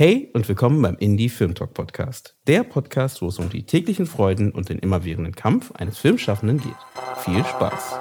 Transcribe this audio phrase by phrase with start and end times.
[0.00, 2.34] Hey und willkommen beim Indie Film Talk Podcast.
[2.46, 6.72] Der Podcast, wo es um die täglichen Freuden und den immerwährenden Kampf eines Filmschaffenden geht.
[7.18, 7.98] Viel Spaß!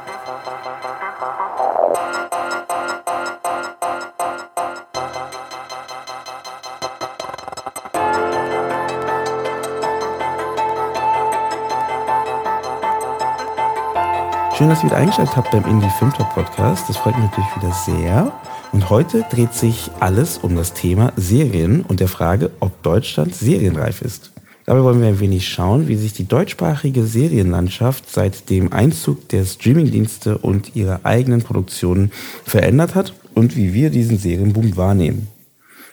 [14.58, 16.88] Schön, dass ihr wieder eingeschaltet habt beim Indie Film Talk Podcast.
[16.88, 18.32] Das freut mich natürlich wieder sehr.
[18.72, 24.02] Und heute dreht sich alles um das Thema Serien und der Frage, ob Deutschland serienreif
[24.02, 24.32] ist.
[24.66, 29.44] Dabei wollen wir ein wenig schauen, wie sich die deutschsprachige Serienlandschaft seit dem Einzug der
[29.46, 32.12] Streamingdienste und ihrer eigenen Produktionen
[32.46, 35.28] verändert hat und wie wir diesen Serienboom wahrnehmen.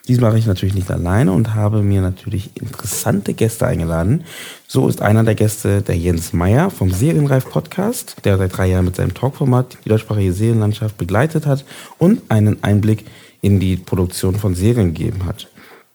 [0.08, 4.22] Dies mache ich natürlich nicht alleine und habe mir natürlich interessante Gäste eingeladen.
[4.68, 8.84] So ist einer der Gäste der Jens Meyer vom Serienreif Podcast, der seit drei Jahren
[8.84, 11.64] mit seinem Talkformat die deutschsprachige Serienlandschaft begleitet hat
[11.98, 13.04] und einen Einblick
[13.42, 15.48] in die Produktion von Serien gegeben hat.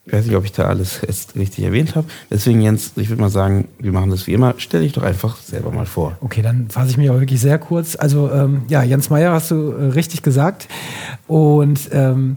[0.04, 2.06] Ich weiß nicht, ob ich da alles jetzt richtig erwähnt habe.
[2.30, 4.54] Deswegen, Jens, ich würde mal sagen, wir machen das wie immer.
[4.58, 6.18] Stell dich doch einfach selber mal vor.
[6.20, 7.96] Okay, dann fasse ich mich auch wirklich sehr kurz.
[7.96, 10.68] Also, ähm, ja, Jens Meyer hast du äh, richtig gesagt.
[11.28, 12.36] Und ähm,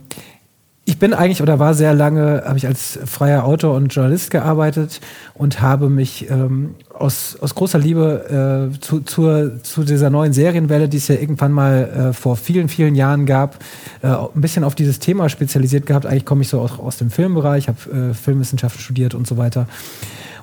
[0.88, 5.00] ich bin eigentlich oder war sehr lange, habe ich als freier Autor und Journalist gearbeitet
[5.34, 10.88] und habe mich ähm, aus, aus großer Liebe äh, zu, zur, zu dieser neuen Serienwelle,
[10.88, 13.56] die es ja irgendwann mal äh, vor vielen, vielen Jahren gab,
[14.02, 16.06] äh, ein bisschen auf dieses Thema spezialisiert gehabt.
[16.06, 19.66] Eigentlich komme ich so aus, aus dem Filmbereich, habe äh, Filmwissenschaft studiert und so weiter.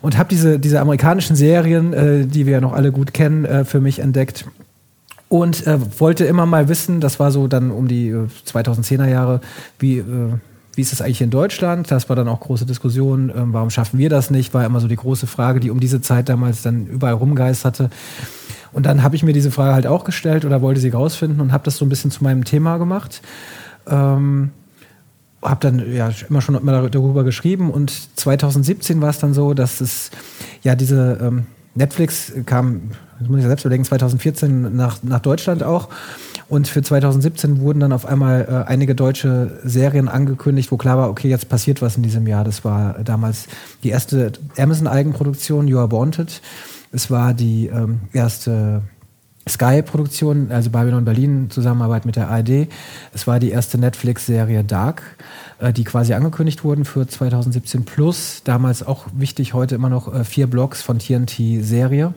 [0.01, 3.63] Und habe diese, diese amerikanischen Serien, äh, die wir ja noch alle gut kennen, äh,
[3.63, 4.45] für mich entdeckt
[5.29, 9.41] und äh, wollte immer mal wissen, das war so dann um die äh, 2010er Jahre,
[9.79, 10.33] wie, äh,
[10.75, 11.89] wie ist das eigentlich in Deutschland?
[11.89, 14.53] Das war dann auch große Diskussion, äh, warum schaffen wir das nicht?
[14.53, 17.89] War immer so die große Frage, die um diese Zeit damals dann überall rumgeisterte.
[18.71, 21.51] Und dann habe ich mir diese Frage halt auch gestellt oder wollte sie rausfinden und
[21.51, 23.21] habe das so ein bisschen zu meinem Thema gemacht.
[23.87, 24.51] Ähm,
[25.41, 29.81] habe dann ja immer schon immer darüber geschrieben und 2017 war es dann so, dass
[29.81, 30.09] es
[30.63, 32.91] ja diese ähm, Netflix kam,
[33.23, 35.89] das muss ich selbst überlegen, 2014 nach, nach Deutschland auch.
[36.49, 41.09] Und für 2017 wurden dann auf einmal äh, einige deutsche Serien angekündigt, wo klar war,
[41.09, 42.43] okay, jetzt passiert was in diesem Jahr.
[42.43, 43.47] Das war damals
[43.83, 46.41] die erste Amazon-Eigenproduktion, You Are Wanted.
[46.91, 48.83] Es war die ähm, erste
[49.49, 52.67] Sky-Produktion, also Babylon Berlin, Zusammenarbeit mit der ARD.
[53.13, 55.01] Es war die erste Netflix-Serie Dark.
[55.63, 58.41] Äh, die quasi angekündigt wurden für 2017 plus.
[58.43, 62.13] Damals auch wichtig, heute immer noch äh, vier Blogs von TNT-Serie.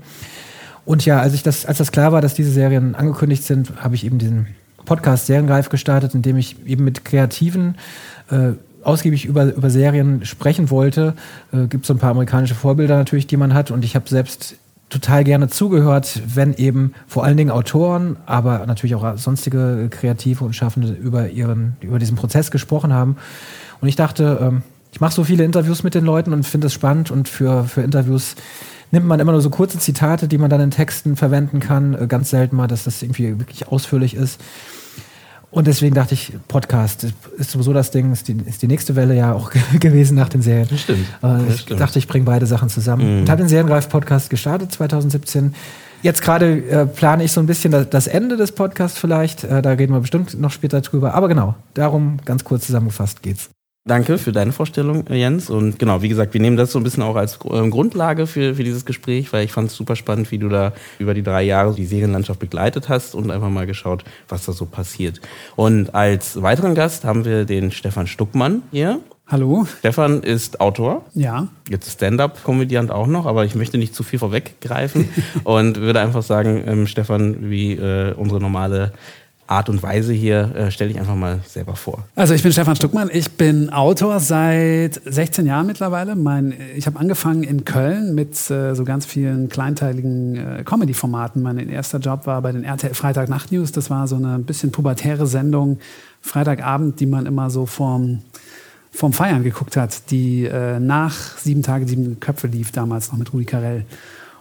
[0.87, 3.97] Und ja, als, ich das, als das klar war, dass diese Serien angekündigt sind, habe
[3.97, 4.47] ich eben diesen
[4.85, 7.75] Podcast Seriengreif gestartet, in dem ich eben mit Kreativen
[8.31, 8.53] äh,
[8.85, 11.15] ausgiebig über, über Serien sprechen wollte.
[11.53, 13.73] Äh, Gibt so ein paar amerikanische Vorbilder natürlich, die man hat.
[13.73, 14.55] Und ich habe selbst
[14.89, 20.55] total gerne zugehört, wenn eben vor allen Dingen Autoren, aber natürlich auch sonstige Kreative und
[20.55, 23.17] Schaffende über ihren, über diesen Prozess gesprochen haben.
[23.81, 26.73] Und ich dachte, ähm, ich mache so viele Interviews mit den Leuten und finde es
[26.73, 28.37] spannend und für, für Interviews
[28.91, 31.95] nimmt man immer nur so kurze Zitate, die man dann in Texten verwenden kann.
[31.95, 34.41] Äh, ganz selten mal, dass das irgendwie wirklich ausführlich ist.
[35.51, 37.07] Und deswegen dachte ich, Podcast
[37.39, 40.43] ist sowieso das Ding, ist die, ist die nächste Welle ja auch gewesen nach den
[40.43, 40.69] Serien.
[40.69, 41.07] Das stimmt.
[41.23, 41.81] Äh, ich stimmt.
[41.81, 43.15] dachte, ich bringe beide Sachen zusammen.
[43.15, 43.21] Mhm.
[43.21, 45.55] Und habe den Seriengreif-Podcast gestartet 2017.
[46.03, 49.45] Jetzt gerade äh, plane ich so ein bisschen das, das Ende des Podcasts vielleicht.
[49.45, 51.15] Äh, da reden wir bestimmt noch später drüber.
[51.15, 53.49] Aber genau, darum ganz kurz zusammengefasst geht's.
[53.89, 55.49] Danke für deine Vorstellung, Jens.
[55.49, 58.57] Und genau, wie gesagt, wir nehmen das so ein bisschen auch als äh, Grundlage für,
[58.57, 61.45] für dieses Gespräch, weil ich fand es super spannend, wie du da über die drei
[61.45, 65.21] Jahre die Serienlandschaft begleitet hast und einfach mal geschaut, was da so passiert.
[65.55, 68.99] Und als weiteren Gast haben wir den Stefan Stuckmann hier.
[69.29, 69.69] Hallo.
[69.79, 71.05] Stefan ist Autor.
[71.15, 71.47] Ja.
[71.69, 75.09] Jetzt Stand-up-Komödiant auch noch, aber ich möchte nicht zu viel vorweggreifen
[75.45, 78.93] und würde einfach sagen, ähm, Stefan, wie äh, unsere normale
[79.47, 80.55] Art und Weise hier.
[80.55, 82.05] Äh, stell dich einfach mal selber vor.
[82.15, 86.17] Also ich bin Stefan Stuckmann, ich bin Autor seit 16 Jahren mittlerweile.
[86.17, 91.43] Mein, ich habe angefangen in Köln mit äh, so ganz vielen kleinteiligen äh, Comedy-Formaten.
[91.43, 93.73] Mein erster Job war bei den RTL Freitag Nacht News.
[93.73, 95.79] Das war so eine bisschen pubertäre Sendung,
[96.21, 98.23] Freitagabend, die man immer so vorm,
[98.91, 103.32] vorm Feiern geguckt hat, die äh, nach Sieben Tage, Sieben Köpfe lief, damals noch mit
[103.32, 103.85] Rudi Carell.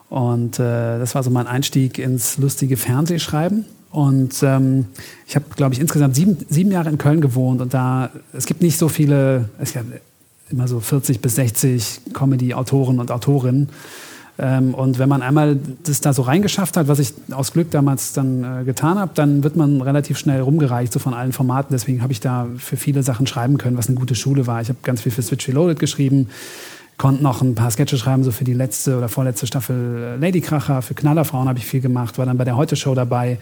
[0.10, 3.66] Und äh, das war so mein Einstieg ins lustige Fernsehschreiben.
[3.96, 4.88] Und ähm,
[5.26, 8.62] ich habe, glaube ich, insgesamt sieben, sieben Jahre in Köln gewohnt und da, es gibt
[8.62, 9.86] nicht so viele, es gibt
[10.50, 13.70] immer so 40 bis 60 Comedy-Autoren und Autorinnen.
[14.38, 18.12] Ähm, und wenn man einmal das da so reingeschafft hat, was ich aus Glück damals
[18.12, 21.74] dann äh, getan habe, dann wird man relativ schnell rumgereicht, so von allen Formaten.
[21.74, 24.60] Deswegen habe ich da für viele Sachen schreiben können, was eine gute Schule war.
[24.60, 26.28] Ich habe ganz viel für Switch Reloaded geschrieben,
[26.98, 30.42] konnte noch ein paar Sketche schreiben, so für die letzte oder vorletzte Staffel äh, Lady
[30.42, 33.38] Kracher, für Knallerfrauen habe ich viel gemacht, war dann bei der Heute-Show dabei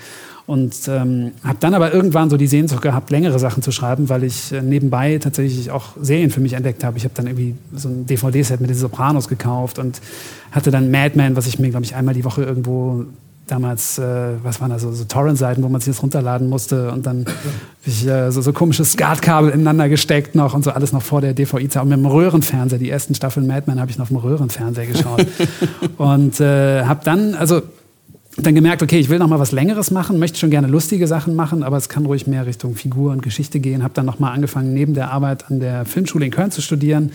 [0.45, 4.23] und ähm, habe dann aber irgendwann so die Sehnsucht gehabt, längere Sachen zu schreiben, weil
[4.23, 6.97] ich äh, nebenbei tatsächlich auch Serien für mich entdeckt habe.
[6.97, 10.01] Ich habe dann irgendwie so ein DVD-Set mit den Sopranos gekauft und
[10.51, 13.05] hatte dann Mad Men, was ich mir, glaube ich, einmal die Woche irgendwo
[13.47, 14.03] damals, äh,
[14.41, 17.37] was waren da so, so Torrent-Seiten, wo man sich das runterladen musste und dann habe
[17.85, 21.33] ich äh, so, so komische Skatkabel ineinander gesteckt noch und so alles noch vor der
[21.33, 21.83] DVI-Zeit.
[21.83, 24.87] Und mit dem Röhrenfernseher, die ersten Staffeln Mad Men habe ich noch auf dem Röhrenfernseher
[24.87, 25.25] geschaut.
[25.97, 27.61] und äh, habe dann, also
[28.37, 31.35] dann gemerkt, okay, ich will noch mal was Längeres machen, möchte schon gerne lustige Sachen
[31.35, 33.83] machen, aber es kann ruhig mehr Richtung Figur und Geschichte gehen.
[33.83, 37.11] Habe dann noch mal angefangen, neben der Arbeit an der Filmschule in Köln zu studieren.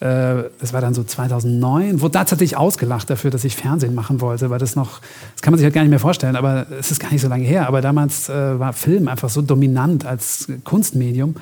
[0.00, 2.00] Äh, das war dann so 2009.
[2.00, 5.00] Wurde tatsächlich ausgelacht dafür, dass ich Fernsehen machen wollte, weil das noch,
[5.34, 7.28] das kann man sich halt gar nicht mehr vorstellen, aber es ist gar nicht so
[7.28, 7.66] lange her.
[7.66, 11.34] Aber damals äh, war Film einfach so dominant als Kunstmedium.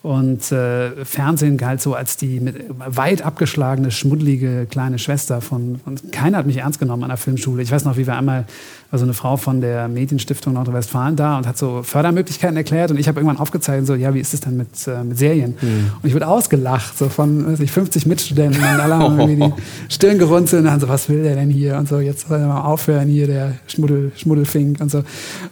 [0.00, 5.98] Und äh, Fernsehen galt so als die mit, weit abgeschlagene, schmuddelige kleine Schwester von, von.
[6.12, 7.62] Keiner hat mich ernst genommen an der Filmschule.
[7.62, 8.44] Ich weiß noch, wie wir einmal
[8.90, 12.98] war so eine Frau von der Medienstiftung Nordrhein-Westfalen da und hat so Fördermöglichkeiten erklärt und
[12.98, 15.56] ich habe irgendwann aufgezeigt, so, ja, wie ist es denn mit, äh, mit Serien?
[15.60, 15.90] Mhm.
[16.00, 19.52] Und ich wurde ausgelacht, so von weiß ich, 50 Mitstudenten und alle haben irgendwie die
[19.92, 21.76] Stirn gerunzelt und dann so, was will der denn hier?
[21.76, 25.02] Und so, jetzt soll er mal aufhören hier, der Schmuddel, Schmuddelfink und so.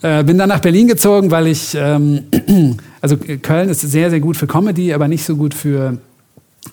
[0.01, 2.23] Äh, bin dann nach Berlin gezogen, weil ich, ähm,
[3.03, 5.99] also Köln ist sehr, sehr gut für Comedy, aber nicht so gut für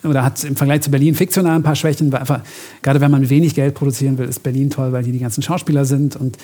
[0.04, 2.42] oder hat im Vergleich zu Berlin fiktional ein paar Schwächen, weil einfach,
[2.82, 5.86] gerade wenn man wenig Geld produzieren will, ist Berlin toll, weil hier die ganzen Schauspieler
[5.86, 6.38] sind und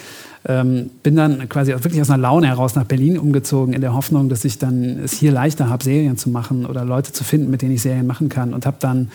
[0.48, 4.30] ähm, bin dann quasi wirklich aus einer Laune heraus nach Berlin umgezogen, in der Hoffnung,
[4.30, 7.62] dass ich dann es hier leichter habe, Serien zu machen oder Leute zu finden, mit
[7.62, 9.10] denen ich Serien machen kann und habe dann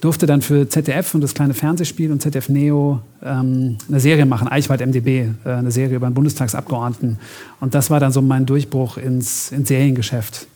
[0.00, 4.48] durfte dann für ZDF und das kleine Fernsehspiel und ZDF Neo ähm, eine Serie machen,
[4.48, 7.18] Eichwald MDB, äh, eine Serie über einen Bundestagsabgeordneten.
[7.60, 10.46] Und das war dann so mein Durchbruch ins, ins Seriengeschäft.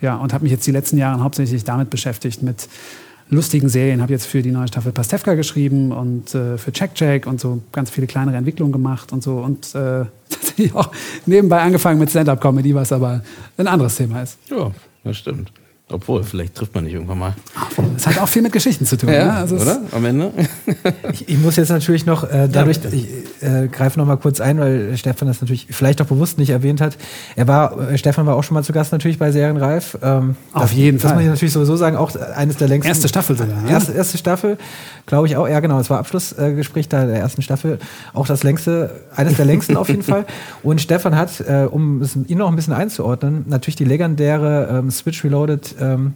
[0.00, 2.68] Ja, und habe mich jetzt die letzten Jahre hauptsächlich damit beschäftigt, mit
[3.28, 4.02] lustigen Serien.
[4.02, 7.62] Habe jetzt für die neue Staffel Pastewka geschrieben und äh, für Check Check und so
[7.72, 9.38] ganz viele kleinere Entwicklungen gemacht und so.
[9.38, 10.90] Und äh, tatsächlich auch
[11.26, 13.22] nebenbei angefangen mit Stand-Up-Comedy, was aber
[13.56, 14.38] ein anderes Thema ist.
[14.50, 14.70] Ja,
[15.04, 15.52] das stimmt.
[15.92, 17.34] Obwohl, vielleicht trifft man nicht irgendwann mal.
[17.94, 19.12] Das hat auch viel mit Geschichten zu tun.
[19.12, 19.32] Ja, ne?
[19.34, 19.80] also oder?
[19.90, 20.30] Am Ende?
[21.12, 23.08] ich, ich, muss jetzt natürlich noch, äh, dadurch, ja, ich
[23.42, 26.80] äh, greife noch mal kurz ein, weil Stefan das natürlich vielleicht auch bewusst nicht erwähnt
[26.80, 26.96] hat.
[27.34, 29.98] Er war, äh, Stefan war auch schon mal zu Gast natürlich bei Serienreif.
[30.00, 31.10] Ähm, Auf jeden das, Fall.
[31.10, 32.88] Das muss ich natürlich sowieso sagen, auch eines der längsten.
[32.88, 33.60] Erste Staffel sogar.
[33.62, 33.70] Ne?
[33.70, 34.58] Erste, erste Staffel,
[35.06, 35.48] glaube ich auch.
[35.48, 37.80] Ja, genau, es war Abschlussgespräch da der ersten Staffel.
[38.14, 40.24] Auch das längste, eines der längsten auf jeden Fall.
[40.62, 45.24] Und Stefan hat, äh, um ihn noch ein bisschen einzuordnen, natürlich die legendäre ähm, Switch
[45.24, 46.14] Reloaded ähm,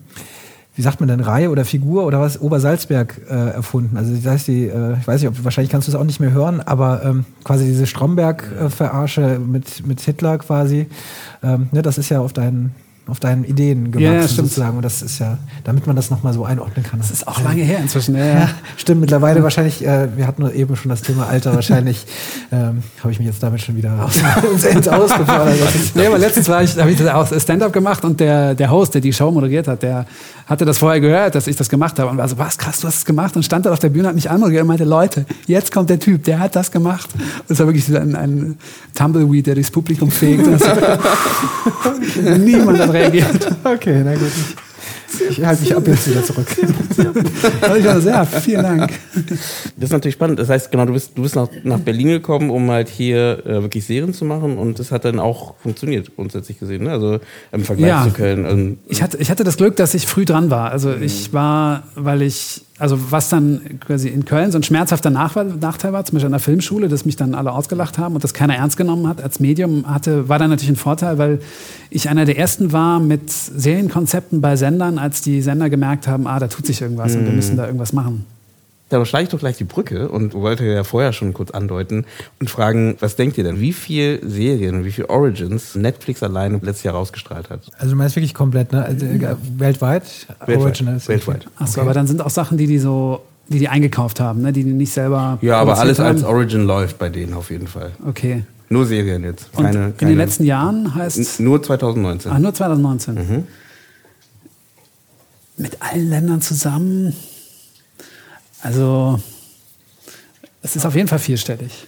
[0.76, 3.96] wie sagt man denn, Reihe oder Figur oder was, Obersalzberg äh, erfunden.
[3.96, 6.18] Also das heißt, die, äh, ich weiß nicht, ob, wahrscheinlich kannst du es auch nicht
[6.18, 10.86] mehr hören, aber ähm, quasi diese Stromberg-Verarsche mit, mit Hitler quasi,
[11.42, 12.74] ähm, ne, das ist ja auf deinen
[13.06, 14.76] auf deinen Ideen gemacht, ja, sozusagen.
[14.76, 16.98] Und das ist ja, damit man das nochmal so einordnen kann.
[16.98, 18.16] Das ist auch lange her inzwischen.
[18.16, 18.48] Ja, ja.
[18.78, 22.06] stimmt, mittlerweile wahrscheinlich, äh, wir hatten eben schon das Thema Alter, wahrscheinlich
[22.50, 24.08] ähm, habe ich mich jetzt damit schon wieder
[24.70, 25.58] ins ausgefordert.
[25.94, 29.02] nee, aber letztens war ich, habe ich auch Stand-up gemacht und der, der Host, der
[29.02, 30.06] die Show moderiert hat, der
[30.46, 32.86] hatte das vorher gehört, dass ich das gemacht habe und war so, was krass, du
[32.86, 35.24] hast es gemacht und stand dann auf der Bühne, hat mich anmoderiert und meinte, Leute,
[35.46, 37.08] jetzt kommt der Typ, der hat das gemacht.
[37.14, 38.58] Und es war wirklich so ein, ein
[38.94, 40.46] Tumbleweed, der durchs Publikum fegt.
[42.38, 43.48] Niemand hat reagiert.
[43.64, 44.30] Okay, na gut.
[45.30, 46.46] Ich halte mich ab jetzt wieder zurück.
[48.04, 48.92] ja, vielen Dank.
[49.76, 50.38] Das ist natürlich spannend.
[50.38, 53.62] Das heißt, genau, du bist, du bist nach, nach Berlin gekommen, um halt hier äh,
[53.62, 56.84] wirklich Serien zu machen und das hat dann auch funktioniert, grundsätzlich gesehen.
[56.84, 56.90] Ne?
[56.90, 57.20] Also
[57.52, 58.04] im Vergleich ja.
[58.04, 58.44] zu Köln.
[58.44, 60.70] Also, ich, hatte, ich hatte das Glück, dass ich früh dran war.
[60.70, 65.58] Also ich war, weil ich also was dann quasi in Köln so ein schmerzhafter Nachteil
[65.58, 68.56] war, zum Beispiel an der Filmschule, dass mich dann alle ausgelacht haben und das keiner
[68.56, 71.40] ernst genommen hat als Medium, hatte, war dann natürlich ein Vorteil, weil
[71.88, 76.38] ich einer der ersten war mit Serienkonzepten bei Sendern, als die Sender gemerkt haben, ah,
[76.38, 77.18] da tut sich irgendwas mm.
[77.20, 78.26] und wir müssen da irgendwas machen.
[78.94, 82.04] Da schlage ich doch gleich die Brücke und wollte ja vorher schon kurz andeuten
[82.38, 86.84] und fragen, was denkt ihr denn, wie viele Serien, wie viele Origins Netflix alleine letztes
[86.84, 87.62] Jahr rausgestrahlt hat?
[87.76, 88.84] Also du meinst wirklich komplett, ne?
[88.84, 90.04] Also, äh, weltweit?
[90.46, 90.58] Weltweit.
[90.58, 91.08] Originals.
[91.08, 91.48] Weltweit.
[91.56, 91.80] Achso, okay.
[91.80, 94.52] aber dann sind auch Sachen, die die so die die eingekauft haben, ne?
[94.52, 95.38] die die nicht selber.
[95.42, 96.06] Ja, aber alles haben.
[96.06, 97.90] als Origin läuft bei denen auf jeden Fall.
[98.06, 98.44] Okay.
[98.68, 99.52] Nur Serien jetzt.
[99.52, 102.30] Keine, Und in keine den letzten Jahren heißt Nur 2019.
[102.30, 103.14] Ah, nur 2019.
[103.14, 103.44] Mhm.
[105.56, 107.12] Mit allen Ländern zusammen.
[108.64, 109.20] Also,
[110.62, 111.86] es ist auf jeden Fall vierstellig.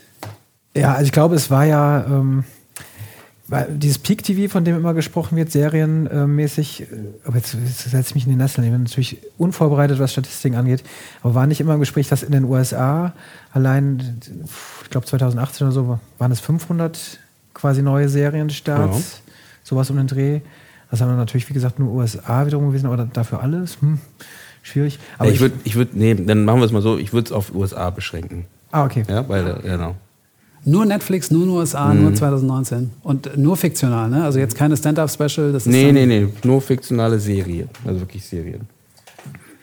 [0.76, 2.44] Ja, also ich glaube, es war ja ähm,
[3.70, 6.86] dieses Peak TV, von dem immer gesprochen wird, serienmäßig, äh,
[7.24, 10.56] aber jetzt, jetzt setze ich mich in die Nesseln, ich bin natürlich unvorbereitet, was Statistiken
[10.56, 10.84] angeht,
[11.22, 13.14] aber war nicht immer im Gespräch, dass in den USA
[13.52, 14.20] allein,
[14.82, 17.18] ich glaube 2018 oder so, waren es 500
[17.54, 19.32] quasi neue Serienstarts, ja.
[19.64, 20.40] sowas um den Dreh.
[20.90, 23.80] Das haben wir natürlich, wie gesagt, nur USA wiederum gewesen, aber dafür alles.
[23.80, 23.98] Hm
[24.66, 24.98] schwierig.
[25.18, 27.32] Aber ich würde, ich würde, nee, dann machen wir es mal so, ich würde es
[27.32, 28.46] auf USA beschränken.
[28.72, 29.04] Ah, okay.
[29.08, 29.96] Ja, weil, genau.
[30.64, 32.02] Nur Netflix, nur in den USA, mhm.
[32.02, 32.90] nur 2019.
[33.04, 34.24] Und nur fiktional, ne?
[34.24, 35.56] Also jetzt keine Stand-Up-Special.
[35.66, 36.28] Nee, nee, nee.
[36.42, 37.68] Nur fiktionale Serien.
[37.84, 38.62] Also wirklich Serien.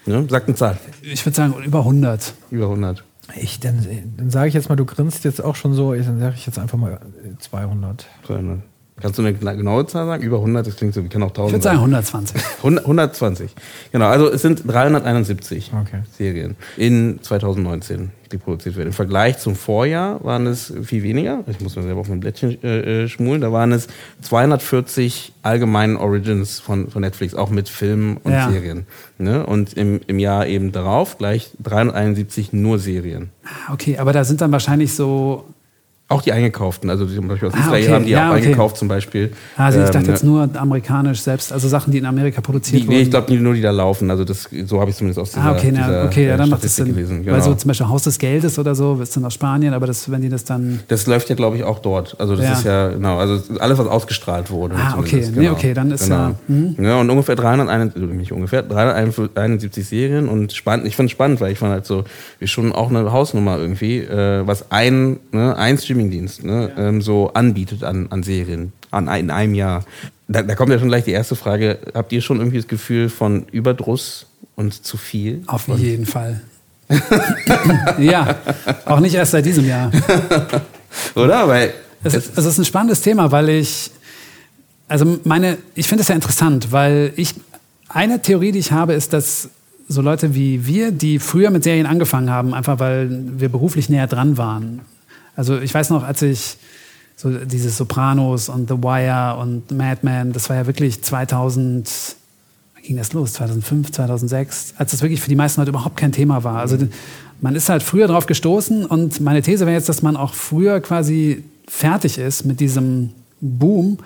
[0.05, 0.25] Ne?
[0.29, 0.77] Sagt eine Zahl.
[1.01, 2.33] Ich würde sagen, über 100.
[2.51, 3.03] Über 100.
[3.35, 3.85] Ich, dann,
[4.17, 6.59] dann sage ich jetzt mal, du grinst jetzt auch schon so, dann sage ich jetzt
[6.59, 6.99] einfach mal
[7.39, 8.05] 200.
[8.25, 8.59] 200.
[9.03, 10.23] Kannst du eine genaue Zahl sagen?
[10.23, 11.49] Über 100, das klingt so, wir kennen auch 1000.
[11.49, 12.41] Ich würde sagen 120.
[12.59, 13.51] 100, 120.
[13.91, 16.03] Genau, also es sind 371 okay.
[16.17, 18.87] Serien in 2019, die produziert werden.
[18.87, 21.43] Im Vergleich zum Vorjahr waren es viel weniger.
[21.47, 23.41] Ich muss mir selber auf mein Blättchen äh, äh schmulen.
[23.41, 23.87] Da waren es
[24.21, 28.49] 240 allgemeinen Origins von, von Netflix, auch mit Filmen und ja.
[28.49, 28.87] Serien.
[29.17, 29.45] Ne?
[29.45, 33.31] Und im, im Jahr eben darauf gleich 371 nur Serien.
[33.43, 35.43] Ah, okay, aber da sind dann wahrscheinlich so
[36.13, 37.93] auch die eingekauften, also zum Beispiel aus ah, Israel okay.
[37.93, 38.43] haben die ja, auch okay.
[38.45, 39.31] eingekauft zum Beispiel.
[39.57, 42.87] Also ich dachte ähm, jetzt nur amerikanisch selbst, also Sachen, die in Amerika produziert die,
[42.87, 42.97] wurden.
[42.97, 44.09] Nee, ich glaube nur die da laufen.
[44.09, 46.49] Also das, so habe ich zumindest aus dieser, ah, okay, na, dieser okay, ja, dann
[46.49, 46.87] macht das Sinn.
[46.87, 47.23] Gelesen.
[47.23, 47.35] Genau.
[47.35, 50.09] Weil so zum Beispiel Haus des Geldes oder so, ist dann aus Spanien, aber das,
[50.09, 50.79] wenn die das dann.
[50.87, 52.15] Das läuft ja, glaube ich, auch dort.
[52.19, 52.53] Also das ja.
[52.53, 54.75] ist ja, genau, also alles, was ausgestrahlt wurde.
[54.75, 55.41] Ah, okay, genau.
[55.41, 56.15] nee, okay, dann ist genau.
[56.15, 56.35] ja.
[56.47, 56.83] Mh.
[56.83, 61.51] Ja, und ungefähr 371, nicht ungefähr, 371 Serien und spannend, ich fand es spannend, weil
[61.51, 62.03] ich fand halt so,
[62.39, 67.01] wie schon auch eine Hausnummer irgendwie, äh, was ein, ne, ein Streamingdienst, ne, ja ähm,
[67.01, 69.83] so anbietet an, an Serien an, in einem Jahr.
[70.27, 71.79] Da, da kommt ja schon gleich die erste Frage.
[71.93, 75.43] Habt ihr schon irgendwie das Gefühl von Überdruss und zu viel?
[75.47, 76.41] Auf und jeden Fall.
[77.97, 78.35] ja,
[78.85, 79.91] auch nicht erst seit diesem Jahr.
[81.15, 81.47] Oder?
[81.47, 83.91] Weil es, es, es ist ein spannendes Thema, weil ich,
[84.87, 87.35] also meine, ich finde es ja interessant, weil ich,
[87.89, 89.49] eine Theorie, die ich habe, ist, dass
[89.87, 94.07] so Leute wie wir, die früher mit Serien angefangen haben, einfach weil wir beruflich näher
[94.07, 94.81] dran waren.
[95.35, 96.57] Also ich weiß noch, als ich
[97.15, 101.89] so dieses Sopranos und The Wire und Mad Men, das war ja wirklich 2000,
[102.73, 103.33] wann ging das los?
[103.33, 106.57] 2005, 2006, als das wirklich für die meisten Leute überhaupt kein Thema war.
[106.57, 106.77] Also
[107.41, 110.79] man ist halt früher drauf gestoßen und meine These wäre jetzt, dass man auch früher
[110.81, 113.11] quasi fertig ist mit diesem
[113.41, 113.99] Boom,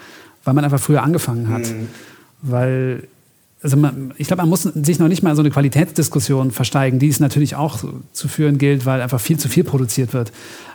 [0.44, 1.62] weil man einfach früher angefangen hat.
[1.62, 1.88] Mhm.
[2.42, 3.08] Weil
[3.68, 7.10] also man, ich glaube, man muss sich noch nicht mal so eine Qualitätsdiskussion versteigen, die
[7.10, 7.84] es natürlich auch
[8.14, 10.32] zu führen gilt, weil einfach viel zu viel produziert wird.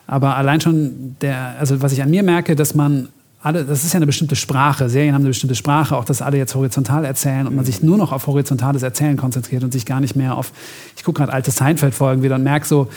[0.06, 3.08] Aber allein schon der, also was ich an mir merke, dass man
[3.40, 4.90] alle, das ist ja eine bestimmte Sprache.
[4.90, 7.96] Serien haben eine bestimmte Sprache, auch dass alle jetzt horizontal erzählen und man sich nur
[7.96, 10.52] noch auf horizontales Erzählen konzentriert und sich gar nicht mehr auf,
[10.94, 12.88] ich gucke gerade alte Seinfeld-Folgen wieder und merke so,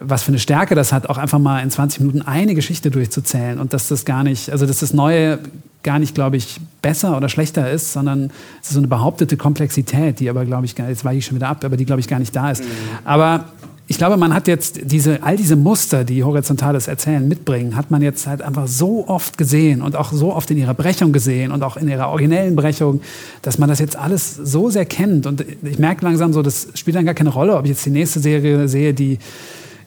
[0.00, 3.58] was für eine Stärke das hat, auch einfach mal in 20 Minuten eine Geschichte durchzuzählen
[3.58, 5.38] und dass das gar nicht, also dass das Neue
[5.82, 10.20] gar nicht, glaube ich, besser oder schlechter ist, sondern es ist so eine behauptete Komplexität,
[10.20, 12.18] die aber, glaube ich, jetzt weiche ich schon wieder ab, aber die, glaube ich, gar
[12.18, 12.62] nicht da ist.
[12.62, 12.68] Mhm.
[13.04, 13.44] Aber
[13.90, 18.02] ich glaube, man hat jetzt diese, all diese Muster, die horizontales Erzählen mitbringen, hat man
[18.02, 21.62] jetzt halt einfach so oft gesehen und auch so oft in ihrer Brechung gesehen und
[21.62, 23.00] auch in ihrer originellen Brechung,
[23.40, 25.26] dass man das jetzt alles so sehr kennt.
[25.26, 27.90] Und ich merke langsam so, das spielt dann gar keine Rolle, ob ich jetzt die
[27.90, 29.18] nächste Serie sehe, die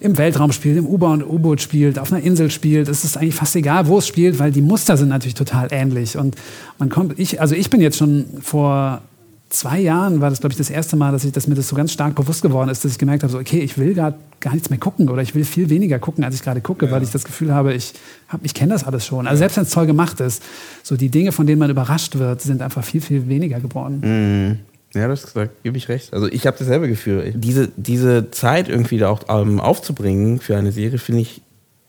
[0.01, 2.87] im Weltraum spielt, im U-Boot spielt, auf einer Insel spielt.
[2.87, 6.17] Es ist eigentlich fast egal, wo es spielt, weil die Muster sind natürlich total ähnlich.
[6.17, 6.35] Und
[6.79, 9.03] man kommt, ich, also ich bin jetzt schon vor
[9.49, 11.75] zwei Jahren war das, glaube ich, das erste Mal, dass, ich, dass mir das so
[11.75, 14.53] ganz stark bewusst geworden ist, dass ich gemerkt habe, so, okay, ich will gar, gar
[14.53, 16.91] nichts mehr gucken oder ich will viel weniger gucken, als ich gerade gucke, ja.
[16.91, 17.93] weil ich das Gefühl habe, ich,
[18.27, 19.27] hab, ich kenne das alles schon.
[19.27, 20.41] Also selbst wenn es toll gemacht ist,
[20.81, 24.01] so die Dinge, von denen man überrascht wird, sind einfach viel, viel weniger geworden.
[24.03, 24.59] Mhm.
[24.93, 26.13] Ja, das da gebe ich recht.
[26.13, 27.33] Also ich habe dasselbe Gefühl.
[27.35, 31.41] Diese, diese Zeit irgendwie da auch ähm, aufzubringen für eine Serie, finde ich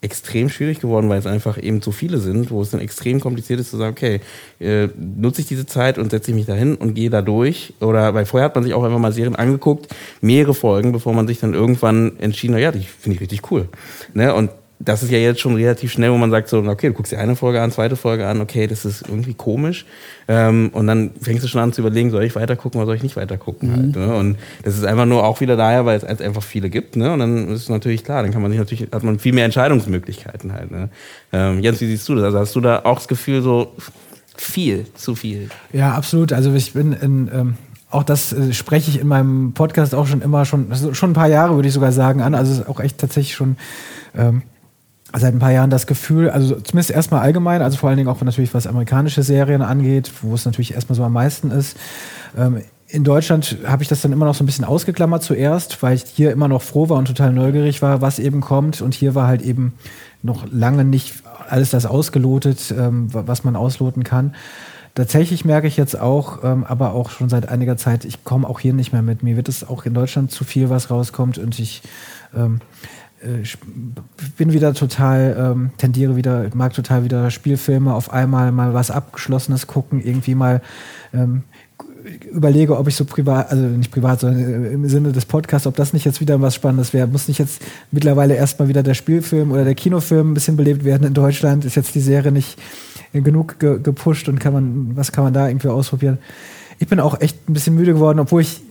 [0.03, 3.61] extrem schwierig geworden, weil es einfach eben zu viele sind, wo es dann extrem kompliziert
[3.61, 4.19] ist zu sagen, okay,
[4.59, 7.73] äh, nutze ich diese Zeit und setze ich mich dahin und gehe da durch.
[7.79, 9.87] Oder weil vorher hat man sich auch einfach mal Serien angeguckt,
[10.19, 13.69] mehrere Folgen, bevor man sich dann irgendwann entschieden hat, ja, die finde ich richtig cool.
[14.13, 14.33] Ne?
[14.33, 14.49] Und
[14.85, 17.19] das ist ja jetzt schon relativ schnell, wo man sagt so, okay, du guckst dir
[17.19, 19.85] eine Folge an, zweite Folge an, okay, das ist irgendwie komisch.
[20.27, 22.95] Ähm, und dann fängst du schon an zu überlegen, soll ich weiter gucken oder soll
[22.95, 23.75] ich nicht weiter gucken mhm.
[23.75, 23.95] halt.
[23.95, 24.15] Ne?
[24.15, 26.95] Und das ist einfach nur auch wieder daher, weil es einfach viele gibt.
[26.95, 27.11] Ne?
[27.11, 29.45] Und dann ist es natürlich klar, dann kann man sich natürlich, hat man viel mehr
[29.45, 30.71] Entscheidungsmöglichkeiten halt.
[30.71, 30.89] Ne?
[31.31, 32.25] Ähm, Jens, wie siehst du das?
[32.25, 33.73] Also hast du da auch das Gefühl, so
[34.35, 35.49] viel, zu viel?
[35.71, 36.33] Ja, absolut.
[36.33, 37.57] Also ich bin in, ähm
[37.93, 41.27] auch das äh, spreche ich in meinem Podcast auch schon immer schon, schon ein paar
[41.27, 42.33] Jahre würde ich sogar sagen an.
[42.33, 43.55] Also es ist auch echt tatsächlich schon
[44.17, 44.41] ähm,
[45.15, 48.21] seit ein paar Jahren das Gefühl, also zumindest erstmal allgemein, also vor allen Dingen auch
[48.21, 51.77] natürlich was amerikanische Serien angeht, wo es natürlich erstmal so am meisten ist.
[52.37, 55.95] Ähm, in Deutschland habe ich das dann immer noch so ein bisschen ausgeklammert zuerst, weil
[55.95, 58.81] ich hier immer noch froh war und total neugierig war, was eben kommt.
[58.81, 59.73] Und hier war halt eben
[60.21, 64.35] noch lange nicht alles das ausgelotet, ähm, was man ausloten kann.
[64.95, 68.59] Tatsächlich merke ich jetzt auch, ähm, aber auch schon seit einiger Zeit, ich komme auch
[68.59, 69.23] hier nicht mehr mit.
[69.23, 71.81] Mir wird es auch in Deutschland zu viel, was rauskommt und ich
[72.35, 72.61] ähm,
[73.23, 73.43] äh,
[74.37, 79.67] bin wieder total, ähm, tendiere wieder, mag total wieder Spielfilme, auf einmal mal was Abgeschlossenes
[79.67, 80.61] gucken, irgendwie mal
[81.13, 81.43] ähm,
[82.31, 85.93] überlege, ob ich so privat, also nicht privat, sondern im Sinne des Podcasts, ob das
[85.93, 87.07] nicht jetzt wieder was Spannendes wäre.
[87.07, 87.61] Muss nicht jetzt
[87.91, 91.65] mittlerweile erstmal wieder der Spielfilm oder der Kinofilm ein bisschen belebt werden in Deutschland?
[91.65, 92.59] Ist jetzt die Serie nicht
[93.13, 96.17] genug ge gepusht und kann man, was kann man da irgendwie ausprobieren?
[96.79, 98.61] Ich bin auch echt ein bisschen müde geworden, obwohl ich,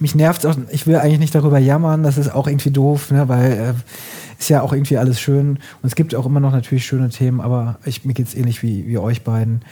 [0.00, 3.28] mich nervt auch, ich will eigentlich nicht darüber jammern, das ist auch irgendwie doof, ne,
[3.28, 3.74] weil äh,
[4.38, 7.40] ist ja auch irgendwie alles schön und es gibt auch immer noch natürlich schöne Themen,
[7.40, 9.62] aber ich, mir geht es ähnlich wie, wie euch beiden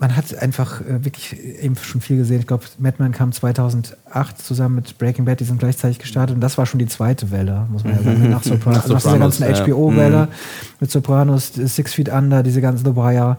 [0.00, 2.40] man hat einfach äh, wirklich eben schon viel gesehen.
[2.40, 6.56] Ich glaube, Madman kam 2008 zusammen mit Breaking Bad, die sind gleichzeitig gestartet und das
[6.56, 8.88] war schon die zweite Welle, muss man ja sagen, nach Sopranos.
[8.88, 10.24] Nach, Sopranos, nach dieser ganzen HBO-Welle ja.
[10.24, 10.30] Mhm.
[10.80, 13.36] mit Sopranos, Six Feet Under, diese ganzen The Wire.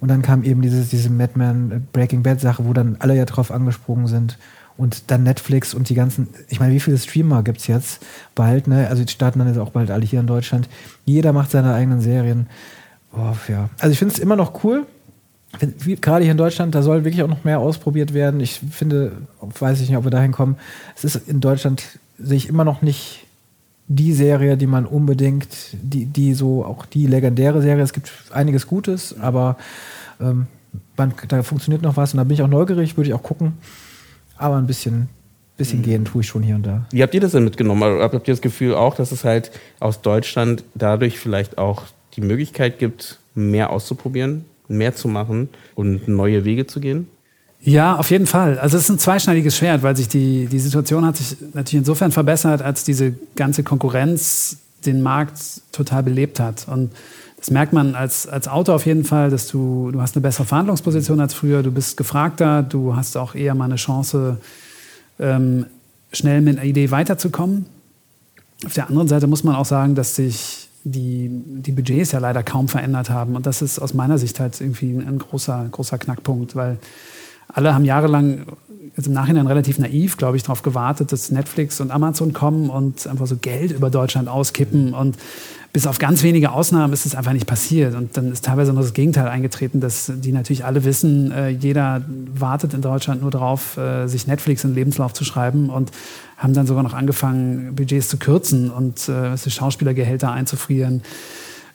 [0.00, 3.50] Und dann kam eben dieses, diese Madman Breaking Bad Sache, wo dann alle ja drauf
[3.50, 4.38] angesprungen sind.
[4.80, 8.02] Und dann Netflix und die ganzen, ich meine, wie viele Streamer gibt es jetzt
[8.34, 8.88] bald, ne?
[8.88, 10.70] Also die starten dann jetzt auch bald alle hier in Deutschland.
[11.04, 12.46] Jeder macht seine eigenen Serien.
[13.12, 13.68] Oh, ja.
[13.78, 14.86] Also ich finde es immer noch cool,
[16.00, 18.40] gerade hier in Deutschland, da soll wirklich auch noch mehr ausprobiert werden.
[18.40, 20.56] Ich finde, weiß ich nicht, ob wir dahin kommen.
[20.96, 23.26] Es ist in Deutschland, sehe ich immer noch nicht
[23.88, 27.82] die Serie, die man unbedingt, die, die so auch die legendäre Serie.
[27.82, 29.56] Es gibt einiges Gutes, aber
[30.20, 30.46] ähm,
[30.96, 33.58] man, da funktioniert noch was und da bin ich auch neugierig, würde ich auch gucken.
[34.40, 35.08] Aber ein bisschen,
[35.56, 35.84] bisschen mhm.
[35.84, 36.86] gehen tue ich schon hier und da.
[36.90, 37.82] Wie habt ihr das denn mitgenommen?
[37.82, 41.84] Also, habt ihr das Gefühl auch, dass es halt aus Deutschland dadurch vielleicht auch
[42.16, 44.44] die Möglichkeit gibt, mehr auszuprobieren?
[44.70, 47.08] mehr zu machen und neue Wege zu gehen?
[47.62, 48.58] Ja, auf jeden Fall.
[48.58, 52.10] Also es ist ein zweischneidiges Schwert, weil sich die, die Situation hat sich natürlich insofern
[52.10, 54.56] verbessert, als diese ganze Konkurrenz
[54.86, 55.38] den Markt
[55.72, 56.66] total belebt hat.
[56.68, 56.90] Und
[57.40, 60.44] das merkt man als, als Autor auf jeden Fall, dass du, du hast eine bessere
[60.44, 64.36] Verhandlungsposition als früher, du bist gefragter, du hast auch eher mal eine Chance,
[65.18, 65.64] ähm,
[66.12, 67.64] schnell mit einer Idee weiterzukommen.
[68.66, 72.42] Auf der anderen Seite muss man auch sagen, dass sich die, die Budgets ja leider
[72.42, 73.36] kaum verändert haben.
[73.36, 76.78] Und das ist aus meiner Sicht halt irgendwie ein großer, großer Knackpunkt, weil
[77.52, 78.46] alle haben jahrelang
[78.96, 83.06] jetzt im Nachhinein relativ naiv, glaube ich, darauf gewartet, dass Netflix und Amazon kommen und
[83.06, 84.94] einfach so Geld über Deutschland auskippen.
[84.94, 85.16] Und
[85.72, 87.94] bis auf ganz wenige Ausnahmen ist es einfach nicht passiert.
[87.94, 92.02] Und dann ist teilweise noch das Gegenteil eingetreten, dass die natürlich alle wissen, äh, jeder
[92.34, 95.92] wartet in Deutschland nur darauf, äh, sich Netflix in den Lebenslauf zu schreiben und
[96.36, 101.02] haben dann sogar noch angefangen, Budgets zu kürzen und äh, Schauspielergehälter einzufrieren.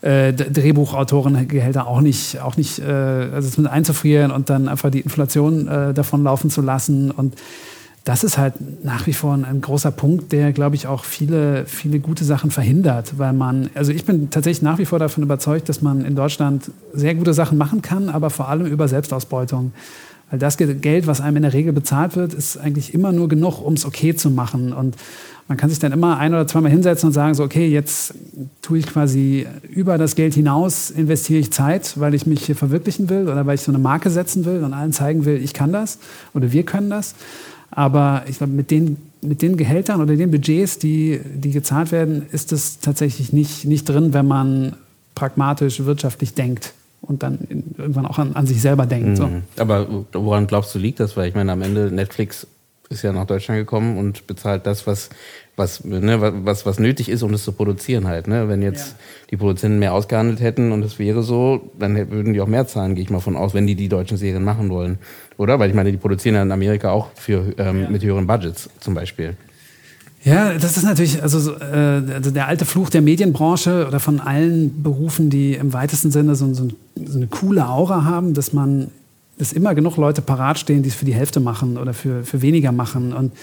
[0.02, 5.68] Äh, Drehbuchautorengehälter auch nicht, auch nicht, äh, also mit einzufrieren und dann einfach die Inflation
[5.68, 7.12] äh, davon laufen zu lassen.
[7.12, 7.36] Und
[8.04, 8.54] das ist halt
[8.84, 12.52] nach wie vor ein, ein großer Punkt, der, glaube ich, auch viele, viele gute Sachen
[12.52, 16.16] verhindert, weil man, also ich bin tatsächlich nach wie vor davon überzeugt, dass man in
[16.16, 19.74] Deutschland sehr gute Sachen machen kann, aber vor allem über Selbstausbeutung.
[20.30, 23.66] Weil das Geld, was einem in der Regel bezahlt wird, ist eigentlich immer nur genug,
[23.66, 24.72] um es okay zu machen.
[24.72, 24.96] Und
[25.48, 28.16] man kann sich dann immer ein oder zweimal hinsetzen und sagen, so, okay, jetzt
[28.62, 33.10] tue ich quasi über das Geld hinaus, investiere ich Zeit, weil ich mich hier verwirklichen
[33.10, 35.72] will oder weil ich so eine Marke setzen will und allen zeigen will, ich kann
[35.72, 36.00] das
[36.34, 37.14] oder wir können das.
[37.70, 42.26] Aber ich glaube, mit den, mit den Gehältern oder den Budgets, die, die gezahlt werden,
[42.32, 44.74] ist es tatsächlich nicht, nicht drin, wenn man
[45.14, 47.40] pragmatisch wirtschaftlich denkt und dann
[47.78, 49.10] irgendwann auch an, an sich selber denkt.
[49.10, 49.16] Mhm.
[49.16, 49.30] So.
[49.58, 51.16] Aber woran glaubst du liegt das?
[51.18, 52.48] Weil ich meine, am Ende Netflix
[52.89, 55.10] ist ja nach Deutschland gekommen und bezahlt das, was,
[55.56, 58.28] was, ne, was, was nötig ist, um das zu produzieren halt.
[58.28, 58.48] Ne?
[58.48, 58.95] Wenn jetzt ja.
[59.32, 62.95] die Produzenten mehr ausgehandelt hätten und es wäre so, dann würden die auch mehr zahlen,
[62.95, 65.00] gehe ich mal von aus, wenn die die deutschen Serien machen wollen.
[65.38, 65.60] Oder?
[65.60, 67.89] Weil ich meine, die produzieren ja in Amerika auch für, ähm, ja.
[67.89, 69.36] mit höheren Budgets zum Beispiel.
[70.26, 74.82] Ja, das ist natürlich also äh, also der alte Fluch der Medienbranche oder von allen
[74.82, 78.89] Berufen, die im weitesten Sinne so, so, so eine coole Aura haben, dass man,
[79.38, 82.41] dass immer genug Leute parat stehen, die es für die Hälfte machen oder für, für
[82.41, 83.13] weniger machen.
[83.13, 83.34] Und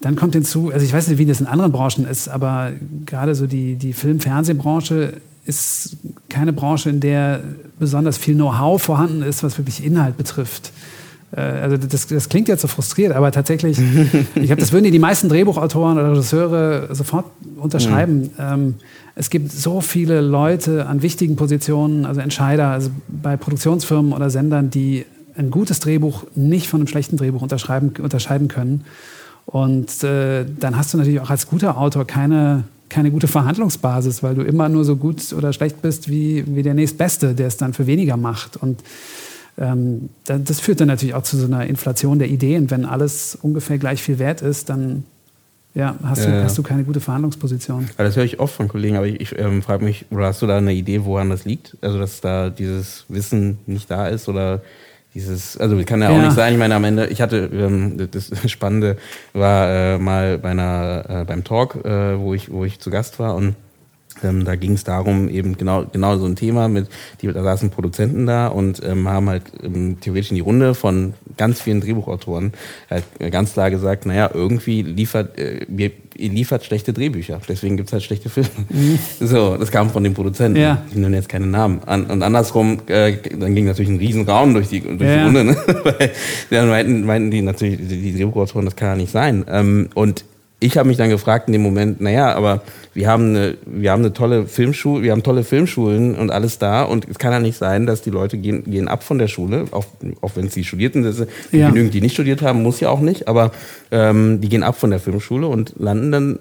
[0.00, 2.72] dann kommt hinzu, also ich weiß nicht, wie das in anderen Branchen ist, aber
[3.04, 5.14] gerade so die, die Film-Fernsehbranche
[5.44, 5.96] ist
[6.28, 7.40] keine Branche, in der
[7.78, 10.72] besonders viel Know-how vorhanden ist, was wirklich Inhalt betrifft.
[11.34, 13.78] Äh, also das, das, klingt jetzt so frustriert, aber tatsächlich,
[14.34, 18.22] ich glaube, das würden die, die meisten Drehbuchautoren oder Regisseure sofort unterschreiben.
[18.22, 18.30] Mhm.
[18.38, 18.74] Ähm,
[19.14, 24.70] es gibt so viele Leute an wichtigen Positionen, also Entscheider, also bei Produktionsfirmen oder Sendern,
[24.70, 25.06] die
[25.38, 28.84] ein gutes Drehbuch nicht von einem schlechten Drehbuch unterscheiden können.
[29.46, 34.34] Und äh, dann hast du natürlich auch als guter Autor keine, keine gute Verhandlungsbasis, weil
[34.34, 37.72] du immer nur so gut oder schlecht bist wie, wie der nächstbeste, der es dann
[37.72, 38.56] für weniger macht.
[38.56, 38.82] Und
[39.56, 42.70] ähm, das führt dann natürlich auch zu so einer Inflation der Ideen.
[42.70, 45.04] Wenn alles ungefähr gleich viel wert ist, dann
[45.74, 47.88] ja, hast, du, ja, hast du keine gute Verhandlungsposition.
[47.96, 50.46] das höre ich oft von Kollegen, aber ich, ich ähm, frage mich, oder hast du
[50.46, 51.76] da eine Idee, woran das liegt?
[51.80, 54.62] Also, dass da dieses Wissen nicht da ist oder
[55.14, 56.52] dieses, also kann ja, ja auch nicht sein.
[56.52, 58.96] Ich meine, am Ende, ich hatte ähm, das Spannende
[59.32, 63.18] war äh, mal bei einer, äh, beim Talk, äh, wo ich, wo ich zu Gast
[63.18, 63.56] war und
[64.22, 66.88] Ähm, da ging es darum, eben genau, genau so ein Thema mit,
[67.20, 71.14] die, da saßen Produzenten da und ähm, haben halt ähm, theoretisch in die Runde von
[71.36, 72.52] ganz vielen Drehbuchautoren
[72.90, 77.92] halt ganz klar gesagt, naja, irgendwie liefert, äh, wir, ihr liefert schlechte Drehbücher, deswegen gibt's
[77.92, 78.48] halt schlechte Filme.
[78.68, 78.98] Mhm.
[79.20, 80.60] So, das kam von den Produzenten.
[80.60, 80.82] Ja.
[80.88, 81.80] Ich nenne jetzt keine Namen.
[81.86, 85.18] An, und andersrum, äh, dann ging natürlich ein Riesenraum durch die, durch ja.
[85.18, 85.56] die Runde, ne?
[85.84, 86.10] Weil
[86.50, 89.44] dann meinten, meinten die natürlich, die, die Drehbuchautoren, das kann ja nicht sein.
[89.48, 90.24] Ähm, und
[90.60, 92.62] ich habe mich dann gefragt in dem Moment, naja, aber
[92.98, 96.82] wir haben eine, wir haben eine tolle Filmschule, wir haben tolle Filmschulen und alles da
[96.82, 99.66] und es kann ja nicht sein, dass die Leute gehen, gehen ab von der Schule,
[99.70, 99.86] auch,
[100.20, 101.68] auch wenn sie studierten, das ja.
[101.68, 103.52] genügend, die nicht studiert haben, muss ja auch nicht, aber
[103.92, 106.38] ähm, die gehen ab von der Filmschule und landen dann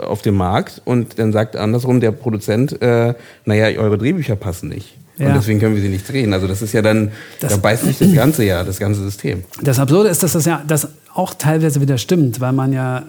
[0.00, 4.96] auf dem Markt und dann sagt andersrum der Produzent, äh, naja, eure Drehbücher passen nicht.
[5.18, 5.28] Ja.
[5.28, 6.32] Und deswegen können wir sie nicht drehen.
[6.32, 9.44] Also das ist ja dann, das, da beißt sich das ganze ja, das ganze System.
[9.62, 13.04] Das Absurde ist, dass das ja das auch teilweise wieder stimmt, weil man ja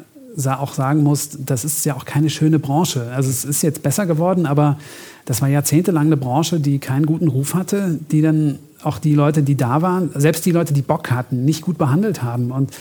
[0.60, 3.12] auch sagen muss, das ist ja auch keine schöne Branche.
[3.15, 4.78] Also es ist jetzt besser geworden, aber
[5.26, 9.41] das war jahrzehntelang eine Branche, die keinen guten Ruf hatte, die dann auch die Leute,
[9.41, 12.52] die da waren, selbst die Leute, die Bock hatten, nicht gut behandelt haben.
[12.52, 12.71] Und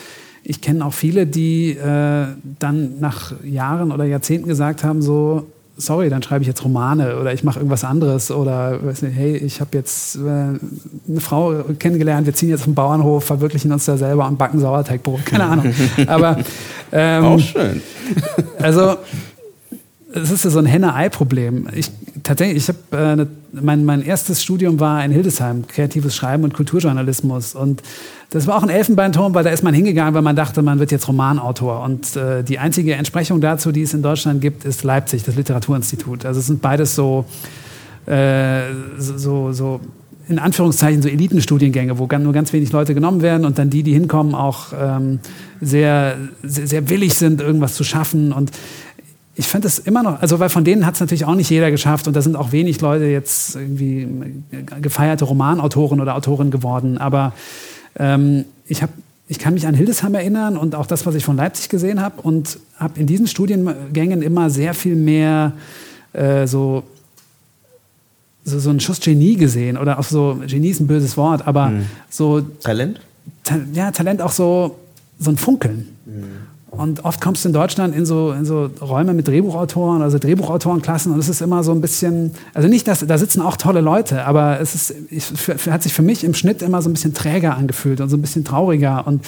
[0.42, 2.26] ich kenne auch viele, die äh,
[2.58, 7.32] dann nach Jahren oder Jahrzehnten gesagt haben, so, sorry, dann schreibe ich jetzt Romane oder
[7.32, 10.60] ich mache irgendwas anderes oder weiß nicht, hey, ich habe jetzt äh, eine
[11.20, 15.44] Frau kennengelernt, wir ziehen jetzt vom Bauernhof, verwirklichen uns da selber und backen Sauerteigbrot, keine
[15.44, 15.74] Ahnung.
[16.06, 16.38] Aber
[16.92, 17.82] ähm, auch schön.
[18.58, 18.96] also
[20.14, 21.68] es ist ja so ein Henne-Ei-Problem.
[21.74, 21.90] Ich
[22.22, 27.54] tatsächlich, ich habe äh, mein, mein erstes Studium war in Hildesheim, kreatives Schreiben und Kulturjournalismus
[27.54, 27.82] und
[28.34, 30.90] das war auch ein Elfenbeinturm, weil da ist man hingegangen, weil man dachte, man wird
[30.90, 31.84] jetzt Romanautor.
[31.84, 36.26] Und äh, die einzige Entsprechung dazu, die es in Deutschland gibt, ist Leipzig, das Literaturinstitut.
[36.26, 37.26] Also es sind beides so,
[38.06, 38.62] äh,
[38.98, 39.80] so, so
[40.26, 43.92] in Anführungszeichen so Elitenstudiengänge, wo nur ganz wenig Leute genommen werden und dann die, die
[43.92, 45.20] hinkommen, auch ähm,
[45.60, 48.32] sehr, sehr, sehr willig sind, irgendwas zu schaffen.
[48.32, 48.50] Und
[49.36, 51.70] ich finde es immer noch, also weil von denen hat es natürlich auch nicht jeder
[51.70, 54.08] geschafft und da sind auch wenig Leute jetzt irgendwie
[54.80, 56.98] gefeierte Romanautoren oder Autorinnen geworden.
[56.98, 57.32] Aber
[57.96, 58.92] ähm, ich habe
[59.26, 62.20] ich kann mich an Hildesheim erinnern und auch das, was ich von Leipzig gesehen habe
[62.20, 65.52] und habe in diesen Studiengängen immer sehr viel mehr
[66.12, 66.84] äh, so,
[68.44, 71.70] so, so einen Schuss Genie gesehen oder auch so, Genie ist ein böses Wort, aber
[71.70, 71.86] mhm.
[72.10, 72.42] so...
[72.42, 73.00] Talent?
[73.44, 74.78] Ta ja, Talent auch so,
[75.18, 75.88] so ein Funkeln.
[76.04, 76.24] Mhm.
[76.84, 81.12] Und oft kommst du in Deutschland in so, in so Räume mit Drehbuchautoren, also Drehbuchautorenklassen,
[81.12, 84.26] und es ist immer so ein bisschen, also nicht, dass da sitzen auch tolle Leute,
[84.26, 85.24] aber es ist, ich,
[85.70, 88.20] hat sich für mich im Schnitt immer so ein bisschen träger angefühlt und so ein
[88.20, 89.06] bisschen trauriger.
[89.06, 89.24] Und,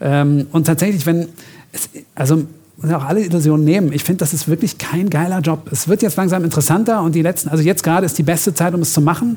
[0.00, 1.28] ähm, und tatsächlich, wenn,
[1.72, 2.44] es, also
[2.78, 3.92] muss auch alle Illusionen nehmen.
[3.92, 5.68] Ich finde, das ist wirklich kein geiler Job.
[5.70, 8.72] Es wird jetzt langsam interessanter und die letzten, also jetzt gerade ist die beste Zeit,
[8.72, 9.36] um es zu machen.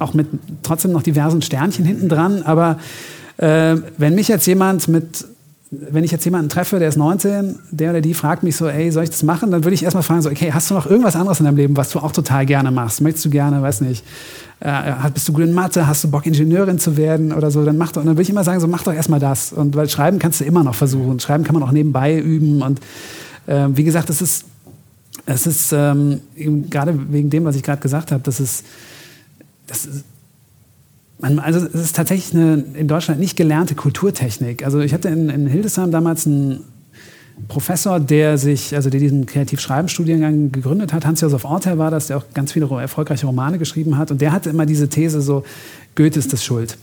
[0.00, 0.26] Auch mit
[0.62, 2.42] trotzdem noch diversen Sternchen hinten dran.
[2.42, 2.78] Aber
[3.38, 5.24] äh, wenn mich jetzt jemand mit
[5.70, 8.90] wenn ich jetzt jemanden treffe, der ist 19, der oder die fragt mich so, ey,
[8.90, 9.50] soll ich das machen?
[9.50, 11.76] Dann würde ich erstmal fragen, so, okay, hast du noch irgendwas anderes in deinem Leben,
[11.76, 13.02] was du auch total gerne machst?
[13.02, 14.02] Möchtest du gerne, weiß nicht,
[14.60, 17.64] äh, bist du gut in Mathe, hast du Bock, Ingenieurin zu werden oder so?
[17.64, 19.52] Dann mach doch, und dann würde ich immer sagen, so, mach doch erstmal das.
[19.52, 21.20] Und weil Schreiben kannst du immer noch versuchen.
[21.20, 22.62] Schreiben kann man auch nebenbei üben.
[22.62, 22.80] Und
[23.46, 24.46] äh, wie gesagt, es ist,
[25.26, 26.22] es ist ähm,
[26.70, 28.64] gerade wegen dem, was ich gerade gesagt habe, das ist,
[29.66, 30.04] das ist
[31.20, 34.64] also es ist tatsächlich eine in Deutschland nicht gelernte Kulturtechnik.
[34.64, 36.64] Also ich hatte in, in Hildesheim damals einen
[37.46, 42.24] Professor, der sich, also der diesen Kreativschreiben-Studiengang gegründet hat, Hans-Josef Ortel war das, der auch
[42.34, 44.10] ganz viele erfolgreiche Romane geschrieben hat.
[44.10, 45.44] Und der hatte immer diese These so,
[45.94, 46.76] Goethe ist das schuld.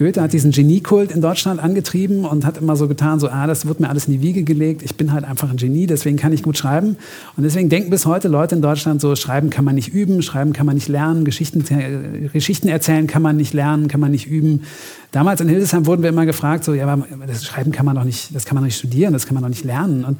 [0.00, 3.66] Goethe hat diesen Geniekult in Deutschland angetrieben und hat immer so getan, so, ah, das
[3.66, 6.32] wird mir alles in die Wiege gelegt, ich bin halt einfach ein Genie, deswegen kann
[6.32, 6.96] ich gut schreiben.
[7.36, 10.54] Und deswegen denken bis heute Leute in Deutschland so, schreiben kann man nicht üben, schreiben
[10.54, 11.62] kann man nicht lernen, Geschichten,
[12.32, 14.62] Geschichten erzählen kann man nicht lernen, kann man nicht üben.
[15.12, 18.04] Damals in Hildesheim wurden wir immer gefragt, so, ja, aber das Schreiben kann man doch
[18.04, 20.06] nicht, das kann man doch nicht studieren, das kann man doch nicht lernen.
[20.06, 20.18] Und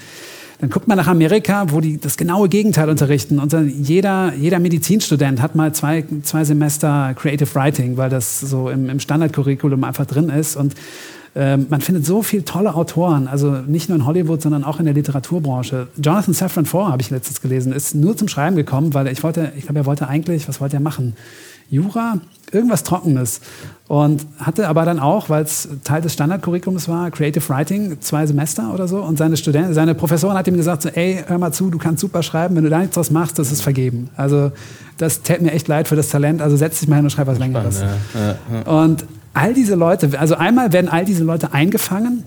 [0.60, 3.38] dann guckt man nach Amerika, wo die das genaue Gegenteil unterrichten.
[3.38, 8.90] Und jeder, jeder Medizinstudent hat mal zwei, zwei Semester Creative Writing, weil das so im,
[8.90, 10.56] im Standardcurriculum einfach drin ist.
[10.56, 10.74] Und
[11.34, 14.84] äh, man findet so viele tolle Autoren, also nicht nur in Hollywood, sondern auch in
[14.84, 15.88] der Literaturbranche.
[15.96, 19.52] Jonathan Safran Foer habe ich letztens gelesen, ist nur zum Schreiben gekommen, weil ich wollte,
[19.56, 21.14] ich glaube, er wollte eigentlich, was wollte er machen?
[21.70, 22.18] Jura,
[22.52, 23.40] irgendwas Trockenes.
[23.86, 28.72] Und hatte aber dann auch, weil es Teil des Standardcurriculums war, Creative Writing, zwei Semester
[28.72, 29.02] oder so.
[29.02, 32.00] Und seine Studenten, seine Professorin hat ihm gesagt, so, ey, hör mal zu, du kannst
[32.00, 34.10] super schreiben, wenn du da nichts draus machst, das ist vergeben.
[34.16, 34.52] Also
[34.98, 37.26] das täte mir echt leid für das Talent, also setz dich mal hin und schreib
[37.26, 37.80] was Längeres.
[37.80, 38.70] Ja, ja.
[38.70, 39.04] Und
[39.34, 42.24] all diese Leute, also einmal werden all diese Leute eingefangen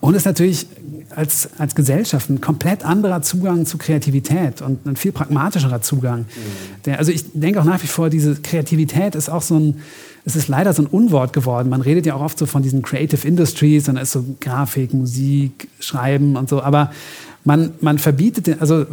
[0.00, 0.66] und es ist natürlich
[1.14, 6.20] als, als Gesellschaft ein komplett anderer Zugang zu Kreativität und ein viel pragmatischerer Zugang.
[6.20, 6.82] Mhm.
[6.84, 9.80] Der, also ich denke auch nach wie vor, diese Kreativität ist auch so ein,
[10.24, 11.70] es ist leider so ein Unwort geworden.
[11.70, 14.92] Man redet ja auch oft so von diesen Creative Industries und da ist so Grafik,
[14.94, 16.92] Musik, Schreiben und so, aber
[17.44, 18.86] man, man verbietet, den, also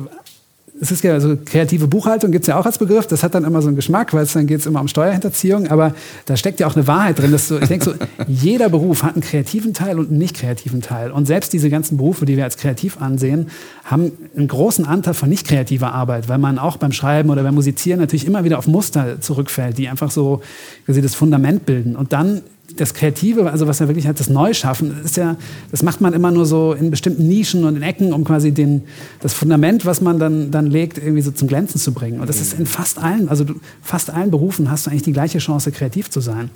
[0.82, 3.08] es ist ja also kreative Buchhaltung gibt es ja auch als Begriff.
[3.08, 5.68] Das hat dann immer so einen Geschmack, weil es dann geht es immer um Steuerhinterziehung.
[5.68, 7.32] Aber da steckt ja auch eine Wahrheit drin.
[7.32, 7.94] Dass so, ich denke so,
[8.28, 11.12] jeder Beruf hat einen kreativen Teil und einen nicht kreativen Teil.
[11.12, 13.48] Und selbst diese ganzen Berufe, die wir als kreativ ansehen,
[13.86, 17.56] haben einen großen Anteil von nicht kreativer Arbeit, weil man auch beim Schreiben oder beim
[17.56, 20.42] Musizieren natürlich immer wieder auf Muster zurückfällt, die einfach so
[20.86, 21.96] quasi das Fundament bilden.
[21.96, 22.42] Und dann
[22.78, 25.38] das Kreative, also was ja wirklich halt das Neuschaffen, ist ja,
[25.72, 28.84] das macht man immer nur so in bestimmten Nischen und in Ecken, um quasi den,
[29.22, 32.20] das Fundament, was man dann, dann legt, irgendwie so zum Glänzen zu bringen.
[32.20, 33.46] Und das ist in fast allen, also
[33.82, 36.50] fast allen Berufen hast du eigentlich die gleiche Chance, kreativ zu sein.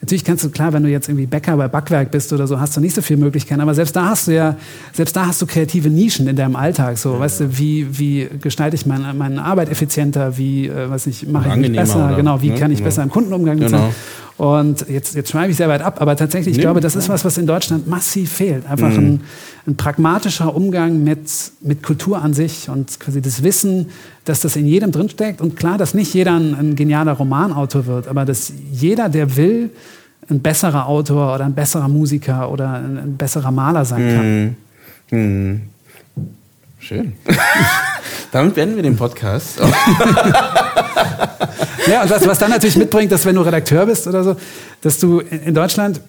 [0.00, 2.76] Natürlich kannst du, klar, wenn du jetzt irgendwie Bäcker bei Backwerk bist oder so, hast
[2.76, 4.56] du nicht so viele Möglichkeiten, aber selbst da hast du ja,
[4.92, 6.98] selbst da hast du kreative Nischen in deinem Alltag.
[6.98, 11.28] So, weißt du, wie, wie gestalte ich meine, meine Arbeit effizienter, wie, äh, was ich,
[11.28, 12.16] mache ich mich besser, oder?
[12.16, 12.56] genau, wie ne?
[12.56, 12.84] kann ich ja.
[12.84, 13.68] besser im Kundenumgang genau.
[13.68, 13.94] sein.
[14.38, 17.08] Und jetzt, jetzt schreibe ich sehr weit ab, aber tatsächlich, ich nee, glaube, das ist
[17.08, 18.68] was, was in Deutschland massiv fehlt.
[18.68, 18.96] Einfach mhm.
[18.96, 19.20] ein,
[19.66, 23.90] ein, pragmatischer Umgang mit, mit Kultur an sich und quasi das Wissen,
[24.24, 25.40] dass das in jedem drinsteckt.
[25.40, 29.70] Und klar, dass nicht jeder ein, ein genialer Romanautor wird, aber dass jeder, der will,
[30.30, 34.56] ein besserer Autor oder ein besserer Musiker oder ein, ein besserer Maler sein
[35.10, 35.18] kann.
[35.20, 35.50] Mhm.
[35.50, 35.60] Mhm.
[36.78, 37.12] Schön.
[38.32, 39.60] Damit beenden wir den Podcast.
[41.86, 44.36] ja, und was, was dann natürlich mitbringt, dass wenn du Redakteur bist oder so,
[44.80, 46.00] dass du in Deutschland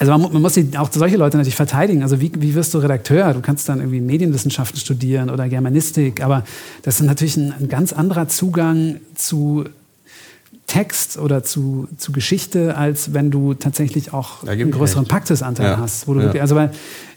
[0.00, 2.04] also man, man, muss auch solche Leute natürlich verteidigen.
[2.04, 3.34] Also wie, wie wirst du Redakteur?
[3.34, 6.44] Du kannst dann irgendwie Medienwissenschaften studieren oder Germanistik, aber
[6.82, 9.64] das ist natürlich ein, ein ganz anderer Zugang zu
[10.68, 15.78] Text oder zu, zu Geschichte, als wenn du tatsächlich auch einen größeren Paktusanteil ja.
[15.78, 16.06] hast.
[16.06, 16.26] Wo du ja.
[16.26, 16.70] wirklich, also weil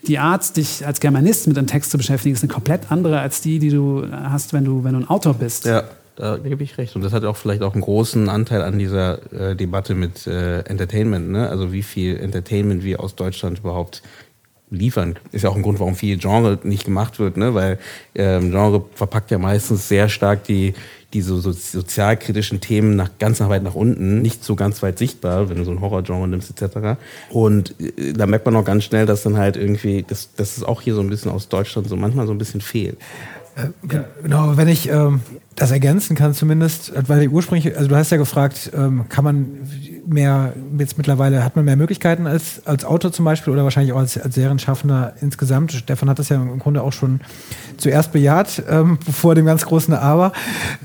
[0.07, 3.41] die Art, dich als Germanist mit einem Text zu beschäftigen, ist eine komplett andere als
[3.41, 5.65] die, die du hast, wenn du, wenn du ein Autor bist.
[5.65, 5.83] Ja.
[6.15, 6.95] Da gebe ich recht.
[6.95, 10.59] Und das hat auch vielleicht auch einen großen Anteil an dieser äh, Debatte mit äh,
[10.59, 11.29] Entertainment.
[11.29, 11.49] Ne?
[11.49, 14.03] Also wie viel Entertainment wir aus Deutschland überhaupt
[14.69, 15.15] liefern.
[15.31, 17.53] Ist ja auch ein Grund, warum viel Genre nicht gemacht wird, ne?
[17.53, 17.79] weil
[18.13, 20.73] ähm, Genre verpackt ja meistens sehr stark die,
[21.13, 25.50] diese so sozialkritischen Themen nach, ganz nach weit nach unten, nicht so ganz weit sichtbar,
[25.50, 27.00] wenn du so ein Horrorgenre nimmst etc.
[27.30, 30.63] Und äh, da merkt man auch ganz schnell, dass dann halt irgendwie, dass, dass es
[30.63, 32.97] auch hier so ein bisschen aus Deutschland so manchmal so ein bisschen fehlt.
[33.56, 35.21] Äh, genau, wenn ich ähm,
[35.56, 39.47] das ergänzen kann zumindest, weil die ursprünglich, also du hast ja gefragt, ähm, kann man
[40.05, 43.99] mehr, jetzt mittlerweile hat man mehr Möglichkeiten als, als Autor zum Beispiel oder wahrscheinlich auch
[43.99, 45.71] als, als Serienschaffender insgesamt.
[45.71, 47.21] Stefan hat das ja im Grunde auch schon
[47.77, 50.33] zuerst bejaht, ähm, vor dem ganz großen Aber.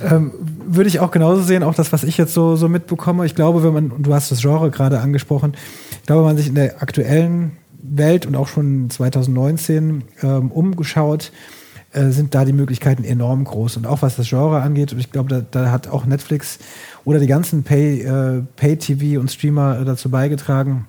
[0.02, 0.33] Ähm,
[0.66, 3.26] würde ich auch genauso sehen, auch das, was ich jetzt so, so mitbekomme.
[3.26, 5.55] Ich glaube, wenn man, du hast das Genre gerade angesprochen,
[6.00, 7.52] ich glaube, wenn man sich in der aktuellen
[7.83, 11.33] Welt und auch schon 2019 ähm, umgeschaut,
[11.97, 13.77] äh, sind da die Möglichkeiten enorm groß.
[13.79, 16.59] Und auch was das Genre angeht, und ich glaube, da, da, hat auch Netflix
[17.05, 20.87] oder die ganzen Pay-TV äh, Pay und Streamer äh, dazu beigetragen,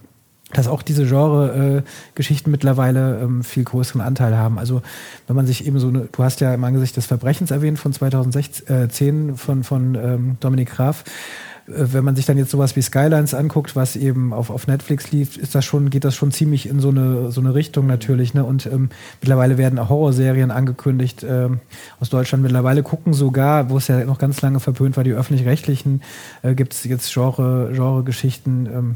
[0.53, 4.59] dass auch diese Genre-Geschichten äh, mittlerweile ähm, viel größeren Anteil haben.
[4.59, 4.81] Also
[5.27, 7.91] wenn man sich eben so, eine, du hast ja im Angesicht des Verbrechens erwähnt von
[7.91, 11.03] 2010 äh, von, von ähm, Dominik Graf,
[11.67, 15.37] wenn man sich dann jetzt sowas wie Skylines anguckt, was eben auf, auf Netflix lief,
[15.37, 18.33] ist das schon, geht das schon ziemlich in so eine, so eine Richtung natürlich.
[18.33, 18.43] Ne?
[18.45, 18.89] Und ähm,
[19.21, 21.59] mittlerweile werden auch Horrorserien angekündigt ähm,
[21.99, 22.41] aus Deutschland.
[22.41, 26.01] Mittlerweile gucken sogar, wo es ja noch ganz lange verpönt war, die öffentlich-rechtlichen,
[26.41, 28.65] äh, gibt es jetzt Genre, Genre-Geschichten.
[28.65, 28.95] Ähm,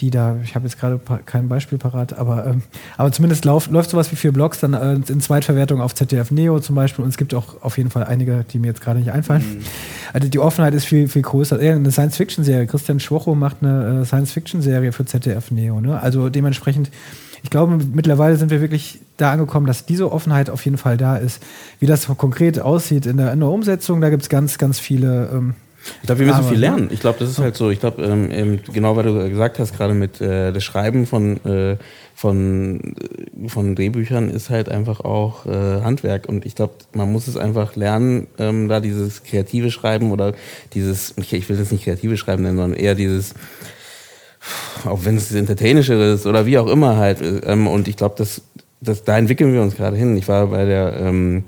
[0.00, 2.62] die da, ich habe jetzt gerade kein Beispiel parat, aber, ähm,
[2.96, 6.60] aber zumindest lauf, läuft sowas wie vier Blogs dann äh, in Zweitverwertung auf ZDF Neo
[6.60, 9.10] zum Beispiel und es gibt auch auf jeden Fall einige, die mir jetzt gerade nicht
[9.10, 9.42] einfallen.
[9.42, 9.64] Mhm.
[10.12, 11.60] Also die Offenheit ist viel, viel größer.
[11.62, 15.80] Ja, eine Science-Fiction-Serie, Christian Schwocho macht eine äh, Science-Fiction-Serie für ZDF Neo.
[15.80, 16.00] Ne?
[16.00, 16.90] Also dementsprechend,
[17.42, 21.16] ich glaube, mittlerweile sind wir wirklich da angekommen, dass diese Offenheit auf jeden Fall da
[21.16, 21.42] ist.
[21.80, 25.30] Wie das konkret aussieht in der, in der Umsetzung, da gibt es ganz, ganz viele
[25.32, 25.54] ähm,
[26.00, 26.88] ich glaube, wir müssen Aber, viel lernen.
[26.92, 27.70] Ich glaube, das ist halt so.
[27.70, 31.76] Ich glaube, ähm, genau, weil du gesagt hast, gerade mit äh, das Schreiben von, äh,
[32.14, 32.94] von,
[33.44, 36.28] äh, von Drehbüchern ist halt einfach auch äh, Handwerk.
[36.28, 40.34] Und ich glaube, man muss es einfach lernen, ähm, da dieses kreative Schreiben oder
[40.74, 43.34] dieses, ich will das nicht kreative Schreiben nennen, sondern eher dieses,
[44.84, 47.18] auch wenn es entertainischer ist oder wie auch immer halt.
[47.22, 48.42] Ähm, und ich glaube, das,
[48.80, 50.16] das, da entwickeln wir uns gerade hin.
[50.16, 51.44] Ich war bei der ähm,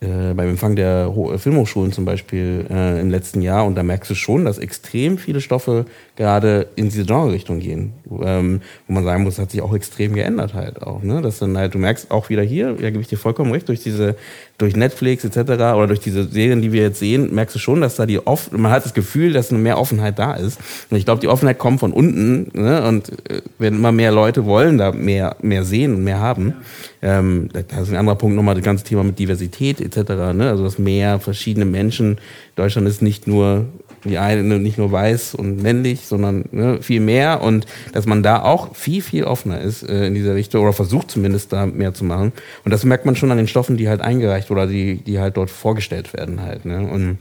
[0.00, 4.08] äh, beim Empfang der äh, Filmhochschulen zum Beispiel äh, im letzten Jahr und da merkst
[4.08, 7.94] du schon, dass extrem viele Stoffe gerade in diese Genre-Richtung gehen.
[8.22, 11.02] Ähm, wo man sagen muss, hat sich auch extrem geändert halt auch.
[11.02, 11.20] Ne?
[11.20, 13.82] Dass dann halt, du merkst auch wieder hier, ja, gebe ich dir vollkommen recht, durch
[13.82, 14.14] diese,
[14.58, 15.38] durch Netflix etc.
[15.38, 18.52] oder durch diese Serien, die wir jetzt sehen, merkst du schon, dass da die oft,
[18.52, 20.58] man hat das Gefühl, dass eine mehr Offenheit da ist.
[20.90, 22.86] Und ich glaube, die Offenheit kommt von unten, ne?
[22.86, 26.54] Und äh, wenn immer mehr Leute wollen da mehr, mehr sehen und mehr haben,
[27.02, 30.10] ähm, da ist ein anderer Punkt nochmal das ganze Thema mit Diversität etc.
[30.34, 30.48] Ne?
[30.48, 32.18] Also dass mehr verschiedene Menschen,
[32.56, 33.66] Deutschland ist nicht nur
[34.04, 38.42] die eine nicht nur weiß und männlich, sondern ne, viel mehr und dass man da
[38.42, 42.04] auch viel, viel offener ist äh, in dieser Richtung oder versucht zumindest da mehr zu
[42.04, 42.32] machen.
[42.64, 45.36] Und das merkt man schon an den Stoffen, die halt eingereicht oder die, die halt
[45.36, 46.64] dort vorgestellt werden halt.
[46.64, 46.88] Ne?
[46.88, 47.18] Und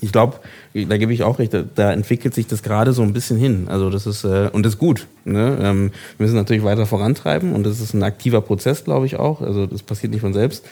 [0.00, 0.40] ich glaube,
[0.74, 3.66] da gebe ich auch recht, da, entwickelt sich das gerade so ein bisschen hin.
[3.68, 5.06] Also das ist äh, und das ist gut.
[5.24, 5.58] Ne?
[5.60, 9.40] Ähm, wir müssen natürlich weiter vorantreiben und das ist ein aktiver Prozess, glaube ich auch.
[9.42, 10.64] Also das passiert nicht von selbst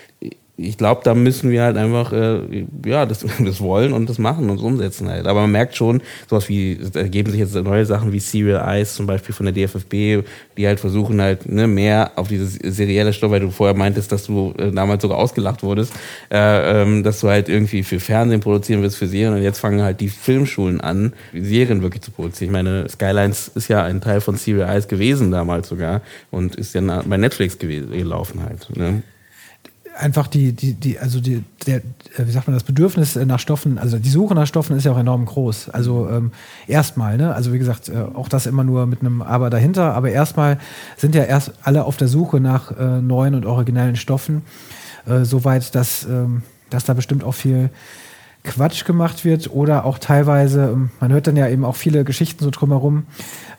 [0.62, 4.50] ich glaube, da müssen wir halt einfach äh, ja das, das wollen und das machen
[4.50, 5.26] und das umsetzen halt.
[5.26, 8.94] Aber man merkt schon, sowas wie da ergeben sich jetzt neue Sachen wie Serial Eyes
[8.94, 13.30] zum Beispiel von der DFFB, die halt versuchen halt ne, mehr auf dieses serielle Stoff,
[13.30, 15.92] weil du vorher meintest, dass du äh, damals sogar ausgelacht wurdest,
[16.30, 19.82] äh, ähm, dass du halt irgendwie für Fernsehen produzieren willst für Serien und jetzt fangen
[19.82, 22.50] halt die Filmschulen an, Serien wirklich zu produzieren.
[22.50, 26.74] Ich meine, Skylines ist ja ein Teil von Serial Eyes gewesen damals sogar und ist
[26.74, 28.76] ja bei Netflix gelaufen halt.
[28.76, 29.02] Ne?
[29.96, 31.82] Einfach die, die, die, also die, der, äh,
[32.18, 34.98] wie sagt man, das Bedürfnis nach Stoffen, also die Suche nach Stoffen ist ja auch
[34.98, 35.70] enorm groß.
[35.70, 36.32] Also ähm,
[36.66, 37.34] erstmal, ne?
[37.34, 40.58] Also wie gesagt, äh, auch das immer nur mit einem Aber dahinter, aber erstmal
[40.96, 44.42] sind ja erst alle auf der Suche nach äh, neuen und originellen Stoffen.
[45.06, 47.70] Äh, soweit, dass, ähm, dass da bestimmt auch viel
[48.42, 52.42] Quatsch gemacht wird oder auch teilweise, ähm, man hört dann ja eben auch viele Geschichten
[52.42, 53.04] so drumherum,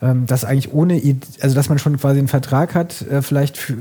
[0.02, 1.00] ähm, dass eigentlich ohne,
[1.40, 3.74] also dass man schon quasi einen Vertrag hat, äh, vielleicht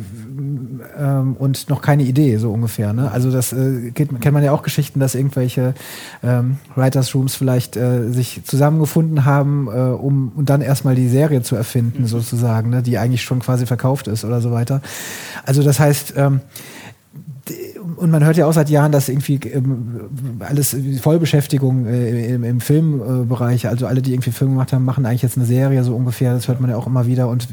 [0.98, 2.92] ähm, und noch keine Idee, so ungefähr.
[2.92, 3.10] Ne?
[3.10, 5.74] Also das äh, geht, kennt man ja auch Geschichten, dass irgendwelche
[6.22, 11.42] ähm, Writers Rooms vielleicht äh, sich zusammengefunden haben, äh, um und dann erstmal die Serie
[11.42, 12.06] zu erfinden, mhm.
[12.06, 12.82] sozusagen, ne?
[12.82, 14.82] die eigentlich schon quasi verkauft ist oder so weiter.
[15.46, 16.40] Also das heißt, ähm,
[18.00, 20.00] und man hört ja auch seit Jahren, dass irgendwie ähm,
[20.40, 25.22] alles Vollbeschäftigung äh, im, im, Filmbereich, also alle, die irgendwie Film gemacht haben, machen eigentlich
[25.22, 26.32] jetzt eine Serie so ungefähr.
[26.32, 27.48] Das hört man ja auch immer wieder und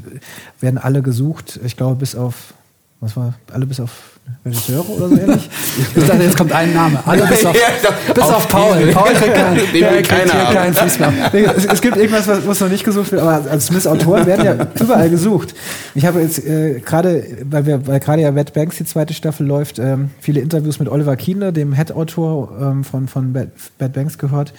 [0.61, 1.59] werden alle gesucht.
[1.65, 2.53] Ich glaube, bis auf
[2.99, 5.49] was war, alle bis auf Regisseure oder so ähnlich?
[5.95, 6.99] ich dachte, jetzt kommt ein Name.
[7.05, 7.55] Alle bis auf,
[8.13, 8.87] bis auf, auf Paul.
[8.91, 11.13] Paul kriegt keinen, der kriegt hier keinen Fuß mehr.
[11.55, 14.67] Es, es, gibt irgendwas, was, noch nicht gesucht wird, aber als zumindest Autoren werden ja
[14.79, 15.53] überall gesucht.
[15.93, 19.45] Ich habe jetzt äh, gerade, weil wir, weil gerade ja Bad Banks die zweite Staffel
[19.45, 24.17] läuft, ähm, viele Interviews mit Oliver Kiene, dem Head-Autor ähm, von, von Bad, Bad, Banks
[24.17, 24.53] gehört.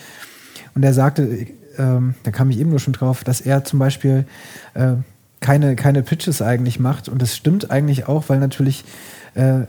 [0.77, 4.27] Und er sagte, ähm, da kam ich eben nur schon drauf, dass er zum Beispiel
[4.75, 4.93] äh,
[5.41, 7.09] keine, keine Pitches eigentlich macht.
[7.09, 8.85] Und das stimmt eigentlich auch, weil natürlich
[9.35, 9.61] äh,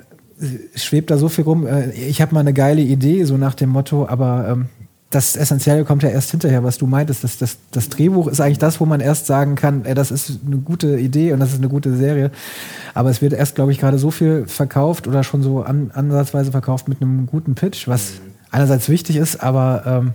[0.75, 1.67] schwebt da so viel rum.
[1.67, 4.65] Äh, ich habe mal eine geile Idee, so nach dem Motto, aber ähm,
[5.09, 7.23] das Essentielle kommt ja erst hinterher, was du meintest.
[7.23, 10.39] Das, das, das Drehbuch ist eigentlich das, wo man erst sagen kann, ey, das ist
[10.45, 12.31] eine gute Idee und das ist eine gute Serie.
[12.93, 16.51] Aber es wird erst, glaube ich, gerade so viel verkauft oder schon so an, ansatzweise
[16.51, 20.13] verkauft mit einem guten Pitch, was einerseits wichtig ist, aber ähm,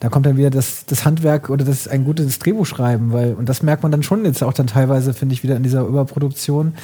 [0.00, 3.48] da kommt dann wieder das, das Handwerk oder das ein gutes Drehbuch schreiben, weil, und
[3.48, 6.74] das merkt man dann schon jetzt auch dann teilweise, finde ich, wieder in dieser Überproduktion.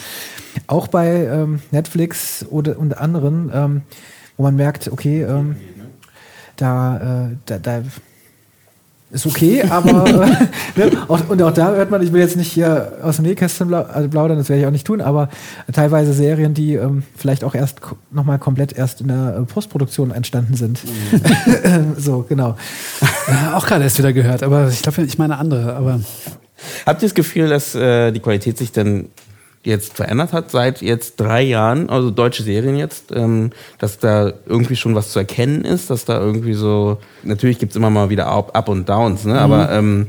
[0.69, 3.83] Auch bei ähm, Netflix oder und anderen, ähm,
[4.37, 5.57] wo man merkt, okay, ähm,
[6.57, 7.83] da, äh, da, da
[9.11, 10.05] ist okay, aber
[10.77, 13.73] ne, auch, und auch da hört man, ich will jetzt nicht hier aus dem Nähkästchen
[13.73, 15.31] also plaudern, das werde ich auch nicht tun, aber
[15.73, 20.55] teilweise Serien, die ähm, vielleicht auch erst nochmal komplett erst in der äh, Postproduktion entstanden
[20.55, 20.81] sind.
[20.85, 21.95] Mhm.
[21.97, 22.57] so, genau.
[23.29, 26.01] Ja, auch gerade erst wieder gehört, aber ich glaube, ich meine andere, aber.
[26.85, 29.07] Habt ihr das Gefühl, dass äh, die Qualität sich dann
[29.65, 34.77] jetzt verändert hat seit jetzt drei Jahren, also deutsche Serien jetzt, ähm, dass da irgendwie
[34.77, 38.27] schon was zu erkennen ist, dass da irgendwie so, natürlich gibt es immer mal wieder
[38.29, 39.35] Up, Up und Downs, ne?
[39.35, 39.39] Mhm.
[39.39, 40.07] aber ähm,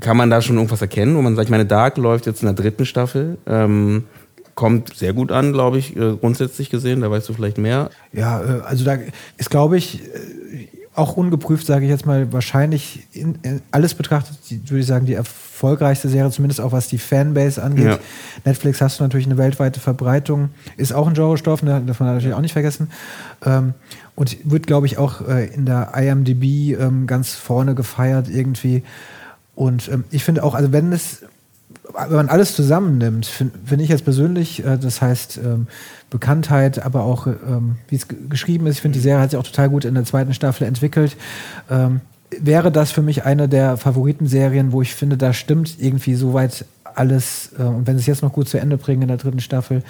[0.00, 2.46] kann man da schon irgendwas erkennen, wo man sagt, ich meine, Dark läuft jetzt in
[2.46, 4.04] der dritten Staffel, ähm,
[4.54, 7.90] kommt sehr gut an, glaube ich, äh, grundsätzlich gesehen, da weißt du vielleicht mehr.
[8.12, 8.98] Ja, äh, also da
[9.36, 10.00] ist, glaube ich,
[10.94, 15.06] auch ungeprüft, sage ich jetzt mal, wahrscheinlich in, in alles betrachtet, die, würde ich sagen,
[15.06, 17.86] die erfolgreichste Serie, zumindest auch was die Fanbase angeht.
[17.86, 17.98] Ja.
[18.44, 22.34] Netflix hast du natürlich eine weltweite Verbreitung, ist auch ein Genrestoff, ne, darf man natürlich
[22.34, 22.90] auch nicht vergessen.
[23.44, 23.74] Ähm,
[24.16, 28.82] und wird, glaube ich, auch äh, in der IMDb ähm, ganz vorne gefeiert irgendwie.
[29.54, 31.22] Und ähm, ich finde auch, also wenn es
[31.94, 35.66] wenn man alles zusammennimmt, finde find ich jetzt persönlich, äh, das heißt ähm,
[36.10, 39.44] Bekanntheit, aber auch ähm, wie es geschrieben ist, ich finde die Serie hat sich auch
[39.44, 41.16] total gut in der zweiten Staffel entwickelt.
[41.70, 42.00] Ähm,
[42.38, 47.52] wäre das für mich eine der Favoritenserien, wo ich finde, da stimmt irgendwie soweit alles,
[47.58, 49.82] äh, und wenn sie es jetzt noch gut zu Ende bringen in der dritten Staffel,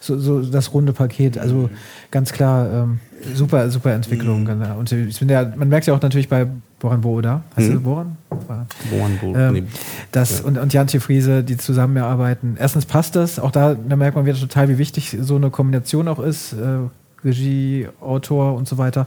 [0.00, 1.38] so, so das runde Paket.
[1.38, 1.70] Also mhm.
[2.10, 3.00] ganz klar, ähm,
[3.34, 4.42] super, super Entwicklung.
[4.42, 4.46] Mhm.
[4.46, 4.78] Genau.
[4.78, 6.46] Und ich finde ja, man merkt ja auch natürlich bei
[6.78, 7.42] Boran Bo, oder?
[7.56, 7.72] Hast mhm.
[7.72, 8.16] du Boran?
[8.28, 9.34] Boran Bo.
[9.36, 9.66] Ähm,
[10.12, 10.44] das, ja.
[10.44, 12.56] und, und Jantje Friese, die zusammenarbeiten.
[12.58, 16.08] Erstens passt das, auch da, da merkt man wieder total, wie wichtig so eine Kombination
[16.08, 16.52] auch ist.
[16.52, 16.88] Äh,
[17.24, 19.06] Regie, Autor und so weiter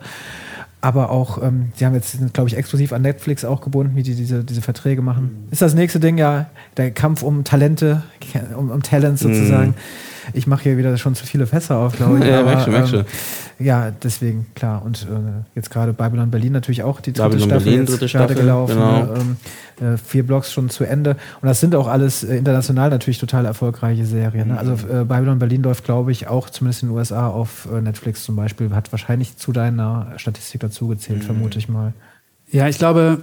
[0.82, 4.16] aber auch, ähm, sie haben jetzt, glaube ich, exklusiv an Netflix auch gebunden, wie die
[4.16, 5.46] diese, diese Verträge machen.
[5.46, 5.52] Mhm.
[5.52, 8.04] Ist das nächste Ding ja der Kampf um Talente,
[8.58, 9.70] um, um Talents sozusagen.
[9.70, 9.76] Mhm.
[10.34, 12.26] Ich mache hier wieder schon zu viele Fässer auf, glaube ich.
[12.32, 13.06] Ja, aber, merk schon, merk ähm, schon.
[13.66, 14.84] Ja, deswegen, klar.
[14.84, 18.12] Und äh, jetzt gerade Babylon Berlin natürlich auch die dritte Babylon Staffel, Berlin, jetzt dritte
[18.12, 18.74] gerade Staffel, gelaufen.
[18.76, 19.06] genau.
[19.06, 19.20] ne?
[19.80, 21.12] ähm, äh, vier Blocks schon zu Ende.
[21.42, 24.50] Und das sind auch alles äh, international natürlich total erfolgreiche Serien.
[24.50, 24.58] Ne?
[24.58, 28.24] Also äh, Babylon Berlin läuft, glaube ich, auch zumindest in den USA auf äh, Netflix
[28.24, 28.70] zum Beispiel.
[28.72, 31.94] Hat wahrscheinlich zu deiner Statistik dazu gezählt, vermute ich mal.
[32.52, 33.22] Ja, ich glaube,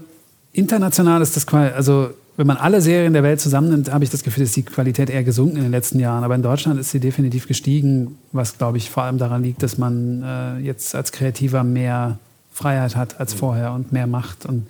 [0.59, 4.22] international ist das quasi, also wenn man alle Serien der Welt zusammennimmt, habe ich das
[4.22, 6.22] Gefühl, dass die Qualität eher gesunken in den letzten Jahren.
[6.22, 9.76] Aber in Deutschland ist sie definitiv gestiegen, was, glaube ich, vor allem daran liegt, dass
[9.76, 12.18] man äh, jetzt als Kreativer mehr
[12.52, 14.66] Freiheit hat als vorher und mehr Macht und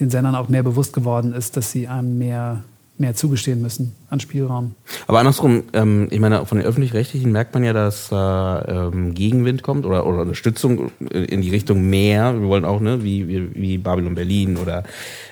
[0.00, 2.64] den Sendern auch mehr bewusst geworden ist, dass sie einem mehr,
[2.96, 4.74] mehr zugestehen müssen an Spielraum.
[5.06, 9.62] Aber andersrum, ähm, ich meine, von den Öffentlich-Rechtlichen merkt man ja, dass da ähm, Gegenwind
[9.62, 12.40] kommt oder, oder Unterstützung in die Richtung mehr.
[12.40, 14.84] Wir wollen auch, ne, wie, wie, wie Babylon Berlin oder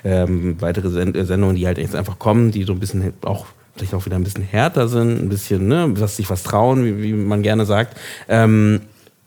[0.03, 3.47] ähm, weitere äh, Sendungen, die halt jetzt einfach kommen, die so ein bisschen auch
[3.77, 7.03] vielleicht auch wieder ein bisschen härter sind, ein bisschen, ne, dass sich was trauen, wie,
[7.03, 7.97] wie man gerne sagt.
[8.29, 8.83] Ähm,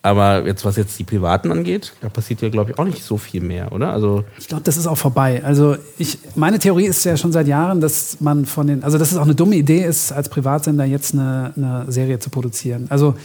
[0.05, 3.17] aber jetzt, was jetzt die Privaten angeht, da passiert ja, glaube ich, auch nicht so
[3.17, 3.91] viel mehr, oder?
[3.91, 5.41] Also Ich glaube, das ist auch vorbei.
[5.43, 9.11] Also ich, meine Theorie ist ja schon seit Jahren, dass man von den, also dass
[9.11, 12.85] es auch eine dumme Idee ist, als Privatsender jetzt eine, eine Serie zu produzieren.
[12.89, 13.15] Also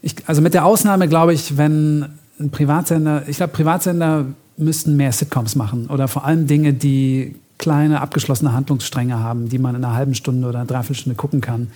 [0.00, 2.06] ich, also mit der Ausnahme glaube ich, wenn
[2.40, 4.24] ein Privatsender, ich glaube, Privatsender
[4.56, 9.74] müssten mehr Sitcoms machen oder vor allem Dinge, die kleine abgeschlossene Handlungsstränge haben, die man
[9.74, 11.68] in einer halben Stunde oder einer Dreiviertelstunde gucken kann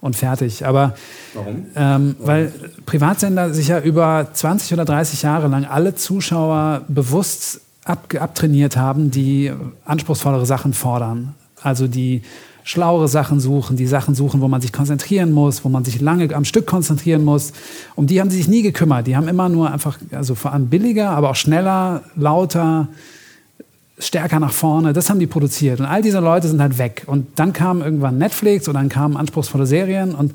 [0.00, 0.66] und fertig.
[0.66, 0.94] Aber
[1.34, 1.66] Warum?
[1.74, 2.52] ähm, weil
[2.84, 9.10] Privatsender sich ja über 20 oder 30 Jahre lang alle Zuschauer bewusst ab, abtrainiert haben,
[9.10, 9.52] die
[9.84, 11.34] anspruchsvollere Sachen fordern.
[11.62, 12.22] Also die
[12.66, 16.34] schlauere Sachen suchen, die Sachen suchen, wo man sich konzentrieren muss, wo man sich lange
[16.34, 17.52] am Stück konzentrieren muss.
[17.94, 19.06] Um die haben sie sich nie gekümmert.
[19.06, 22.88] Die haben immer nur einfach, also vor allem billiger, aber auch schneller, lauter,
[23.98, 24.92] stärker nach vorne.
[24.92, 25.80] Das haben die produziert.
[25.80, 27.04] Und all diese Leute sind halt weg.
[27.06, 30.32] Und dann kam irgendwann Netflix oder dann kamen anspruchsvolle Serien und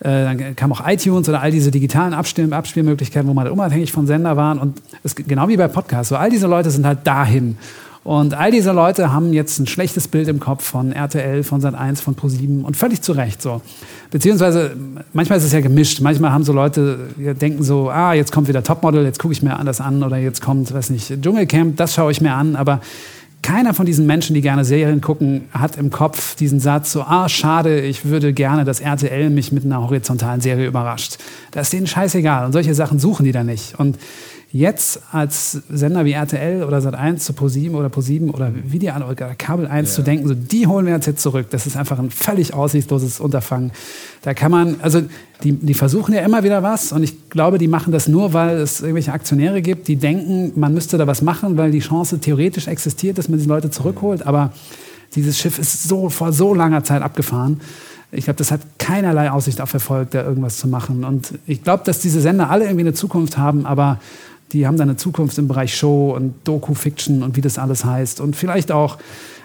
[0.00, 3.90] äh, dann kam auch iTunes oder all diese digitalen Abspiel Abspielmöglichkeiten, wo man halt unabhängig
[3.90, 4.58] von Sender waren.
[4.58, 6.08] Und es, genau wie bei Podcasts.
[6.10, 7.56] So all diese Leute sind halt dahin.
[8.04, 12.02] Und all diese Leute haben jetzt ein schlechtes Bild im Kopf von RTL, von Sat1,
[12.02, 13.62] von Pro7 und völlig zu Recht so.
[14.10, 14.76] Beziehungsweise,
[15.14, 16.02] manchmal ist es ja gemischt.
[16.02, 19.58] Manchmal haben so Leute, denken so, ah, jetzt kommt wieder Topmodel, jetzt gucke ich mir
[19.58, 22.56] anders an oder jetzt kommt, weiß nicht, Dschungelcamp, das schaue ich mir an.
[22.56, 22.80] Aber
[23.40, 27.30] keiner von diesen Menschen, die gerne Serien gucken, hat im Kopf diesen Satz so, ah,
[27.30, 31.16] schade, ich würde gerne, dass RTL mich mit einer horizontalen Serie überrascht.
[31.52, 32.44] Das ist denen scheißegal.
[32.44, 33.78] Und solche Sachen suchen die da nicht.
[33.78, 33.98] Und
[34.54, 39.66] jetzt als Sender wie RTL oder Sat1 zu ProSieben oder ProSieben oder Video oder Kabel
[39.66, 41.48] 1 zu denken, so die holen wir jetzt zurück.
[41.50, 43.72] Das ist einfach ein völlig aussichtsloses Unterfangen.
[44.22, 45.02] Da kann man, also
[45.42, 48.58] die, die versuchen ja immer wieder was und ich glaube, die machen das nur, weil
[48.58, 52.68] es irgendwelche Aktionäre gibt, die denken, man müsste da was machen, weil die Chance theoretisch
[52.68, 54.24] existiert, dass man die Leute zurückholt.
[54.24, 54.52] Aber
[55.16, 57.60] dieses Schiff ist so vor so langer Zeit abgefahren.
[58.12, 61.02] Ich glaube, das hat keinerlei Aussicht auf Erfolg, da irgendwas zu machen.
[61.02, 63.98] Und ich glaube, dass diese Sender alle irgendwie eine Zukunft haben, aber
[64.54, 68.20] die haben dann eine Zukunft im Bereich Show und Doku-Fiction und wie das alles heißt.
[68.20, 68.98] Und vielleicht auch,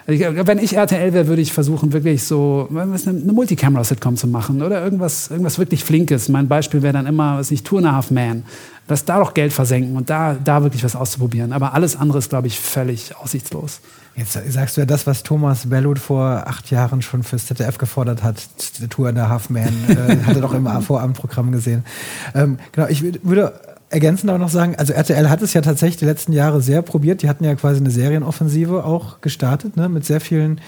[0.05, 5.29] wenn ich RTL wäre, würde ich versuchen, wirklich so eine, Multicamera-Sitcom zu machen oder irgendwas,
[5.29, 6.29] irgendwas wirklich Flinkes.
[6.29, 8.43] Mein Beispiel wäre dann immer, was nicht, Two and a Half Man.
[8.87, 11.53] Lass da doch Geld versenken und da, da wirklich was auszuprobieren.
[11.53, 13.81] Aber alles andere ist, glaube ich, völlig aussichtslos.
[14.15, 18.21] Jetzt sagst du ja das, was Thomas Bellut vor acht Jahren schon fürs ZDF gefordert
[18.21, 18.47] hat.
[18.89, 19.69] Tour in der Half Man.
[19.87, 21.83] äh, hat er doch im Vorabendprogramm gesehen.
[22.35, 23.53] Ähm, genau, ich würde
[23.89, 27.21] ergänzend auch noch sagen, also RTL hat es ja tatsächlich die letzten Jahre sehr probiert.
[27.21, 30.61] Die hatten ja quasi eine Serienoffensive auch gestartet, ne, mit sehr vielen,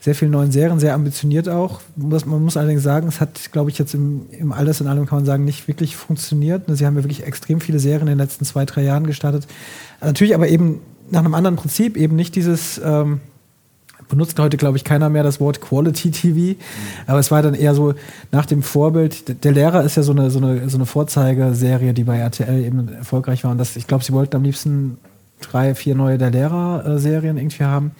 [0.00, 1.80] sehr vielen neuen Serien, sehr ambitioniert auch.
[1.96, 5.18] Man muss allerdings sagen, es hat, glaube ich, jetzt im, im Alles in allem kann
[5.18, 6.68] man sagen, nicht wirklich funktioniert.
[6.68, 9.46] Ne, Sie haben ja wirklich extrem viele Serien in den letzten zwei, drei Jahren gestartet.
[10.00, 13.20] Natürlich aber eben nach einem anderen Prinzip, eben nicht dieses, ähm,
[14.08, 16.58] benutzt heute, glaube ich, keiner mehr das Wort Quality TV.
[17.06, 17.94] Aber es war dann eher so
[18.32, 19.44] nach dem Vorbild.
[19.44, 22.88] Der Lehrer ist ja so eine, so eine, so eine Vorzeigeserie, die bei RTL eben
[22.88, 23.50] erfolgreich war.
[23.50, 24.98] Und das, ich glaube, sie wollten am liebsten
[25.40, 27.92] drei, vier neue Der Lehrer-Serien irgendwie haben.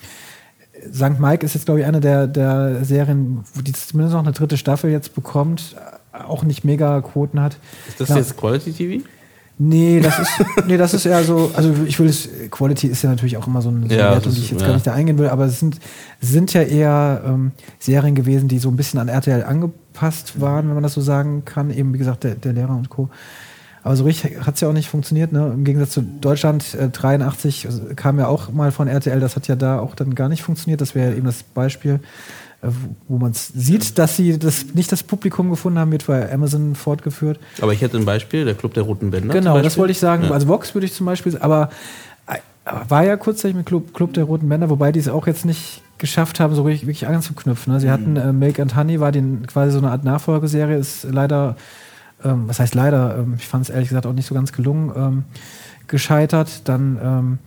[0.93, 1.19] St.
[1.19, 4.91] Mike ist jetzt, glaube ich, eine der, der Serien, die zumindest noch eine dritte Staffel
[4.91, 5.77] jetzt bekommt,
[6.13, 7.57] auch nicht mega Quoten hat.
[7.89, 8.17] Ist das Ja.
[8.17, 9.05] jetzt Quality TV?
[9.57, 10.31] Nee, das ist,
[10.67, 13.63] nee, das ist eher so, also ich will es, Quality ist ja natürlich auch immer
[13.63, 14.67] so eine, so Ja, Wertung, die ich jetzt ja.
[14.67, 15.79] gar nicht da eingehen will, aber es sind,
[16.21, 20.75] sind ja eher ähm, Serien gewesen, die so ein bisschen an RTL angepasst waren, wenn
[20.75, 23.11] man das so sagen kann, eben wie gesagt, der, der Lehrer und Co.
[23.85, 25.53] Aber so richtig hat es ja auch nicht funktioniert, ne?
[25.53, 29.47] Im Gegensatz zu Deutschland äh, 83 also kam ja auch mal von RTL, das hat
[29.47, 30.81] ja da auch dann gar nicht funktioniert.
[30.81, 32.01] Das wäre eben das Beispiel,
[33.09, 37.39] wo man sieht, dass sie das nicht das Publikum gefunden haben, wird bei Amazon fortgeführt.
[37.61, 39.35] Aber ich hätte ein Beispiel, der Club der Roten Bänder.
[39.35, 40.25] Genau, das wollte ich sagen.
[40.25, 40.31] Ja.
[40.31, 41.71] Also Vox würde ich zum Beispiel, aber,
[42.65, 45.45] aber war ja kurzzeitig mit Club, Club der Roten Bänder, wobei die es auch jetzt
[45.45, 47.73] nicht geschafft haben, so wirklich, wirklich anzuknüpfen.
[47.73, 47.81] Ne?
[47.81, 51.57] Sie hatten äh, Milk and Honey, war den, quasi so eine Art Nachfolgeserie, ist leider,
[52.25, 54.93] ähm, was heißt leider, ähm, ich fand es ehrlich gesagt auch nicht so ganz gelungen,
[54.97, 55.25] ähm,
[55.87, 56.69] gescheitert.
[56.69, 57.39] Dann ähm,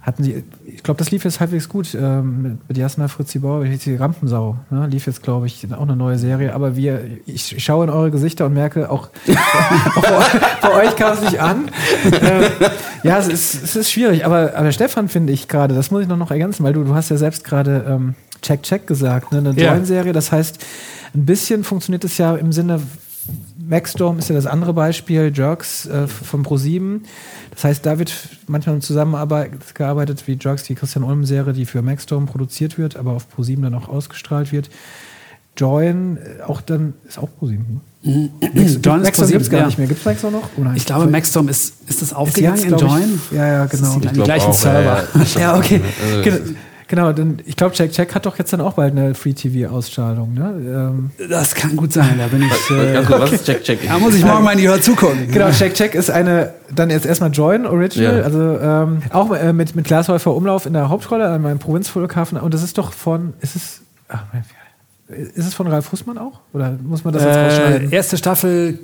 [0.00, 3.64] hatten sie, ich glaube, das lief jetzt halbwegs gut ähm, mit, mit Jasna Fritzi Bauer,
[3.64, 4.56] die Rampensau.
[4.70, 4.86] Ne?
[4.86, 6.54] Lief jetzt, glaube ich, auch eine neue Serie.
[6.54, 9.10] Aber wir, ich, ich schaue in eure Gesichter und merke, auch,
[9.96, 10.28] auch
[10.62, 11.68] bei, euch kam es nicht an.
[12.12, 12.48] Äh,
[13.02, 14.24] ja, es ist, es ist schwierig.
[14.24, 16.94] Aber, aber Stefan finde ich gerade, das muss ich noch, noch ergänzen, weil du, du
[16.94, 19.38] hast ja selbst gerade ähm, Check Check gesagt, ne?
[19.38, 19.74] eine Ja.
[19.74, 20.14] Join-Serie.
[20.14, 20.64] Das heißt,
[21.14, 22.80] ein bisschen funktioniert es ja im Sinne
[23.62, 27.00] Maxstorm ist ja das andere Beispiel, Jerks äh, von Pro7.
[27.50, 28.12] Das heißt, da wird
[28.46, 33.26] manchmal zusammengearbeitet, gearbeitet wie Jerks, die Christian Ulm-Serie, die für Maxstorm produziert wird, aber auf
[33.36, 34.70] Pro7 dann auch ausgestrahlt wird.
[35.56, 37.58] Join, äh, auch dann, ist auch Pro7.
[38.02, 38.30] Ne?
[38.42, 39.66] Join ist Maxstorm ProSieben, gibt es gar ja.
[39.66, 39.86] nicht mehr.
[39.86, 40.48] Gibt es Maxstorm noch?
[40.56, 40.64] Oh.
[40.74, 43.20] Ich glaube, Maxstorm ist, ist das Ist aufgegangen jetzt, in Join?
[43.30, 43.96] Ich, ja, ja, genau.
[43.96, 45.04] Ist die, die gleichen auch, Server.
[45.14, 45.80] ja, Ja, okay.
[46.02, 46.38] Also, Genau,
[46.90, 50.34] genau dann, ich glaube, Check Check hat doch jetzt dann auch bald eine Free-TV-Ausstrahlung.
[50.34, 50.52] Ne?
[50.66, 52.70] Ähm, Das kann gut sein, da bin ich.
[52.76, 53.78] Äh, kurz, was ist Check Check?
[53.88, 55.30] da muss ich morgen mal in die Hör zugucken.
[55.30, 58.22] Genau, Check Check ist eine, dann jetzt erstmal Join Original, Ja.
[58.24, 62.38] also ähm, auch äh, mit, mit Glashäufer Umlauf in der Hauptrolle an meinem Provinzflughafen.
[62.38, 64.44] Und das ist doch von, ist es, ach, mein-
[65.08, 66.40] ist es von Ralf Fußmann auch?
[66.52, 67.90] Oder muss man das jetzt Äh, rausschneiden?
[67.90, 68.78] erste Staffel,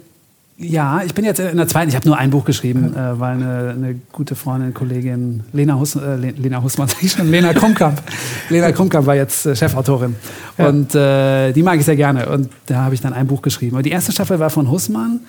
[0.58, 1.90] ja, ich bin jetzt in der zweiten.
[1.90, 5.96] Ich habe nur ein Buch geschrieben, äh, weil eine, eine gute Freundin, Kollegin, Lena, Hus,
[5.96, 8.02] äh, Le- Lena Hussmann, sag ich schon, Lena Krumkamp.
[8.48, 10.16] Lena Krumkamp war jetzt äh, Chefautorin.
[10.56, 10.68] Ja.
[10.68, 12.28] Und äh, die mag ich sehr gerne.
[12.30, 13.76] Und da habe ich dann ein Buch geschrieben.
[13.76, 15.20] Und die erste Staffel war von Hussmann.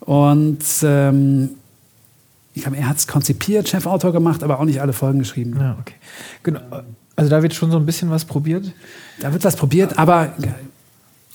[0.00, 1.50] Und ähm,
[2.54, 5.56] ich glaube, er hat es konzipiert, Chefautor gemacht, aber auch nicht alle Folgen geschrieben.
[5.58, 5.94] Ja, okay.
[6.42, 6.60] Genau.
[7.16, 8.70] Also da wird schon so ein bisschen was probiert.
[9.20, 10.34] Da wird was probiert, aber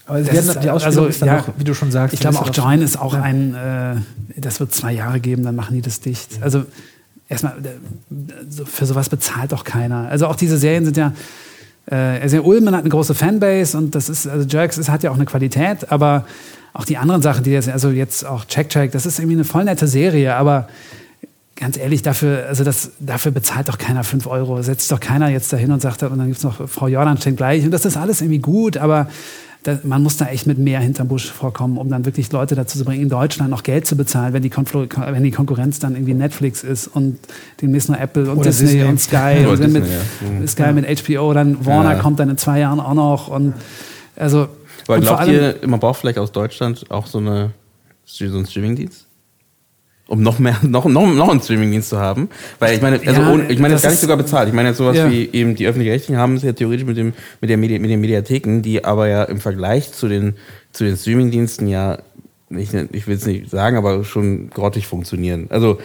[0.07, 2.13] Aber Das werden, die Ausstellung also, ja, auch, wie du schon sagst.
[2.13, 3.21] Ich glaube auch Join ist auch Ja.
[3.21, 3.95] ein, äh,
[4.39, 6.41] das wird zwei Jahre geben, dann machen die das dicht.
[6.41, 6.63] Also
[7.27, 10.07] erstmal, äh, für sowas bezahlt doch keiner.
[10.09, 11.13] Also auch diese Serien sind ja,
[11.91, 15.11] äh, also Ulmen hat eine große Fanbase und das ist, also Jerks ist, hat ja
[15.11, 16.25] auch eine Qualität, aber
[16.73, 19.43] auch die anderen Sachen, die jetzt, also jetzt auch Check Check, das ist irgendwie eine
[19.45, 20.67] voll nette Serie, aber
[21.55, 24.61] ganz ehrlich, dafür, also das, dafür bezahlt doch keiner 5 Euro.
[24.61, 27.35] Setzt doch keiner jetzt dahin und sagt, und dann gibt es noch Frau Jordan steht
[27.35, 27.65] gleich.
[27.65, 29.07] Und das ist alles irgendwie gut, aber
[29.67, 32.77] da, man muss da echt mit mehr hinterm Busch vorkommen, um dann wirklich Leute dazu
[32.77, 35.95] zu bringen, in Deutschland noch Geld zu bezahlen, wenn die, Konflu wenn die Konkurrenz dann
[35.95, 37.19] irgendwie Netflix ist und
[37.61, 38.83] demnächst nur Apple und Disney, Disney.
[38.83, 40.47] und Sky und dann mit, Disney, ja.
[40.47, 41.99] Sky mit HBO, dann Warner Ja.
[41.99, 43.53] kommt dann in zwei Jahren auch noch und
[44.15, 44.47] also
[44.87, 47.51] Aber glaubt allem- ihr, man braucht vielleicht aus Deutschland auch so, eine,
[48.05, 49.06] so einen Streamingdienst?
[50.07, 52.29] Um noch mehr, noch, noch, noch einen Streamingdienst zu haben.
[52.59, 54.47] Weil ich meine, also Ja, ohne, ich meine das jetzt gar nicht sogar bezahlt.
[54.47, 55.11] Ich meine jetzt sowas Ja.
[55.11, 57.99] wie eben die öffentlich-rechtlichen haben es ja theoretisch mit dem, mit der Medi mit den
[57.99, 60.35] Mediatheken, die aber ja im Vergleich zu den,
[60.71, 61.97] zu den Streamingdiensten ja,
[62.49, 65.47] ich, ich will es nicht sagen, aber schon grottig funktionieren.
[65.49, 65.77] Also,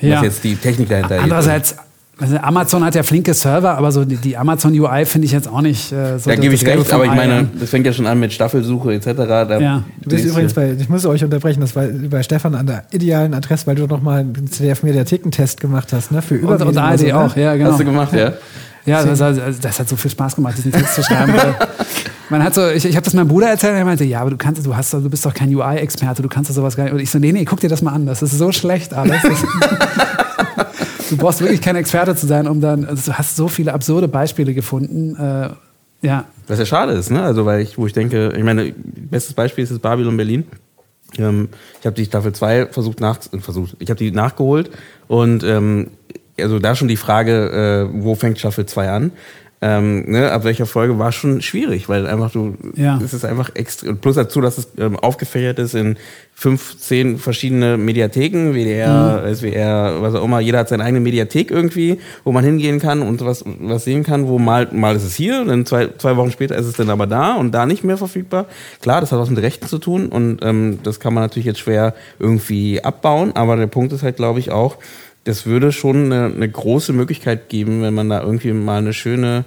[0.00, 0.16] Ja.
[0.16, 1.22] was jetzt die Technik dahinter ist.
[1.22, 1.76] Andererseits,
[2.18, 5.48] also Amazon hat ja flinke Server, aber so die, die Amazon UI finde ich jetzt
[5.48, 6.30] auch nicht äh, so.
[6.30, 8.94] Da gebe ich recht, aber ich Ei, meine, das fängt ja schon an mit Staffelsuche
[8.94, 9.06] etc.
[9.16, 9.82] Da Ja.
[10.02, 13.34] Du bist übrigens bei, ich muss euch unterbrechen, das war bei Stefan an der idealen
[13.34, 16.22] Adresse, weil du noch mal einen CDF-Mediathekentest gemacht hast, ne?
[16.22, 17.18] Für Und, und Übermedien ARD so, ne?
[17.18, 17.72] auch, ja, genau.
[17.72, 18.32] Hast du gemacht, ja?
[18.86, 21.32] Ja, das, hat- also, das hat so viel Spaß gemacht, diesen Text zu schreiben.
[22.30, 24.30] Man hat so, ich, ich habe das meinem Bruder erzählt, und er meinte, ja, aber
[24.30, 26.92] du kannst, du hast, du bist doch kein UI-Experte, du kannst doch sowas gar nicht.
[26.92, 29.20] Und ich so, nee, nee, guck dir das mal an, das ist so schlecht alles.
[31.10, 34.08] Du brauchst wirklich kein Experte zu sein, um dann, also du hast so viele absurde
[34.08, 35.16] Beispiele gefunden.
[35.16, 35.50] Äh,
[36.06, 37.22] ja, Was ja schade ist, ne?
[37.22, 40.44] Also, weil ich, wo ich denke, ich meine, bestes Beispiel ist das Babylon Berlin.
[41.18, 41.48] Ähm,
[41.80, 44.70] ich habe die Staffel 2 versucht nach, äh, versucht, ich habe die nachgeholt
[45.08, 45.88] und ähm,
[46.38, 49.12] also da schon die Frage, äh, wo fängt Staffel 2 an?
[49.66, 53.00] Ähm, ne, ab welcher Folge war schon schwierig, weil einfach du, Ja.
[53.02, 55.96] es ist einfach extra, plus dazu, dass es ähm, aufgefächert ist in
[56.34, 61.98] fünf, zehn verschiedene Mediatheken, WDR, SWR, was auch immer, jeder hat seine eigene Mediathek irgendwie,
[62.24, 65.42] wo man hingehen kann und was, was sehen kann, wo mal, mal ist es hier,
[65.46, 68.44] dann zwei, zwei Wochen später ist es dann aber da und da nicht mehr verfügbar.
[68.82, 71.60] Klar, das hat was mit Rechten zu tun und ähm, das kann man natürlich jetzt
[71.60, 74.76] schwer irgendwie abbauen, aber der Punkt ist halt, glaube ich, auch,
[75.24, 79.46] das würde schon eine, eine große Möglichkeit geben, wenn man da irgendwie mal eine schöne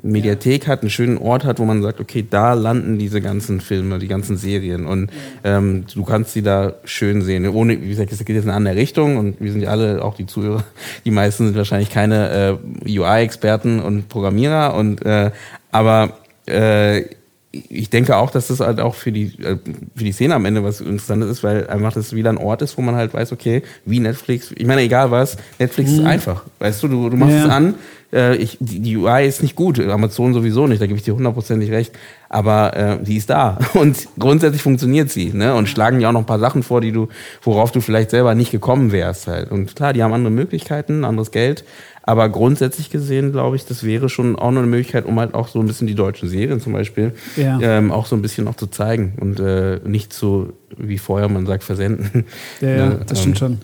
[0.00, 3.98] Mediathek hat, einen schönen Ort hat, wo man sagt, okay, da landen diese ganzen Filme,
[3.98, 5.10] die ganzen Serien und
[5.44, 7.46] ähm, du kannst sie da schön sehen.
[7.48, 10.02] Ohne, wie gesagt, es geht jetzt in eine andere Richtung und wir sind ja alle,
[10.02, 10.64] auch die Zuhörer,
[11.04, 15.30] die meisten sind wahrscheinlich keine äh, UI-Experten und Programmierer und äh,
[15.70, 16.14] aber
[16.46, 17.04] äh,
[17.52, 19.58] ich denke auch, dass das halt auch für die, äh,
[19.94, 22.78] für die Szene am Ende was Interessantes ist, weil einfach das wieder ein Ort ist,
[22.78, 26.44] wo man halt weiß, okay, wie Netflix, ich meine, egal was, Netflix ist einfach.
[26.58, 27.44] Weißt du, du, du machst Ja.
[27.44, 27.74] es an,
[28.14, 31.14] Äh, ich, die, die UI ist nicht gut, Amazon sowieso nicht, da gebe ich dir
[31.14, 31.92] hundertprozentig recht.
[32.32, 35.32] Aber äh, die ist da und grundsätzlich funktioniert sie.
[35.34, 35.54] Ne?
[35.54, 37.08] Und schlagen dir auch noch ein paar Sachen vor, die du,
[37.42, 39.26] worauf du vielleicht selber nicht gekommen wärst.
[39.26, 39.50] Halt.
[39.52, 41.62] Und klar, die haben andere Möglichkeiten, anderes Geld.
[42.04, 45.46] Aber grundsätzlich gesehen, glaube ich, das wäre schon auch noch eine Möglichkeit, um halt auch
[45.46, 47.60] so ein bisschen die deutschen Serien zum Beispiel Ja.
[47.60, 51.46] ähm, auch so ein bisschen noch zu zeigen und äh, nicht so wie vorher man
[51.46, 52.24] sagt versenden.
[52.60, 53.58] Ja, ja, Ne, das ähm, stimmt schon.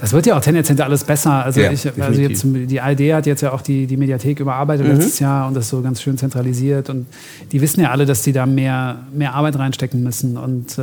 [0.00, 1.44] Das wird ja auch tendenziell alles besser.
[1.44, 4.86] Also, Ja, ich, also jetzt, die ARD hat jetzt ja auch die, die Mediathek überarbeitet
[4.86, 4.94] Mhm.
[4.94, 6.88] letztes Jahr und das so ganz schön zentralisiert.
[6.88, 7.06] Und
[7.52, 10.38] die wissen ja alle, dass die da mehr, mehr Arbeit reinstecken müssen.
[10.38, 10.82] Und äh,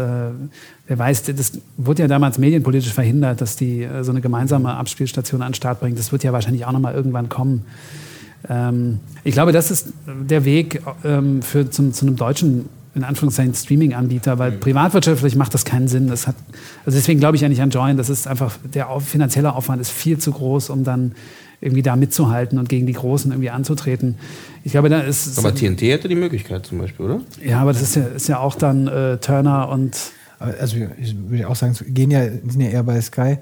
[0.88, 5.42] wer weiß, das wurde ja damals medienpolitisch verhindert, dass die äh, so eine gemeinsame Abspielstation
[5.42, 5.96] an den Start bringen.
[5.96, 7.66] Das wird ja wahrscheinlich auch nochmal irgendwann kommen.
[8.50, 13.54] Ähm, ich glaube, das ist der Weg ähm, für zum, zu einem deutschen, in Anführungszeichen,
[13.54, 16.08] Streaming-Anbieter, weil privatwirtschaftlich macht das keinen Sinn.
[16.08, 16.36] Das hat,
[16.86, 17.96] also deswegen glaube ich ja nicht an Join.
[17.96, 21.14] Das ist einfach, der auf, finanzielle Aufwand ist viel zu groß, um dann
[21.62, 24.16] irgendwie da mitzuhalten und gegen die Großen irgendwie anzutreten.
[24.64, 27.22] Ich glaube, da ist Aber TNT hätte die Möglichkeit zum Beispiel, oder?
[27.44, 29.96] ja, aber das ist ja, ist ja auch dann äh, Turner und
[30.40, 33.38] Also ich würde auch sagen, es gehen ja, sind ja eher bei Sky,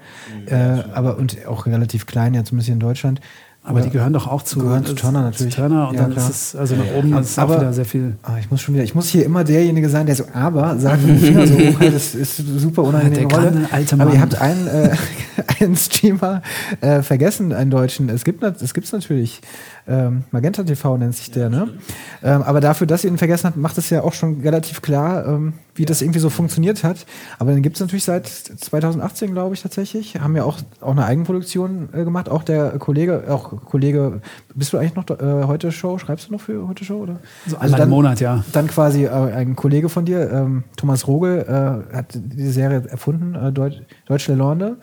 [0.46, 0.54] äh,
[0.94, 3.20] aber und auch relativ klein, ja zumindest hier in Deutschland.
[3.66, 5.54] Aber die gehören doch auch zu, Gehören zu äh, Turner natürlich.
[5.54, 6.30] Zu Turner und Ja, dann klar.
[6.30, 8.14] ist es, also nach oben ist es auch Aber- wieder sehr viel.
[8.22, 11.02] Ah, ich muss schon wieder, ich muss hier immer derjenige sein, der so aber sagt
[11.02, 13.50] und den Finger so hoch hält, das ist super unangenehme Der Rolle.
[13.50, 14.14] kleine alte Aber Mann.
[14.14, 14.90] ihr habt einen, äh,
[15.60, 16.42] einen Streamer
[16.80, 18.08] äh, vergessen, einen deutschen.
[18.08, 19.40] Es gibt es gibt's natürlich.
[19.88, 21.68] Ähm, Magenta TV nennt sich der, ne?
[22.22, 25.26] Ähm, aber dafür, dass ihr ihn vergessen habt, macht es ja auch schon relativ klar,
[25.26, 27.06] ähm, wie das irgendwie so funktioniert hat.
[27.38, 30.18] Aber dann gibt es natürlich seit 2018, glaube ich, tatsächlich.
[30.20, 32.28] Haben ja auch, auch eine Eigenproduktion äh, gemacht.
[32.28, 34.20] Auch der Kollege, auch Kollege,
[34.54, 35.98] bist du eigentlich noch äh, heute Show?
[35.98, 36.96] Schreibst du noch für heute Show?
[36.96, 37.20] Oder?
[37.46, 38.44] So einmal im Monat, ja.
[38.52, 43.34] Dann quasi äh, ein Kollege von dir, ähm, Thomas Rogel, äh, hat die Serie erfunden,
[43.36, 43.76] äh, Deutsch,
[44.06, 44.78] Deutsch Lelande.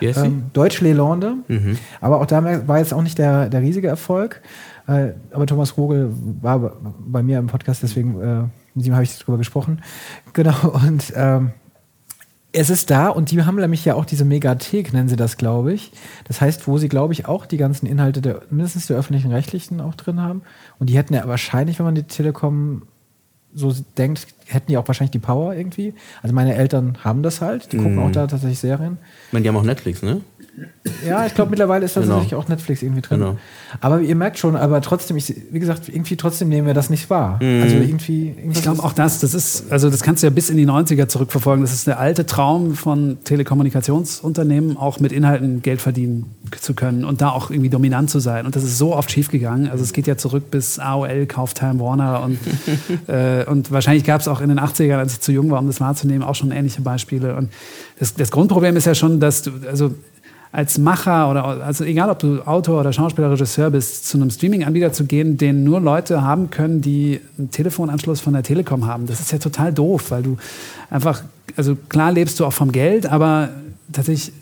[0.00, 1.36] Ähm, Deutsch Lelande.
[1.48, 1.78] Mhm.
[2.00, 4.40] Aber auch da war jetzt auch nicht der, der riesige Erfolg.
[4.86, 8.42] Äh, aber Thomas Rogel war bei- mir im Podcast, deswegen äh,
[8.74, 9.82] mit ihm habe ich drüber gesprochen.
[10.32, 11.50] Genau, und ähm,
[12.52, 15.72] es ist da und die haben nämlich ja auch diese Megathek, nennen sie das, glaube
[15.72, 15.92] ich.
[16.24, 19.80] Das heißt, wo sie, glaube ich, auch die ganzen Inhalte der, mindestens der öffentlichen Rechtlichen
[19.80, 20.42] auch drin haben.
[20.78, 22.82] Und die hätten ja wahrscheinlich, wenn man die Telekom
[23.54, 25.94] so denkt, hätten die auch wahrscheinlich die Power irgendwie.
[26.22, 28.98] Also meine Eltern haben das halt, die gucken auch da tatsächlich Serien.
[29.28, 30.20] Ich meine, die haben auch Netflix, ne?
[31.06, 32.14] Ja, ich glaube mittlerweile ist da Genau.
[32.14, 33.20] tatsächlich auch Netflix irgendwie drin.
[33.20, 33.36] Genau.
[33.80, 37.08] Aber ihr merkt schon, aber trotzdem, ich, wie gesagt, irgendwie trotzdem nehmen wir das nicht
[37.08, 37.38] wahr.
[37.42, 37.62] Mhm.
[37.62, 40.56] Also irgendwie, Ich glaube auch das, das ist, also das kannst du ja bis in
[40.56, 41.62] die 90er zurückverfolgen.
[41.62, 46.26] Das ist der alte Traum von Telekommunikationsunternehmen, auch mit Inhalten Geld verdienen
[46.60, 48.44] zu können und da auch irgendwie dominant zu sein.
[48.46, 49.70] Und das ist so oft schiefgegangen.
[49.70, 52.38] Also es geht ja zurück bis AOL, kauft Time Warner und,
[53.08, 55.66] äh, und wahrscheinlich gab es auch in den 80ern, als ich zu jung war, um
[55.66, 57.36] das wahrzunehmen, auch schon ähnliche Beispiele.
[57.36, 57.50] Und
[57.98, 59.94] das, das Grundproblem ist ja schon, dass du, also
[60.52, 64.92] als Macher oder also egal ob du Autor oder Schauspieler, Regisseur bist, zu einem Streaming-Anbieter
[64.92, 69.06] zu gehen, den nur Leute haben können, die einen Telefonanschluss von der Telekom haben.
[69.06, 70.36] Das ist ja total doof, weil du
[70.90, 71.22] einfach,
[71.56, 73.50] also klar lebst du auch vom Geld, aber
[73.92, 74.32] tatsächlich,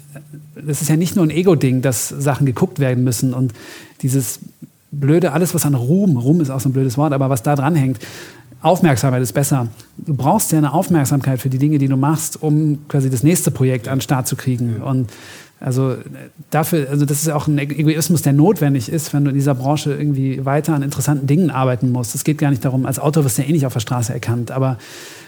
[0.54, 3.52] das ist ja nicht nur ein Ego-Ding, dass Sachen geguckt werden müssen und
[4.00, 4.40] dieses
[4.90, 7.54] blöde, alles was an Ruhm, Ruhm ist auch so ein blödes Wort, aber was da
[7.54, 7.98] dran hängt,
[8.60, 9.68] Aufmerksamkeit ist besser.
[9.98, 13.52] Du brauchst ja eine Aufmerksamkeit für die Dinge, die du machst, um quasi das nächste
[13.52, 14.82] Projekt an den Start zu kriegen.
[14.82, 15.10] Und
[15.60, 15.96] also äh,
[16.50, 19.92] dafür, also das ist auch ein Egoismus, der notwendig ist, wenn du in dieser Branche
[19.92, 22.14] irgendwie weiter an interessanten Dingen arbeiten musst.
[22.14, 24.12] Es geht gar nicht darum, als Autor wirst du ja eh nicht auf der Straße
[24.12, 24.78] erkannt, aber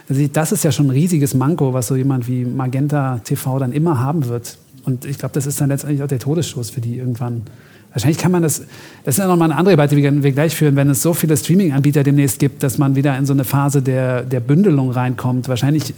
[0.09, 3.73] also das ist ja schon ein riesiges Manko, was so jemand wie Magenta TV dann
[3.73, 4.59] immer haben wird.
[4.85, 7.43] Und ich glaube, das ist dann letztendlich auch der Todesstoß für die irgendwann.
[7.93, 8.63] Wahrscheinlich kann man das,
[9.05, 11.37] das ist ja nochmal eine andere Debatte, die wir gleich führen, wenn es so viele
[11.37, 15.49] Streaming-Anbieter demnächst gibt, dass man wieder in so eine Phase der, der Bündelung reinkommt.
[15.49, 15.93] Wahrscheinlich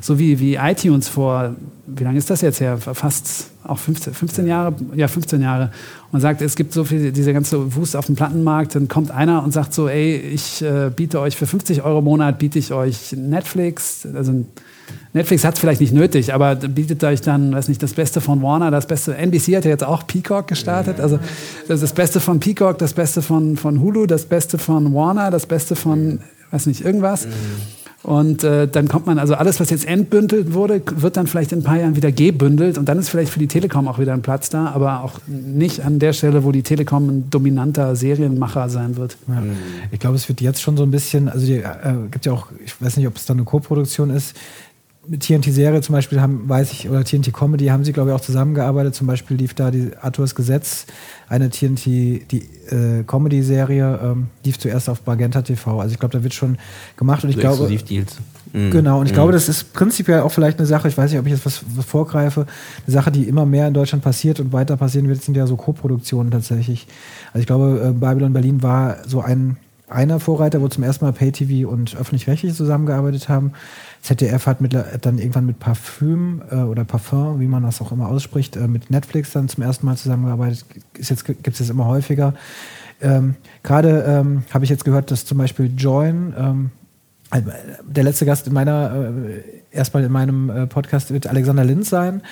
[0.00, 2.78] so wie, wie iTunes vor, wie lange ist das jetzt her?
[2.78, 4.74] Fast auch 15, 15 Jahre?
[4.94, 5.72] Ja, 15 Jahre.
[6.12, 9.42] Und sagt, es gibt so viel, diese ganze Wust auf dem Plattenmarkt, dann kommt einer
[9.42, 12.72] und sagt so, ey, ich äh, biete euch für 50 Euro im Monat, biete ich
[12.72, 14.44] euch Netflix, also
[15.12, 18.42] Netflix hat es vielleicht nicht nötig, aber bietet euch dann, weiß nicht, das Beste von
[18.42, 19.16] Warner, das Beste.
[19.16, 21.00] NBC hat ja jetzt auch Peacock gestartet.
[21.00, 21.18] Also
[21.68, 25.46] das, das Beste von Peacock, das Beste von, von Hulu, das Beste von Warner, das
[25.46, 26.20] Beste von,
[26.50, 27.26] weiß nicht, irgendwas.
[28.02, 31.60] Und äh, dann kommt man, also alles, was jetzt entbündelt wurde, wird dann vielleicht in
[31.60, 34.22] ein paar Jahren wieder gebündelt und dann ist vielleicht für die Telekom auch wieder ein
[34.22, 38.96] Platz da, aber auch nicht an der Stelle, wo die Telekom ein dominanter Serienmacher sein
[38.96, 39.16] wird.
[39.28, 39.42] Ja.
[39.92, 42.48] Ich glaube, es wird jetzt schon so ein bisschen, also die, äh, gibt ja auch,
[42.64, 44.36] ich weiß nicht, ob es da eine Co-Produktion ist.
[45.08, 48.20] Mit TNT-Serie zum Beispiel haben, weiß ich, oder TNT Comedy haben sie, glaube ich, auch
[48.20, 48.94] zusammengearbeitet.
[48.94, 50.86] Zum Beispiel lief da die Arthurs Gesetz,
[51.28, 55.80] eine TNT, die äh, ähm, lief zuerst auf Magenta TV.
[55.80, 56.56] Also ich glaube, da wird schon
[56.96, 57.64] gemacht und ich glaube.
[57.64, 58.18] Exklusivdeals.
[58.52, 58.70] Mhm.
[58.70, 59.16] Genau, und ich mhm.
[59.16, 61.62] glaube, das ist prinzipiell auch vielleicht eine Sache, ich weiß nicht, ob ich jetzt was,
[61.74, 62.46] was, vorgreife,
[62.86, 65.56] eine Sache, die immer mehr in Deutschland passiert und weiter passieren wird, sind ja so
[65.56, 66.86] Co-Produktionen tatsächlich.
[67.28, 69.56] Also ich glaube, äh, Babylon Berlin war so ein
[69.88, 73.52] einer Vorreiter, wo zum ersten Mal Pay-TV und öffentlich-rechtlich zusammengearbeitet haben.
[74.02, 78.08] ZDF hat mit, dann irgendwann mit Parfüm äh, oder Parfum, wie man das auch immer
[78.08, 80.64] ausspricht, äh, mit Netflix dann zum ersten Mal zusammengearbeitet.
[80.98, 82.34] Ist jetzt, gibt es jetzt immer häufiger.
[83.00, 86.70] Ähm, Gerade ähm, habe ich jetzt gehört, dass zum Beispiel Join, ähm,
[87.30, 87.50] also,
[87.84, 92.22] der letzte Gast in meiner, äh, erstmal in meinem äh, Podcast wird Alexander Linz sein.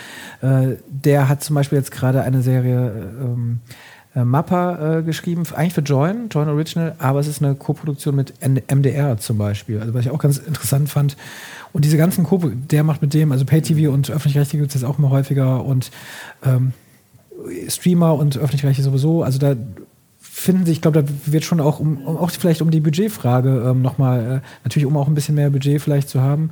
[0.42, 3.60] Äh, der hat zum Beispiel jetzt gerade eine Serie ähm,
[4.14, 8.34] äh, Mappa äh, geschrieben, eigentlich für Join, Join Original, aber es ist eine Koproduktion mit
[8.40, 11.16] MDR zum Beispiel, also was ich auch ganz interessant fand.
[11.72, 14.88] Und diese ganzen Co der macht mit dem, also Pay-TV und öffentlich-rechtliche gibt es jetzt
[14.88, 15.90] auch immer häufiger und
[16.44, 16.72] ähm,
[17.68, 19.54] Streamer und öffentlich-rechtliche sowieso, also da
[20.40, 23.82] finden sich, ich glaube, da wird schon auch, um, auch vielleicht um die Budgetfrage ähm,
[23.82, 26.50] nochmal, äh, natürlich um auch ein bisschen mehr Budget vielleicht zu haben,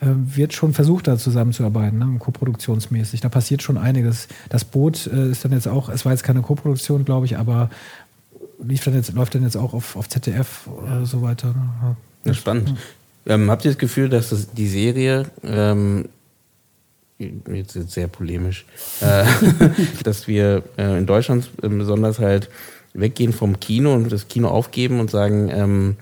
[0.00, 3.20] äh, wird schon versucht, da zusammenzuarbeiten, ne, koproduktionsmäßig.
[3.20, 4.26] Da passiert schon einiges.
[4.48, 7.70] Das Boot äh, ist dann jetzt auch, es war jetzt keine Koproduktion, glaube ich, aber
[8.62, 11.48] lief dann jetzt, läuft dann jetzt auch auf, auf ZDF oder so weiter.
[11.48, 11.96] Ne?
[12.24, 12.74] Ja, spannend.
[13.26, 16.08] Ähm, habt ihr das Gefühl, dass das, die Serie ähm,
[17.18, 18.64] jetzt, jetzt sehr polemisch,
[19.00, 19.24] äh,
[20.04, 22.48] dass wir äh, in Deutschland besonders halt
[22.94, 25.96] weggehen vom Kino und das Kino aufgeben und sagen, ähm,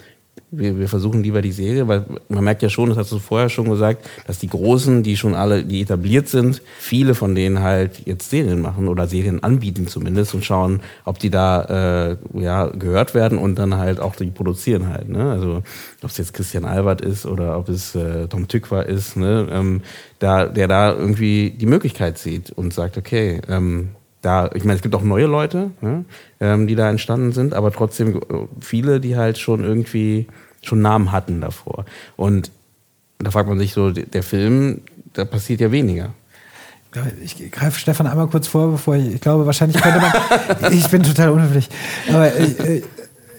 [0.50, 3.48] wir, wir versuchen lieber die Serie, weil man merkt ja schon, das hast du vorher
[3.48, 8.06] schon gesagt, dass die Großen, die schon alle, die etabliert sind, viele von denen halt
[8.06, 13.14] jetzt Serien machen oder Serien anbieten zumindest und schauen, ob die da äh, ja gehört
[13.14, 15.08] werden und dann halt auch die produzieren halt.
[15.08, 15.30] Ne?
[15.30, 15.62] Also
[16.02, 19.46] ob es jetzt Christian Albert ist oder ob es äh, Tom Tückwer ist, ne?
[19.50, 19.82] ähm,
[20.18, 23.90] da, der da irgendwie die Möglichkeit sieht und sagt, okay, ähm,
[24.22, 26.04] da, ich meine, es gibt auch neue Leute, ne,
[26.40, 28.20] ähm, die da entstanden sind, aber trotzdem äh,
[28.60, 30.26] viele, die halt schon irgendwie
[30.62, 31.84] schon Namen hatten davor.
[32.16, 32.50] Und
[33.18, 34.82] da fragt man sich so, der Film,
[35.12, 36.14] da passiert ja weniger.
[37.22, 41.02] Ich greife Stefan einmal kurz vor, bevor ich, ich glaube, wahrscheinlich könnte man, ich bin
[41.02, 41.68] total unhöflich,
[42.08, 42.82] aber ich, äh,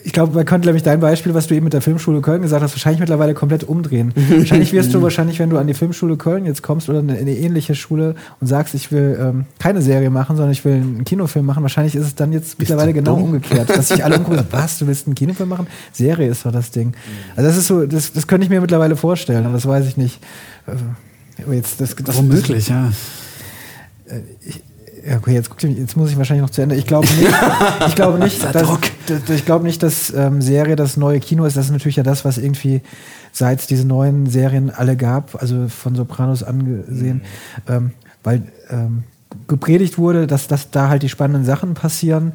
[0.04, 2.64] ich glaube, man könnte nämlich dein Beispiel, was du eben mit der Filmschule Köln gesagt
[2.64, 4.14] hast, wahrscheinlich mittlerweile komplett umdrehen.
[4.30, 7.36] wahrscheinlich wirst du wahrscheinlich, wenn du an die Filmschule Köln jetzt kommst oder in eine
[7.36, 11.46] ähnliche Schule und sagst, ich will ähm, keine Serie machen, sondern ich will einen Kinofilm
[11.46, 13.26] machen, wahrscheinlich ist es dann jetzt Bist mittlerweile genau dumm?
[13.26, 15.68] umgekehrt, dass sich alle umgucken, was, du willst einen Kinofilm machen?
[15.92, 16.94] Serie ist doch das Ding.
[17.36, 19.98] Also das ist so, das, das könnte ich mir mittlerweile vorstellen, aber das weiß ich
[19.98, 20.20] nicht.
[20.68, 22.92] Äh, jetzt, das, das, Womöglich, ja.
[24.06, 24.69] Äh, ich, ja,
[25.18, 26.76] okay, jetzt, jetzt muss ich wahrscheinlich noch zu Ende.
[26.76, 27.30] Ich glaube nicht,
[27.88, 28.70] ich glaube nicht, dass,
[29.30, 31.58] ich glaube nicht, dass ähm, Serie das neue Kino ist.
[31.58, 32.82] Das ist natürlich ja das, was irgendwie
[33.32, 37.22] seit es diese neuen Serien alle gab, also von Sopranos angesehen,
[37.68, 37.74] mhm.
[37.74, 37.92] ähm,
[38.24, 39.04] weil ähm,
[39.48, 42.34] gepredigt wurde, dass, dass da halt die spannenden Sachen passieren.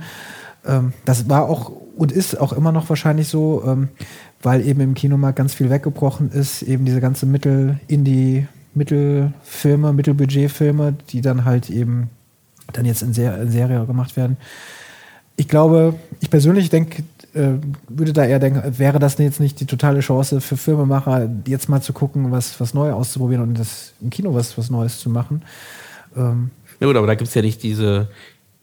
[0.67, 3.89] Ähm, das war auch und ist auch immer noch wahrscheinlich so, ähm,
[4.43, 11.21] weil eben im Kinomarkt ganz viel weggebrochen ist, eben diese ganze Mittel-Indie- Mittelfilme, Mittelbudgetfilme, die
[11.21, 12.11] dann halt eben
[12.73, 14.37] dann jetzt in, Ser in Serie gemacht werden.
[15.37, 17.03] Ich glaube, ich persönlich denke,
[17.35, 17.55] äh,
[17.89, 21.83] würde da eher denken, wäre das jetzt nicht die totale Chance für Filmemacher, jetzt mal
[21.83, 25.43] zu gucken, was, was neu auszuprobieren und das im Kino was, was Neues zu machen.
[26.17, 26.51] Ähm
[26.81, 28.09] ja gut, aber da gibt es ja nicht diese,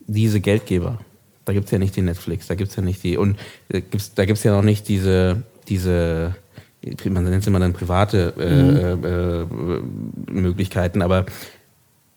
[0.07, 0.99] diese Geldgeber.
[1.43, 3.37] Da gibt es ja nicht die Netflix, da gibt es ja nicht die, und
[3.69, 3.81] äh,
[4.15, 6.35] da gibt es ja noch nicht diese, diese,
[7.09, 9.03] man nennt es immer dann private äh, mhm.
[9.03, 11.25] äh, äh Möglichkeiten, aber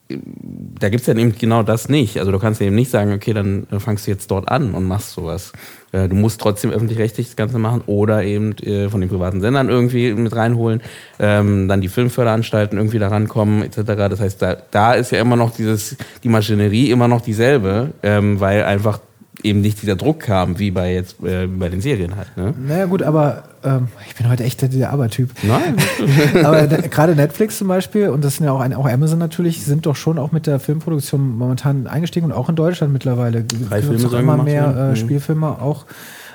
[0.09, 2.18] da gibt es ja eben genau das nicht.
[2.18, 5.12] Also du kannst eben nicht sagen, okay, dann fangst du jetzt dort an und machst
[5.12, 5.52] sowas.
[5.92, 9.70] Äh, du musst trotzdem öffentlich-rechtlich das Ganze machen oder eben äh, von den privaten Sendern
[9.70, 10.82] irgendwie mit reinholen,
[11.18, 13.80] ähm, dann die Filmförderanstalten irgendwie da rankommen, etc.
[13.84, 18.40] Das heißt, da, da ist ja immer noch dieses, die Maschinerie immer noch dieselbe, ähm,
[18.40, 19.00] weil einfach
[19.43, 22.37] eben nicht dieser Druck kam, wie bei jetzt äh, bei den Serien halt.
[22.37, 22.55] Ne?
[22.66, 25.30] Naja gut, aber ähm, ich bin heute echt der Abertyp.
[25.43, 25.76] Nein.
[26.45, 29.87] aber gerade Netflix zum Beispiel und das sind ja auch, ein, auch Amazon natürlich, sind
[29.87, 33.45] doch schon auch mit der Filmproduktion momentan eingestiegen und auch in Deutschland mittlerweile.
[33.45, 34.97] Drei Filme auch immer mehr äh, mhm.
[34.97, 35.87] Spielfilme auch.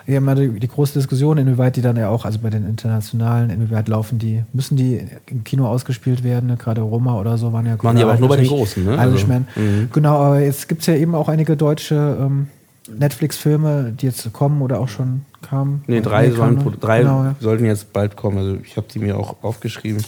[0.06, 2.66] Wir haben ja die, die, große Diskussion, inwieweit die dann ja auch, also bei den
[2.66, 6.58] internationalen, inwieweit laufen die, müssen die im Kino ausgespielt werden, ne?
[6.58, 8.98] gerade Roma oder so waren ja Machen die aber auch nur bei den Großen, ne?
[8.98, 9.90] Also, mhm.
[9.94, 12.48] Genau, aber jetzt gibt es ja eben auch einige deutsche ähm,
[12.98, 15.84] Netflix-Filme, die jetzt kommen oder auch schon kamen?
[15.88, 17.36] Nee, drei, sollen, drei genau, ja.
[17.40, 18.38] sollten jetzt bald kommen.
[18.38, 20.04] Also ich habe die mir auch aufgeschrieben.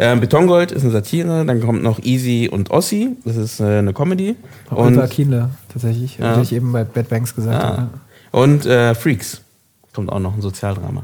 [0.00, 3.92] Ähm, Betongold ist eine Satire, dann kommt noch Easy und Ossi, das ist äh, eine
[3.92, 4.36] Comedy.
[4.70, 6.36] Und Kienle, tatsächlich, ja.
[6.36, 7.76] wie ich eben bei Bad Banks gesagt ah.
[7.76, 7.88] habe.
[8.30, 9.42] Und äh, Freaks
[9.92, 11.02] kommt auch noch ein Sozialdrama.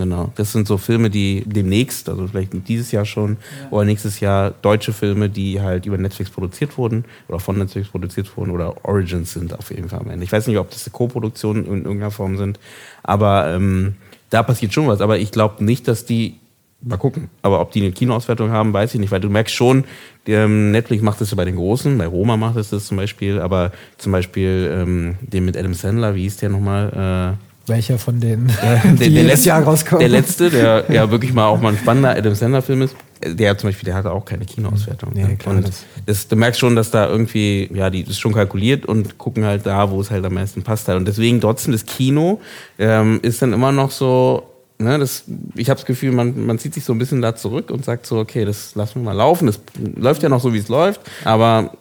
[0.00, 0.32] Genau.
[0.34, 3.68] Das sind so Filme, die demnächst, also vielleicht dieses Jahr schon ja.
[3.70, 8.34] oder nächstes Jahr, deutsche Filme, die halt über Netflix produziert wurden oder von Netflix produziert
[8.34, 10.24] wurden oder Origins sind auf jeden Fall am Ende.
[10.24, 12.58] Ich weiß nicht, ob das Co-Produktionen in irgendeiner Form sind,
[13.02, 13.96] aber ähm,
[14.30, 15.02] da passiert schon was.
[15.02, 16.36] Aber ich glaube nicht, dass die
[16.80, 17.28] mal gucken.
[17.42, 19.84] Aber ob die eine Kinoauswertung haben, weiß ich nicht, weil du merkst schon,
[20.26, 23.38] ähm, Netflix macht das ja bei den Großen, bei Roma macht es das zum Beispiel,
[23.38, 27.36] aber zum Beispiel ähm, den mit Adam Sandler, wie hieß der nochmal?
[27.36, 30.00] Äh, Welcher von denen, äh, die der, der letzte, Jahr rauskommen?
[30.00, 32.94] Der letzte, der ja wirklich mal auch mal ein spannender Adam Sandler-Film ist,
[33.24, 35.16] der zum Beispiel, der hatte auch keine Kinoauswertung.
[35.16, 38.32] Ja, klar, und das, das, du merkst schon, dass da irgendwie, ja, die ist schon
[38.32, 40.98] kalkuliert und gucken halt da, wo es halt am meisten passt halt.
[40.98, 42.40] Und deswegen trotzdem das Kino
[42.78, 44.42] ähm, ist dann immer noch so,
[44.78, 47.70] ne, das, ich habe das Gefühl, man, man zieht sich so ein bisschen da zurück
[47.70, 49.46] und sagt so, okay, das lassen wir mal laufen.
[49.46, 49.60] Das
[49.96, 51.72] läuft ja noch so, wie es läuft, aber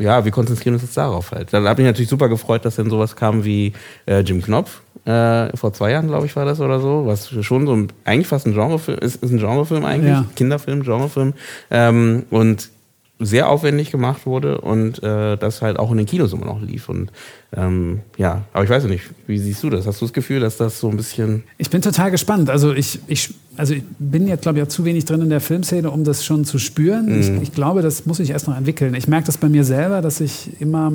[0.00, 1.52] ja, wir konzentrieren uns jetzt darauf halt.
[1.52, 3.72] Dann habe ich natürlich super gefreut, dass dann sowas kam wie
[4.06, 4.82] äh, Jim Knopf.
[5.04, 8.26] Äh, vor zwei Jahren, glaube ich, war das oder so, was schon so ein, eigentlich
[8.26, 10.26] fast ein Genrefilm ist, ist ein Genrefilm eigentlich, ja.
[10.34, 11.34] Kinderfilm, Genrefilm.
[11.70, 12.70] Ähm, und
[13.18, 16.88] sehr aufwendig gemacht wurde und äh, das halt auch in den Kinos immer noch lief.
[16.90, 17.10] Und
[17.54, 19.86] ähm, ja, aber ich weiß nicht, wie siehst du das?
[19.86, 21.44] Hast du das Gefühl, dass das so ein bisschen.
[21.56, 22.50] Ich bin total gespannt.
[22.50, 25.40] Also ich, ich, also ich bin jetzt, glaube ich, auch zu wenig drin in der
[25.40, 27.06] Filmszene, um das schon zu spüren.
[27.06, 27.20] Mhm.
[27.20, 28.94] Ich, ich, glaube, das muss ich erst noch entwickeln.
[28.94, 30.92] Ich merke das bei mir selber, dass ich immer.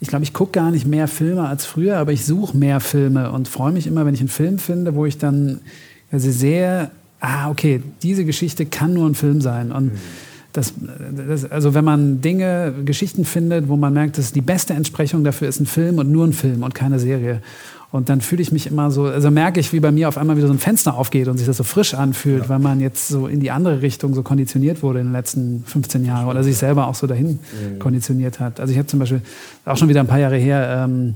[0.00, 3.32] Ich glaube, ich gucke gar nicht mehr Filme als früher, aber ich suche mehr Filme
[3.32, 5.60] und freue mich immer, wenn ich einen Film finde, wo ich dann
[6.12, 9.72] also sehr, ah, okay, diese Geschichte kann nur ein Film sein.
[9.72, 9.98] Und mhm
[10.58, 10.74] das,
[11.28, 15.48] das, also wenn man Dinge, Geschichten findet, wo man merkt, dass die beste Entsprechung dafür
[15.48, 17.40] ist ein Film und nur ein Film und keine Serie.
[17.90, 20.36] Und dann fühle ich mich immer so, also merke ich, wie bei mir auf einmal
[20.36, 22.48] wieder so ein Fenster aufgeht und sich das so frisch anfühlt, ja.
[22.50, 26.04] weil man jetzt so in die andere Richtung so konditioniert wurde in den letzten 15
[26.04, 27.78] Jahren oder sich selber auch so dahin mhm.
[27.78, 28.60] konditioniert hat.
[28.60, 29.22] Also ich habe zum Beispiel
[29.64, 31.14] auch schon wieder ein paar Jahre her ähm,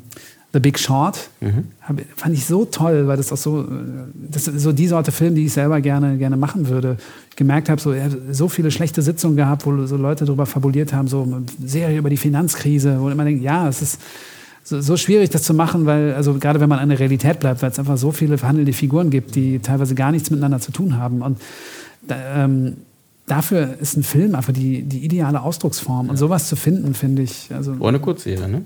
[0.53, 1.30] The Big Short.
[1.40, 1.68] Mhm.
[1.80, 3.66] Hab, fand ich so toll, weil das auch so,
[4.14, 6.98] das ist so die Sorte Film, die ich selber gerne, gerne machen würde.
[7.30, 7.94] Ich gemerkt habe, so,
[8.30, 12.11] so viele schlechte Sitzungen gehabt, wo so Leute darüber fabuliert haben, so eine Serie über
[12.11, 14.00] die Finanzkrise, wo man denkt, ja, es ist
[14.64, 17.62] so, so, schwierig, das zu machen, weil, also gerade wenn man an der Realität bleibt,
[17.62, 20.98] weil es einfach so viele verhandelte Figuren gibt, die teilweise gar nichts miteinander zu tun
[20.98, 21.22] haben.
[21.22, 21.40] Und
[22.09, 22.76] ähm,
[23.26, 26.11] dafür ist ein Film einfach die, die ideale Ausdrucksform.
[26.11, 27.48] Und sowas zu finden, finde ich.
[27.53, 28.62] Also, Ohne Kurzserie, ne?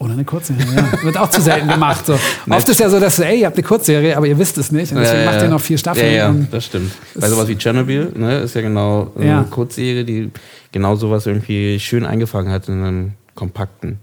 [0.00, 1.02] Oder eine Kurzserie, ja.
[1.02, 2.06] Wird auch zu selten gemacht.
[2.06, 2.18] So.
[2.48, 4.92] Oft ist ja so, dass, ey, ihr habt eine Kurzserie, aber ihr wisst es nicht.
[4.92, 6.06] Und deswegen ja, macht ihr noch vier Staffeln.
[6.06, 6.90] Ja, ja das stimmt.
[7.14, 9.42] Bei sowas wie Chernobyl, ne, ist ja genau eine ja.
[9.50, 10.30] Kurzserie, die
[10.72, 13.98] genau sowas irgendwie schön eingefangen hat in einem kompakten.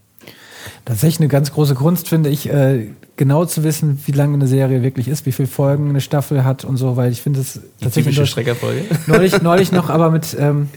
[0.85, 4.83] Tatsächlich eine ganz große Kunst, finde ich, äh, genau zu wissen, wie lange eine Serie
[4.83, 8.15] wirklich ist, wie viele Folgen eine Staffel hat und so, weil ich finde es tatsächlich.
[8.15, 8.83] Typische Streckerfolge.
[9.07, 10.69] Neulich, neulich noch, aber mit ähm,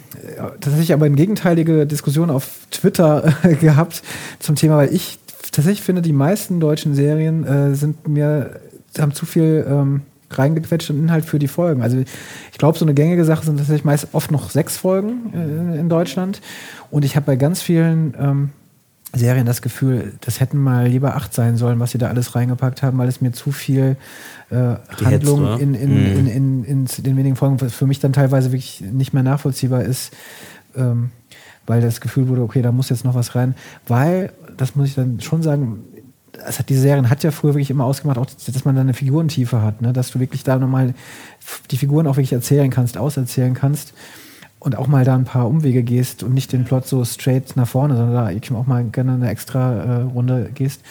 [0.60, 4.02] tatsächlich aber eine gegenteilige Diskussion auf Twitter äh, gehabt
[4.38, 5.18] zum Thema, weil ich
[5.52, 8.60] tatsächlich finde, die meisten deutschen Serien äh, sind mir,
[8.98, 11.82] haben zu viel ähm, reingequetscht und Inhalt für die Folgen.
[11.82, 15.78] Also ich glaube, so eine gängige Sache sind tatsächlich meist oft noch sechs Folgen äh,
[15.78, 16.40] in Deutschland.
[16.90, 18.50] Und ich habe bei ganz vielen ähm,
[19.12, 22.82] Serien das Gefühl, das hätten mal lieber acht sein sollen, was sie da alles reingepackt
[22.82, 23.96] haben, weil es mir zu viel
[24.50, 26.18] äh, Handlung in, in, mhm.
[26.18, 29.82] in, in, in, den wenigen Folgen, was für mich dann teilweise wirklich nicht mehr nachvollziehbar
[29.82, 30.12] ist,
[30.76, 31.10] ähm,
[31.66, 33.54] weil das Gefühl wurde, okay, da muss jetzt noch was rein,
[33.88, 35.84] weil, das muss ich dann schon sagen,
[36.44, 39.60] also diese Serien hat ja früher wirklich immer ausgemacht, auch, dass man da eine Figurentiefe
[39.60, 39.92] hat, ne?
[39.92, 40.94] dass du wirklich da nochmal
[41.70, 43.92] die Figuren auch wirklich erzählen kannst, auserzählen kannst
[44.60, 47.66] und auch mal da ein paar Umwege gehst und nicht den Plot so straight nach
[47.66, 50.82] vorne, sondern da auch mal gerne eine extra äh, Runde gehst.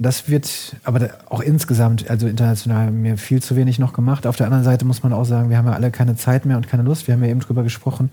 [0.00, 4.28] Das wird aber auch insgesamt, also international, mir viel zu wenig noch gemacht.
[4.28, 6.56] Auf der anderen Seite muss man auch sagen, wir haben ja alle keine Zeit mehr
[6.56, 7.08] und keine Lust.
[7.08, 8.10] Wir haben ja eben drüber gesprochen.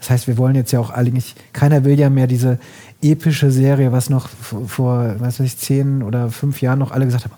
[0.00, 2.58] Das heißt, wir wollen jetzt ja auch eigentlich, keiner will ja mehr diese
[3.00, 7.34] epische Serie, was noch vor, weiß ich, zehn oder fünf Jahren noch alle gesagt haben,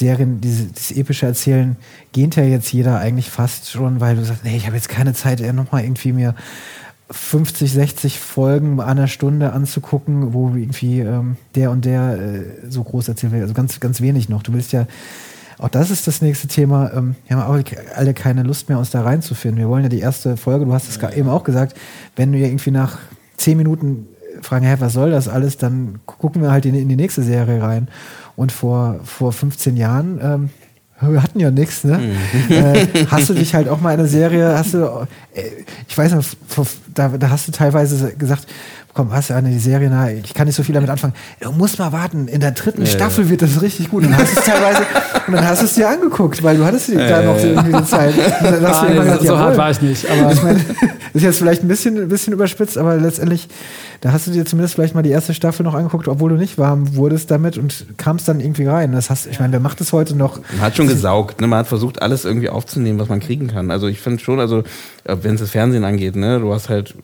[0.00, 1.76] Serien, diese, dieses epische Erzählen,
[2.12, 5.12] gehnt ja jetzt jeder eigentlich fast schon, weil du sagst, nee, ich habe jetzt keine
[5.12, 6.34] Zeit, nochmal irgendwie mir
[7.10, 13.08] 50, 60 Folgen einer Stunde anzugucken, wo irgendwie ähm, der und der äh, so groß
[13.08, 13.42] erzählt wird.
[13.42, 14.42] Also ganz, ganz wenig noch.
[14.42, 14.86] Du willst ja,
[15.58, 18.90] auch das ist das nächste Thema, ähm, wir haben auch alle keine Lust mehr, uns
[18.90, 19.58] da reinzufinden.
[19.60, 21.12] Wir wollen ja die erste Folge, du hast es ja.
[21.12, 21.76] eben auch gesagt,
[22.16, 22.98] wenn wir irgendwie nach
[23.36, 24.06] zehn Minuten
[24.42, 27.62] fragen, hä, was soll das alles, dann gucken wir halt in, in die nächste Serie
[27.62, 27.88] rein.
[28.36, 30.50] Und vor, vor 15 Jahren, ähm,
[31.00, 31.98] wir hatten ja nichts, ne?
[31.98, 32.54] Mhm.
[32.54, 35.42] Äh, hast du dich halt auch mal in einer Serie, hast du, äh,
[35.88, 36.24] ich weiß noch,
[36.94, 38.46] da, da hast du teilweise gesagt,
[38.94, 41.14] komm, hast du eine Serie, na, ich kann nicht so viel damit anfangen.
[41.40, 43.30] Du musst mal warten, in der dritten ja, Staffel ja.
[43.30, 44.04] wird das richtig gut.
[44.04, 44.82] Und dann hast du es teilweise,
[45.26, 47.76] und dann hast du es dir angeguckt, weil du hattest ja, da noch so irgendwie
[47.76, 48.14] die Zeit.
[48.16, 50.10] Und dann hast du nee, gesagt, so hart war ich nicht.
[50.10, 50.60] Aber ich meine,
[51.12, 53.48] ist jetzt vielleicht ein bisschen, ein bisschen überspitzt, aber letztendlich
[54.00, 56.56] da hast du dir zumindest vielleicht mal die erste Staffel noch angeguckt, obwohl du nicht
[56.56, 58.92] warm wurdest damit und kamst dann irgendwie rein.
[58.92, 60.40] Das hast, ich meine, wer macht das heute noch?
[60.52, 61.46] Man hat schon gesaugt, ne?
[61.46, 63.70] man hat versucht, alles irgendwie aufzunehmen, was man kriegen kann.
[63.70, 64.62] Also ich finde schon, also
[65.04, 66.94] wenn es das Fernsehen angeht, ne, du hast halt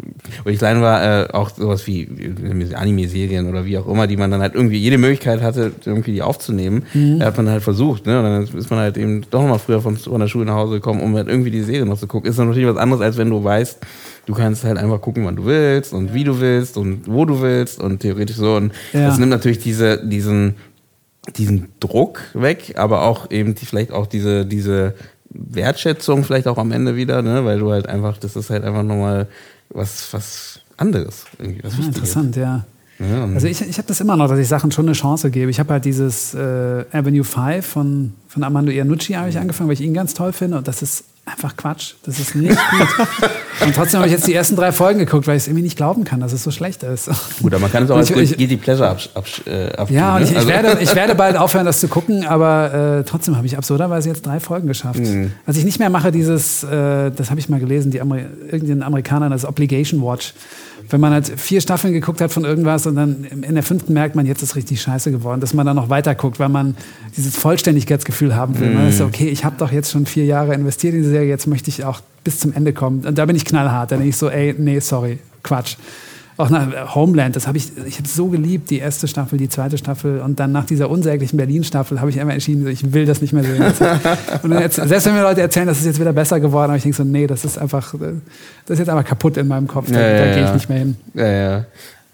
[0.44, 4.16] wo ich klein war, äh, auch sowas wie äh, Anime-Serien oder wie auch immer, die
[4.16, 7.22] man dann halt irgendwie jede Möglichkeit hatte, irgendwie die aufzunehmen, mhm.
[7.22, 8.18] hat man halt versucht, ne?
[8.18, 10.74] Und dann ist man halt eben doch nochmal früher von, von der Schule nach Hause
[10.74, 12.30] gekommen, um halt irgendwie die Serie noch zu gucken.
[12.30, 13.78] Ist dann natürlich was anderes, als wenn du weißt,
[14.26, 17.40] du kannst halt einfach gucken, wann du willst und wie du willst und wo du
[17.40, 18.56] willst und theoretisch so.
[18.56, 19.06] Und ja.
[19.06, 20.54] das nimmt natürlich diese, diesen,
[21.36, 24.94] diesen Druck weg, aber auch eben die, vielleicht auch diese, diese
[25.38, 27.44] Wertschätzung vielleicht auch am Ende wieder, ne?
[27.44, 29.28] weil du halt einfach, das ist halt einfach nochmal
[29.70, 31.26] was, was anderes.
[31.38, 32.64] Irgendwie, was ja, ah, interessant, ja.
[32.98, 35.50] Ja also ich, ich habe das immer noch, dass ich Sachen schon eine Chance gebe.
[35.50, 39.82] Ich habe halt dieses äh, Avenue 5 von, von Armando Iannucci eigentlich angefangen, weil ich
[39.82, 41.94] ihn ganz toll finde und das ist einfach Quatsch.
[42.04, 42.88] Das ist nicht gut.
[43.66, 45.76] und trotzdem habe ich jetzt die ersten drei Folgen geguckt, weil ich es irgendwie nicht
[45.76, 47.10] glauben kann, dass es so schlecht ist.
[47.42, 50.22] Gut, aber man kann es auch als Guilty Pleasure absch absch äh, abtun, Ja, und
[50.22, 50.36] ich, ne?
[50.36, 53.58] also ich, werde, ich werde bald aufhören, das zu gucken, aber äh, trotzdem habe ich
[53.58, 55.00] absurderweise jetzt drei Folgen geschafft.
[55.00, 55.32] Mhm.
[55.44, 58.84] Was ich nicht mehr mache, dieses, äh, das habe ich mal gelesen, die Ameri irgendein
[58.84, 60.32] Amerikaner, das Obligation Watch
[60.90, 64.14] wenn man halt vier Staffeln geguckt hat von irgendwas und dann in der fünften merkt
[64.14, 66.76] man, jetzt ist richtig scheiße geworden, dass man dann noch weiter guckt, weil man
[67.16, 68.70] dieses Vollständigkeitsgefühl haben will.
[68.70, 68.74] Mm.
[68.74, 71.28] Man ist so, okay, ich habe doch jetzt schon vier Jahre investiert in die Serie,
[71.28, 73.04] jetzt möchte ich auch bis zum Ende kommen.
[73.06, 73.92] Und da bin ich knallhart.
[73.92, 75.76] Dann bin ich so, ey, nee, sorry, Quatsch
[76.36, 79.78] auch nach Homeland, das habe ich, ich habe so geliebt, die erste Staffel, die zweite
[79.78, 83.32] Staffel und dann nach dieser unsäglichen Berlin-Staffel habe ich immer entschieden, ich will das nicht
[83.32, 83.62] mehr sehen.
[84.42, 86.76] und dann jetzt, selbst wenn mir Leute erzählen, das ist jetzt wieder besser geworden, aber
[86.76, 89.90] ich denke so, nee, das ist einfach, das ist jetzt einfach kaputt in meinem Kopf,
[89.90, 90.96] da, ja, da ja, gehe ich nicht mehr hin.
[91.14, 91.64] Ja, ja.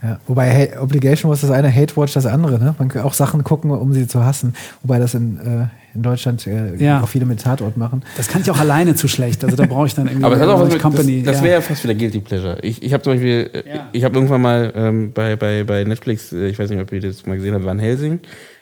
[0.03, 2.59] Ja, wobei hey, Obligation was das eine, Hate Watch das andere.
[2.59, 2.75] Ne?
[2.77, 4.53] Man kann auch Sachen gucken, um sie zu hassen.
[4.83, 7.03] Wobei das in, äh, in Deutschland äh, ja.
[7.03, 8.03] auch viele mit Tatort machen.
[8.17, 9.45] Das kann ich auch alleine zu schlecht.
[9.45, 11.23] Also da brauche ich dann irgendwie Aber das hat auch was mit, Company.
[11.23, 12.59] Das, das wäre ja fast wieder Guilty Pleasure.
[12.63, 13.89] Ich, ich habe zum Beispiel, äh, ja.
[13.93, 17.01] ich habe irgendwann mal ähm, bei, bei, bei Netflix, äh, ich weiß nicht, ob ihr
[17.01, 18.21] das mal gesehen habt, Van Helsing.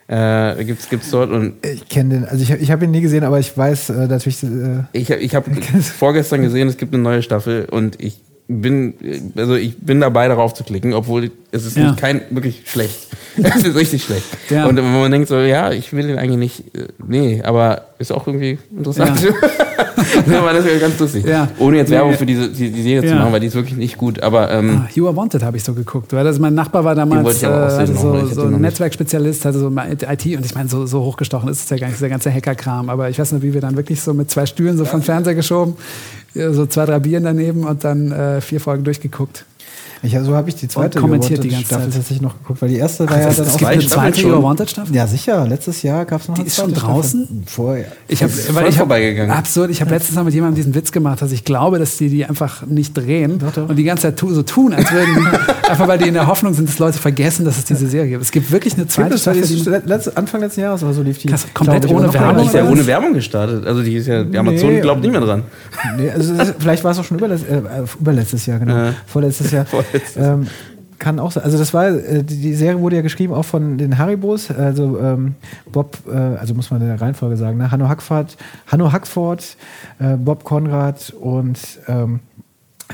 [0.09, 3.23] Äh, gibt's gibt's dort und ich kenne den, also ich, ich habe ihn nie gesehen,
[3.23, 4.43] aber ich weiß äh, natürlich.
[4.43, 5.49] Äh, ich ich habe
[5.83, 8.21] vorgestern gesehen, es gibt eine neue Staffel und ich
[8.51, 8.95] bin,
[9.37, 11.95] also ich bin dabei, darauf zu klicken, obwohl es ist ja.
[11.95, 13.09] kein wirklich schlecht.
[13.37, 14.25] es ist richtig schlecht.
[14.49, 14.67] Ja.
[14.67, 18.13] Und wenn man denkt so, ja, ich will den eigentlich nicht, äh, nee, aber ist
[18.13, 19.21] auch irgendwie interessant.
[19.23, 19.31] Ja.
[20.41, 21.25] aber das ist ganz lustig.
[21.27, 21.49] Ja.
[21.59, 23.97] Ohne jetzt Werbung für diese, die, die Serie zu machen, weil die ist wirklich nicht
[23.99, 24.21] gut.
[24.23, 26.95] Aber ähm, ah, You Are Wanted habe ich so geguckt, weil das mein Nachbar war
[26.95, 31.49] damals äh, so, so ein Netzwerkspezialist, hatte so IT und ich meine, so, so hochgestochen
[31.49, 32.91] ist es ja gar nicht, der ganze Hackerkram.
[32.91, 35.35] Aber ich weiß nicht, wie wir dann wirklich so mit zwei Stühlen so vom Fernseher
[35.35, 35.77] geschoben
[36.35, 39.45] so zwei, drei Bieren daneben und dann äh, vier Folgen durchgeguckt.
[40.03, 41.95] Ich, so habe ich die zweite und kommentiert die ganze Staffel Zeit.
[41.95, 44.97] tatsächlich noch geguckt, weil die erste war ja dann auch eine zweite Wanted Staffel.
[44.97, 47.25] Ja sicher, letztes Jahr gab es noch die eine Die ist schon draußen.
[47.25, 47.43] Staffel.
[47.47, 47.93] Vorher.
[48.09, 49.31] Ich habe weil ich vorbeigegangen.
[49.31, 49.71] Absurd.
[49.71, 52.25] Ich habe letztens mal mit jemandem diesen Witz gemacht, dass ich glaube, dass die die
[52.25, 53.69] einfach nicht drehen doch, doch.
[53.69, 56.27] und die ganze Zeit tu, so tun, als würden die, einfach weil die in der
[56.27, 58.23] Hoffnung sind, dass Leute vergessen, dass es diese Serie gibt.
[58.23, 59.43] Es gibt wirklich eine zweite Staffel.
[59.43, 61.29] Die letzt, Anfang letzten Jahres oder so lief die.
[61.29, 62.41] Krass, komplett ohne Werbung.
[62.41, 63.67] Die ist ja ohne Werbung gestartet.
[63.67, 65.43] Also die ist ja die Amazon nee, glaubt nicht mehr dran.
[65.99, 67.37] Nee, also vielleicht war es auch schon äh,
[68.01, 69.67] überletztes Jahr genau, vorletztes Jahr.
[70.17, 70.47] Ähm,
[71.01, 71.43] kann auch sein.
[71.43, 75.35] Also das war, äh, die Serie wurde ja geschrieben auch von den Haribos, also ähm,
[75.73, 77.71] Bob, äh, also muss man in der Reihenfolge sagen, ne?
[77.71, 79.57] Hanno Hackford, Hanno Hackford,
[79.99, 81.59] äh, Bob Konrad und
[81.89, 82.21] ähm,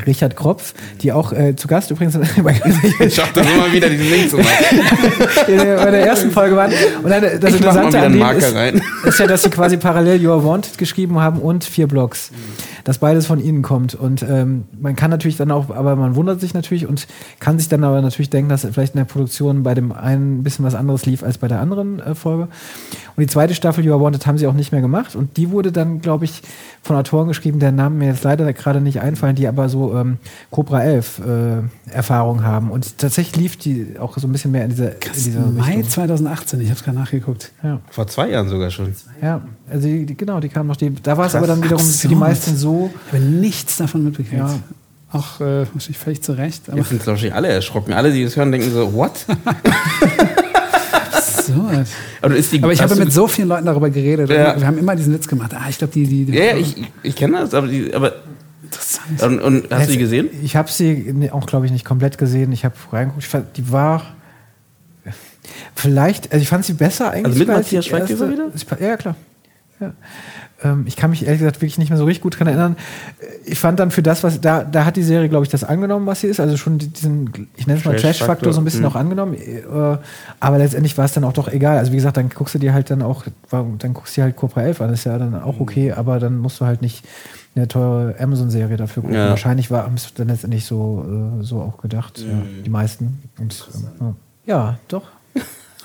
[0.04, 2.16] Richard Kropf, die auch äh, zu Gast übrigens
[3.00, 4.48] ich schaff das immer wieder diesen Link zu machen.
[5.48, 6.72] in der, bei der ersten Folge waren.
[7.02, 8.54] Und dann, das ich Interessante an denen ist,
[9.04, 12.30] ist, ja, dass sie quasi parallel You Are Wanted geschrieben haben und vier Blogs.
[12.30, 13.96] Mhm dass beides von ihnen kommt.
[13.96, 17.08] Und ähm, man kann natürlich dann auch, aber man wundert sich natürlich und
[17.40, 20.42] kann sich dann aber natürlich denken, dass vielleicht in der Produktion bei dem einen ein
[20.44, 22.44] bisschen was anderes lief als bei der anderen äh, Folge.
[22.44, 25.16] Und die zweite Staffel You Are Wanted haben sie auch nicht mehr gemacht.
[25.16, 26.42] Und die wurde dann, glaube ich,
[26.80, 30.18] von Autoren geschrieben, der Namen mir jetzt leider gerade nicht einfallen, die aber so ähm,
[30.50, 32.70] Cobra 11 äh, Erfahrung haben.
[32.70, 35.76] Und tatsächlich lief die auch so ein bisschen mehr in dieser, Krass, in dieser Mai
[35.76, 35.90] Richtung.
[35.90, 37.52] 2018, ich habe es gerade nachgeguckt.
[37.62, 37.80] Ja.
[37.90, 38.94] Vor zwei Jahren sogar schon.
[39.22, 40.76] Ja, also die, die, genau, die kamen noch.
[40.76, 42.90] Die, da war es aber dann wiederum für die meisten so.
[43.08, 44.40] Ich habe nichts davon mitgekriegt.
[44.40, 44.58] Ja.
[45.12, 46.68] Auch äh, völlig zu Recht.
[46.68, 47.92] Aber Jetzt sind wahrscheinlich alle erschrocken.
[47.92, 49.12] Alle, die das hören, denken so, what?
[51.48, 51.86] absurd.
[52.22, 54.28] Aber, die, aber ich habe mit so vielen Leuten darüber geredet.
[54.30, 54.58] Ja.
[54.58, 55.52] Wir haben immer diesen Witz gemacht.
[55.54, 56.36] Ah, ich glaube, die, die, die.
[56.36, 58.14] Ja, ja ich, ich kenne das, aber, die, aber
[58.66, 59.22] Interessant.
[59.22, 60.28] Und, und hast Jetzt, du die gesehen?
[60.42, 62.52] Ich habe sie auch, glaube ich, nicht komplett gesehen.
[62.52, 63.24] Ich habe reingeguckt.
[63.24, 64.02] Ich fand, die war
[65.74, 67.26] vielleicht, also ich fand sie besser eigentlich.
[67.26, 68.50] Also mit Matthias Schweighöfer wieder?
[68.80, 69.14] Ja, klar.
[69.78, 69.92] Ja.
[70.64, 72.76] Ähm, ich kann mich ehrlich gesagt wirklich nicht mehr so richtig gut daran erinnern.
[73.44, 76.06] Ich fand dann für das, was da, da hat die Serie, glaube ich, das angenommen,
[76.06, 76.40] was sie ist.
[76.40, 78.86] Also schon diesen, ich nenne es mal Trash-Faktor so ein bisschen mhm.
[78.86, 79.34] auch angenommen.
[79.34, 79.98] Äh,
[80.40, 81.78] aber letztendlich war es dann auch doch egal.
[81.78, 84.36] Also wie gesagt, dann guckst du dir halt dann auch, dann guckst du dir halt
[84.36, 84.88] Cobra 11 an.
[84.88, 85.98] Das ist ja dann auch okay, mhm.
[85.98, 87.04] aber dann musst du halt nicht
[87.56, 89.16] eine teure Amazon-Serie dafür gucken.
[89.16, 89.30] Ja.
[89.30, 92.20] Wahrscheinlich war es dann letztendlich so, äh, so auch gedacht.
[92.20, 92.30] Mhm.
[92.30, 93.22] Ja, die meisten.
[93.38, 93.68] Und,
[94.00, 95.02] ähm, ja, doch.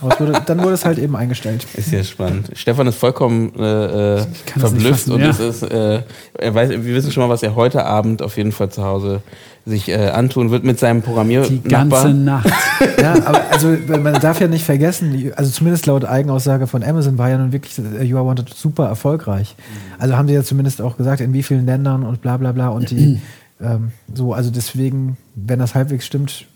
[0.01, 1.65] Aber wurde, dann wurde es halt eben eingestellt.
[1.75, 2.49] Ist ja spannend.
[2.55, 4.25] Stefan ist vollkommen äh, äh
[4.57, 5.29] verblüfft fassen, und ja.
[5.29, 6.01] es ist, äh,
[6.33, 9.21] er weiß, wir wissen schon mal, was er heute Abend auf jeden Fall zu Hause
[9.65, 11.43] sich äh, antun wird mit seinem Programmier.
[11.43, 12.49] Die ganze Nacht.
[13.01, 17.29] ja, aber also man darf ja nicht vergessen, also zumindest laut Eigenaussage von Amazon war
[17.29, 19.55] ja nun wirklich äh, You Are Wanted super erfolgreich.
[19.99, 22.69] Also haben sie ja zumindest auch gesagt, in wie vielen Ländern und bla bla bla
[22.69, 23.19] und die
[23.61, 26.47] ähm, so, also deswegen, wenn das halbwegs stimmt,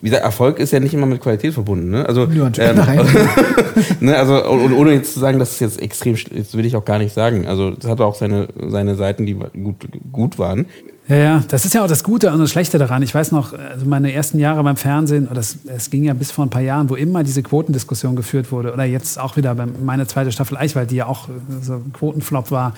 [0.00, 1.90] wie gesagt, Erfolg ist ja nicht immer mit Qualität verbunden.
[1.90, 2.06] Ne?
[2.06, 2.76] Also, ja, ähm,
[4.00, 6.84] ne, also und ohne jetzt zu sagen, dass es jetzt extrem, das will ich auch
[6.84, 7.46] gar nicht sagen.
[7.46, 9.76] Also es hatte auch seine, seine Seiten, die gut,
[10.12, 10.66] gut waren.
[11.08, 13.02] Ja, ja, das ist ja auch das Gute und das Schlechte daran.
[13.02, 16.46] Ich weiß noch, also meine ersten Jahre beim Fernsehen, das, es ging ja bis vor
[16.46, 20.06] ein paar Jahren, wo immer diese Quotendiskussion geführt wurde, oder jetzt auch wieder bei meine
[20.06, 21.28] zweite Staffel Eichwald, die ja auch
[21.60, 22.74] so ein Quotenflop war.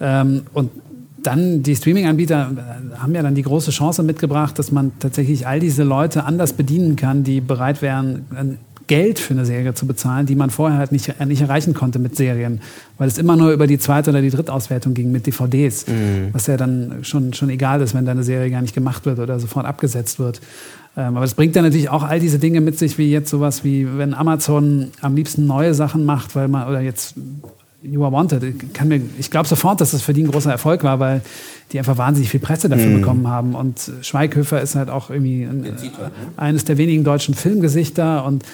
[0.00, 0.70] Ähm, und
[1.22, 2.50] dann die Streaming-Anbieter
[2.98, 6.96] haben ja dann die große Chance mitgebracht, dass man tatsächlich all diese Leute anders bedienen
[6.96, 11.18] kann, die bereit wären, Geld für eine Serie zu bezahlen, die man vorher halt nicht,
[11.26, 12.60] nicht erreichen konnte mit Serien,
[12.98, 16.28] weil es immer nur über die zweite oder die drittauswertung ging mit DVDs, mhm.
[16.32, 19.40] was ja dann schon, schon egal ist, wenn deine Serie gar nicht gemacht wird oder
[19.40, 20.40] sofort abgesetzt wird.
[20.96, 23.64] Ähm, aber es bringt dann natürlich auch all diese Dinge mit sich, wie jetzt sowas
[23.64, 27.14] wie, wenn Amazon am liebsten neue Sachen macht, weil man, oder jetzt
[27.84, 28.42] You Are Wanted.
[28.42, 31.20] Ich, mir, ich glaube sofort, dass das für die ein großer Erfolg war, weil
[31.72, 33.00] die einfach wahnsinnig viel Presse dafür mm.
[33.00, 33.54] bekommen haben.
[33.54, 35.76] Und Schweighöfer ist halt auch irgendwie ein, ne?
[36.36, 38.44] eines der wenigen deutschen Filmgesichter und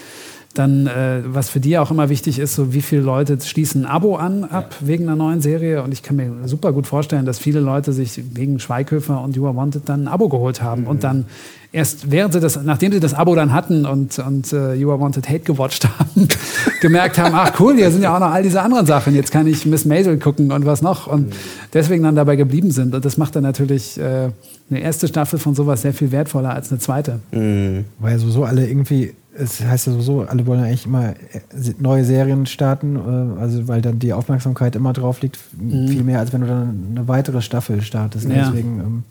[0.55, 3.91] dann, äh, was für die auch immer wichtig ist, so wie viele Leute schließen ein
[3.91, 4.87] Abo an ab ja.
[4.89, 5.83] wegen einer neuen Serie.
[5.83, 9.47] Und ich kann mir super gut vorstellen, dass viele Leute sich wegen Schweighöfer und You
[9.47, 10.89] Are Wanted dann ein Abo geholt haben mhm.
[10.89, 11.27] und dann
[11.73, 14.99] erst während sie das, nachdem sie das Abo dann hatten und, und uh, You Are
[14.99, 16.27] Wanted Hate gewatcht haben,
[16.81, 19.15] gemerkt haben, ach cool, hier sind ja auch noch all diese anderen Sachen.
[19.15, 21.07] Jetzt kann ich Miss Maisel gucken und was noch.
[21.07, 21.33] Und mhm.
[21.73, 22.93] deswegen dann dabei geblieben sind.
[22.95, 24.31] Und das macht dann natürlich äh,
[24.69, 27.21] eine erste Staffel von sowas sehr viel wertvoller als eine zweite.
[27.31, 27.85] Mhm.
[28.01, 32.47] Weil sowieso alle irgendwie es heißt ja sowieso, alle wollen eigentlich immer äh, neue Serien
[32.47, 35.89] starten, äh, also weil dann die Aufmerksamkeit immer drauf liegt, mhm.
[35.89, 38.29] viel mehr, als wenn du dann eine weitere Staffel startest.
[38.29, 38.37] Ne?
[38.37, 38.47] Ja.
[38.47, 39.05] Deswegen ähm,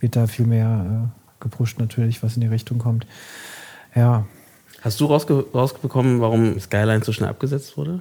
[0.00, 3.06] wird da viel mehr äh, gepusht natürlich, was in die Richtung kommt.
[3.94, 4.26] Ja.
[4.80, 8.00] Hast du rausge rausbekommen, warum Skyline so schnell abgesetzt wurde?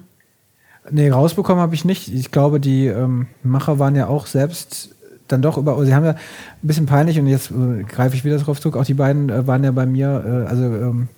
[0.90, 2.12] Nee, rausbekommen habe ich nicht.
[2.12, 4.96] Ich glaube, die ähm, Macher waren ja auch selbst
[5.32, 6.18] dann doch über, sie haben ja ein
[6.62, 9.64] bisschen peinlich und jetzt äh, greife ich wieder darauf zurück, auch die beiden äh, waren
[9.64, 11.10] ja bei mir äh, also ähm,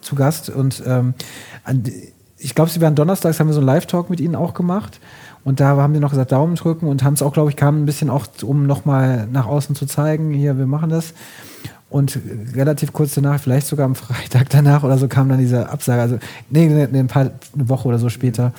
[0.00, 1.14] zu Gast und ähm,
[2.38, 5.00] ich glaube, sie waren donnerstags, haben wir so einen Live-Talk mit ihnen auch gemacht
[5.44, 7.82] und da haben sie noch gesagt, Daumen drücken und haben es auch, glaube ich, kam
[7.82, 11.14] ein bisschen auch, um nochmal nach außen zu zeigen, hier, wir machen das.
[11.88, 12.20] Und
[12.54, 16.00] relativ kurz danach, vielleicht sogar am Freitag danach oder so, kam dann diese Absage.
[16.00, 16.18] Also,
[16.48, 18.52] nee, nee, ein paar, eine Woche oder so später.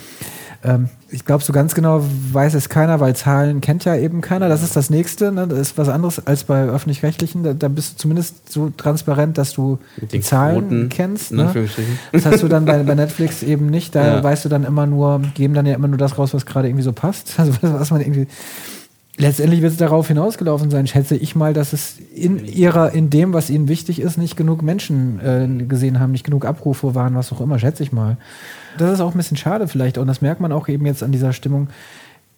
[0.63, 4.47] Ähm, ich glaube, so ganz genau weiß es keiner, weil Zahlen kennt ja eben keiner.
[4.47, 5.31] Das ist das Nächste.
[5.31, 5.47] Ne?
[5.47, 7.43] Das ist was anderes als bei öffentlich-rechtlichen.
[7.43, 9.79] Da, da, bist du zumindest so transparent, dass du
[10.11, 11.31] die, Zahlen Quoten, kennst.
[11.31, 11.51] Ne?
[12.11, 13.95] Das hast du dann bei, bei Netflix eben nicht.
[13.95, 14.23] Da ja.
[14.23, 16.83] weißt du dann immer nur, geben dann ja immer nur das raus, was gerade irgendwie
[16.83, 17.33] so passt.
[17.41, 18.27] Also was man irgendwie
[19.17, 23.33] Letztendlich wird es darauf hinausgelaufen sein, schätze ich mal, dass es in ihrer, in dem,
[23.33, 27.31] was ihnen wichtig ist, nicht genug Menschen äh, gesehen haben, nicht genug Abrufe waren, was
[27.31, 28.17] auch immer, schätze ich mal.
[28.77, 31.11] Das ist auch ein bisschen schade vielleicht und das merkt man auch eben jetzt an
[31.11, 31.69] dieser Stimmung,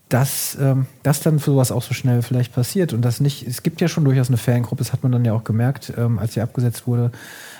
[0.09, 3.63] dass ähm, das dann für sowas auch so schnell vielleicht passiert und das nicht, es
[3.63, 6.33] gibt ja schon durchaus eine Fangruppe, das hat man dann ja auch gemerkt, ähm, als
[6.33, 7.11] sie abgesetzt wurde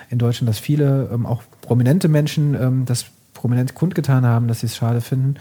[0.09, 4.67] in Deutschland, dass viele, ähm, auch prominente Menschen, ähm, das prominent kundgetan haben, dass sie
[4.67, 5.35] es schade finden,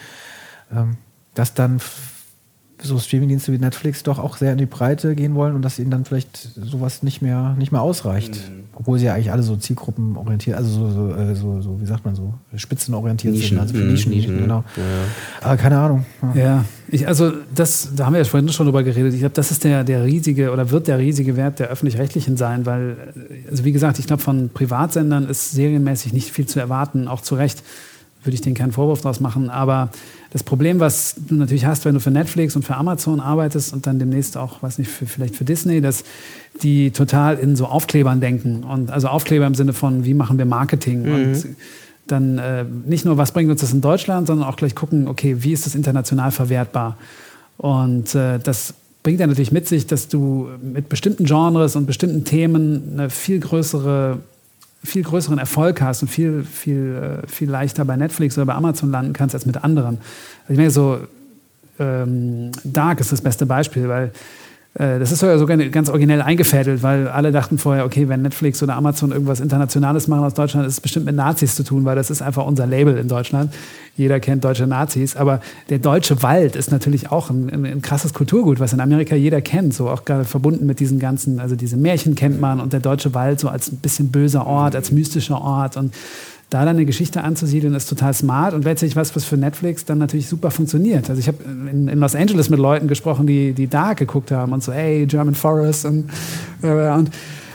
[0.74, 0.96] ähm,
[1.34, 1.80] dass dann
[2.82, 5.90] so Streamingdienste wie Netflix doch auch sehr in die Breite gehen wollen und dass ihnen
[5.90, 8.34] dann vielleicht sowas nicht mehr, nicht mehr ausreicht.
[8.34, 8.62] Mhm.
[8.74, 12.04] Obwohl sie ja eigentlich alle so zielgruppenorientiert, also so, so, äh, so, so wie sagt
[12.06, 13.50] man so, spitzenorientiert Nischen.
[13.50, 14.16] sind, also für Nischen, mhm.
[14.16, 14.64] Nischen genau.
[14.76, 14.82] Ja.
[15.42, 16.06] Aber keine Ahnung.
[16.34, 19.12] Ja, ja ich, also das, da haben wir ja vorhin schon drüber geredet.
[19.12, 22.64] Ich glaube, das ist der, der riesige oder wird der riesige Wert der öffentlich-rechtlichen sein,
[22.64, 22.96] weil,
[23.50, 27.34] also wie gesagt, ich glaube, von Privatsendern ist serienmäßig nicht viel zu erwarten, auch zu
[27.34, 27.62] Recht
[28.24, 29.50] würde ich denen keinen Vorwurf draus machen.
[29.50, 29.90] Aber
[30.32, 33.86] das Problem, was du natürlich hast, wenn du für Netflix und für Amazon arbeitest und
[33.86, 36.04] dann demnächst auch, weiß nicht, für, vielleicht für Disney, dass
[36.62, 38.64] die total in so Aufklebern denken.
[38.64, 41.02] Und also Aufkleber im Sinne von, wie machen wir Marketing?
[41.02, 41.12] Mhm.
[41.12, 41.46] Und
[42.06, 45.36] dann äh, nicht nur, was bringt uns das in Deutschland, sondern auch gleich gucken, okay,
[45.40, 46.96] wie ist das international verwertbar?
[47.58, 52.24] Und äh, das bringt ja natürlich mit sich, dass du mit bestimmten Genres und bestimmten
[52.24, 54.18] Themen eine viel größere
[54.84, 58.90] viel größeren Erfolg hast und viel, viel, äh, viel leichter bei Netflix oder bei Amazon
[58.90, 59.98] landen kannst als mit anderen.
[60.48, 60.98] Ich meine, so
[61.78, 64.12] ähm, Dark ist das beste Beispiel, weil
[64.74, 69.12] das ist sogar ganz originell eingefädelt, weil alle dachten vorher, okay, wenn Netflix oder Amazon
[69.12, 72.22] irgendwas Internationales machen aus Deutschland, ist es bestimmt mit Nazis zu tun, weil das ist
[72.22, 73.52] einfach unser Label in Deutschland.
[73.96, 78.14] jeder kennt deutsche Nazis, aber der deutsche Wald ist natürlich auch ein, ein, ein krasses
[78.14, 81.76] Kulturgut, was in Amerika jeder kennt, so auch gerade verbunden mit diesen ganzen, also diese
[81.76, 85.42] Märchen kennt man und der deutsche Wald so als ein bisschen böser Ort, als mystischer
[85.42, 85.92] Ort und
[86.52, 89.98] da dann eine Geschichte anzusiedeln, ist total smart und letztlich was, was für Netflix dann
[89.98, 91.08] natürlich super funktioniert.
[91.08, 94.52] Also ich habe in, in, Los Angeles mit Leuten gesprochen, die, die Dark geguckt haben
[94.52, 96.10] und so, hey, German Forest und,
[96.62, 97.10] äh, und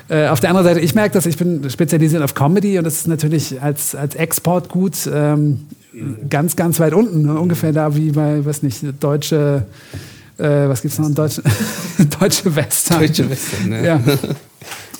[0.10, 2.96] äh, auf der anderen Seite, ich merke das, ich bin spezialisiert auf Comedy und das
[2.96, 5.68] ist natürlich als, als Exportgut ähm,
[6.28, 7.40] ganz, ganz weit unten, ne?
[7.40, 9.66] ungefähr da wie bei, weiß nicht, deutsche,
[10.40, 11.44] äh, was gibt's noch, deutsche,
[12.20, 13.00] deutsche Western.
[13.00, 13.86] Deutsche Western, ne?
[13.86, 14.00] Ja.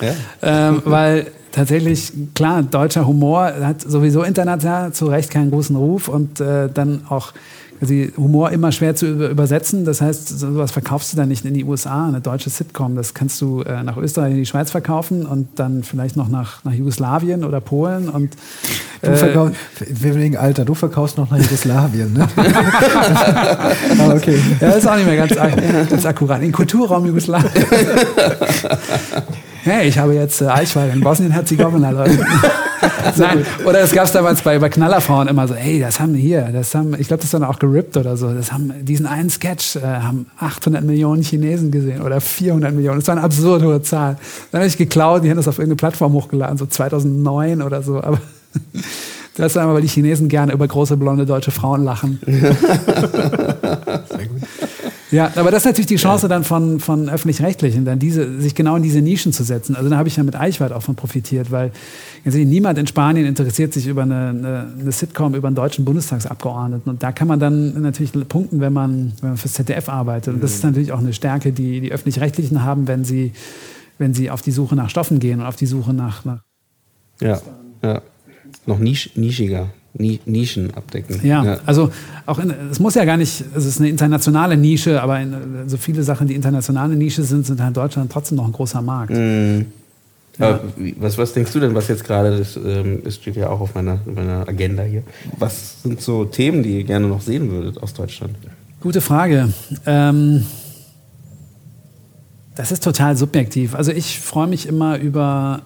[0.00, 0.14] ja.
[0.42, 6.40] Ähm, weil tatsächlich, klar, deutscher Humor hat sowieso international zu Recht keinen großen Ruf und
[6.40, 7.32] äh, dann auch
[7.80, 9.84] also Humor immer schwer zu übersetzen.
[9.84, 12.96] Das heißt, sowas verkaufst du dann nicht in die USA, eine deutsche Sitcom.
[12.96, 16.64] Das kannst du äh, nach Österreich in die Schweiz verkaufen und dann vielleicht noch nach,
[16.64, 18.08] nach Jugoslawien oder Polen.
[18.08, 18.34] Und,
[19.02, 22.28] äh, du verkaufst, wegen Alter, du verkaufst noch nach Jugoslawien, ne?
[22.36, 24.38] ah, okay.
[24.60, 25.34] Ja, das ist auch nicht mehr ganz,
[25.90, 26.42] ganz akkurat.
[26.42, 27.52] In Kulturraum Jugoslawien.
[29.68, 32.18] hey, ich habe jetzt äh, Eichwald in Bosnien-Herzegowina, Leute.
[33.16, 36.20] Nein, oder es gab es damals bei, bei Knallerfrauen immer so, hey, das haben wir
[36.20, 39.30] hier, das haben, ich glaube, das dann auch gerippt oder so, das haben, diesen einen
[39.30, 43.82] Sketch äh, haben 800 Millionen Chinesen gesehen oder 400 Millionen, das war eine absurd hohe
[43.82, 44.16] Zahl.
[44.52, 47.96] Dann habe ich geklaut, die haben das auf irgendeine Plattform hochgeladen, so 2009 oder so,
[48.02, 48.20] aber
[49.36, 52.20] das ist einmal, weil die Chinesen gerne über große blonde deutsche Frauen lachen.
[52.26, 52.44] Sehr
[54.26, 54.42] gut.
[55.10, 58.76] Ja, aber das ist natürlich die Chance dann von, von Öffentlich-Rechtlichen, dann diese, sich genau
[58.76, 59.74] in diese Nischen zu setzen.
[59.74, 61.72] Also da habe ich ja mit Eichwald auch von profitiert, weil
[62.24, 66.90] niemand in Spanien interessiert sich über eine, eine, eine, Sitcom über einen deutschen Bundestagsabgeordneten.
[66.90, 70.34] Und da kann man dann natürlich punkten, wenn man, wenn man fürs ZDF arbeitet.
[70.34, 73.32] Und das ist natürlich auch eine Stärke, die die Öffentlich-Rechtlichen haben, wenn sie,
[73.96, 76.24] wenn sie auf die Suche nach Stoffen gehen und auf die Suche nach.
[76.24, 76.42] nach
[77.20, 77.40] ja,
[77.82, 78.02] ja.
[78.66, 79.70] Noch nisch, nischiger.
[79.94, 81.20] Nischen abdecken.
[81.22, 81.58] Ja, ja.
[81.66, 81.90] also
[82.26, 85.34] auch in, es muss ja gar nicht, es ist eine internationale Nische, aber in,
[85.66, 88.82] so viele Sachen, die internationale Nische sind, sind halt in Deutschland trotzdem noch ein großer
[88.82, 89.12] Markt.
[89.14, 89.62] Mm.
[90.38, 90.60] Ja.
[91.00, 93.74] Was, was denkst du denn, was jetzt gerade, das, ähm, das steht ja auch auf
[93.74, 95.02] meiner, meiner Agenda hier,
[95.36, 98.36] was sind so Themen, die ihr gerne noch sehen würdet aus Deutschland?
[98.80, 99.52] Gute Frage.
[99.84, 100.46] Ähm,
[102.54, 103.74] das ist total subjektiv.
[103.74, 105.62] Also ich freue mich immer über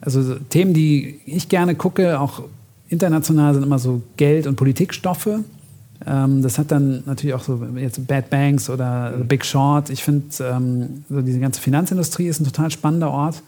[0.00, 2.44] also Themen, die ich gerne gucke, auch
[2.90, 5.28] international sind immer so Geld- und Politikstoffe.
[6.06, 9.90] Ähm, das hat dann natürlich auch so jetzt Bad Banks oder The Big Short.
[9.90, 13.42] Ich finde, ähm, so diese ganze Finanzindustrie ist ein total spannender Ort.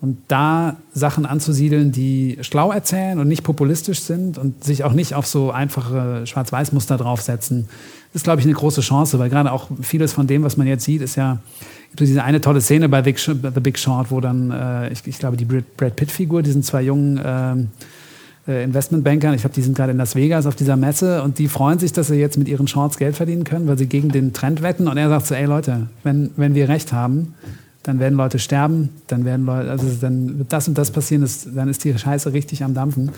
[0.00, 5.14] Und da Sachen anzusiedeln, die schlau erzählen und nicht populistisch sind und sich auch nicht
[5.14, 7.68] auf so einfache Schwarz-Weiß-Muster draufsetzen,
[8.12, 10.84] ist, glaube ich, eine große Chance, weil gerade auch vieles von dem, was man jetzt
[10.84, 11.38] sieht, ist ja
[11.96, 15.44] diese eine tolle Szene bei The Big Short, wo dann, äh, ich, ich, glaube, die
[15.44, 17.68] Brad Pitt-Figur, diesen zwei jungen ähm,
[18.46, 19.34] äh, Investmentbankern.
[19.34, 21.92] Ich glaube, die sind gerade in Las Vegas auf dieser Messe und die freuen sich,
[21.92, 24.88] dass sie jetzt mit ihren Shorts Geld verdienen können, weil sie gegen den Trend wetten.
[24.88, 27.34] Und er sagt so, ey Leute, wenn, wenn wir recht haben,
[27.82, 31.48] dann werden Leute sterben, dann werden Leute, also dann wird das und das passieren, das,
[31.52, 33.10] dann ist die Scheiße richtig am Dampfen.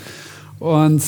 [0.59, 1.03] Und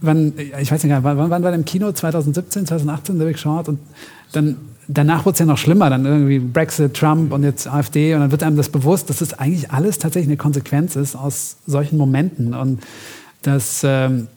[0.00, 1.90] wann, ich weiß nicht, wann, wann war der im Kino?
[1.90, 3.68] 2017, 2018, The Big Short?
[3.68, 3.78] Und
[4.32, 4.56] dann
[4.88, 8.30] danach wurde es ja noch schlimmer, dann irgendwie Brexit, Trump und jetzt AfD und dann
[8.30, 12.54] wird einem das bewusst, dass das eigentlich alles tatsächlich eine Konsequenz ist aus solchen Momenten.
[12.54, 12.82] Und
[13.42, 14.28] das, ähm,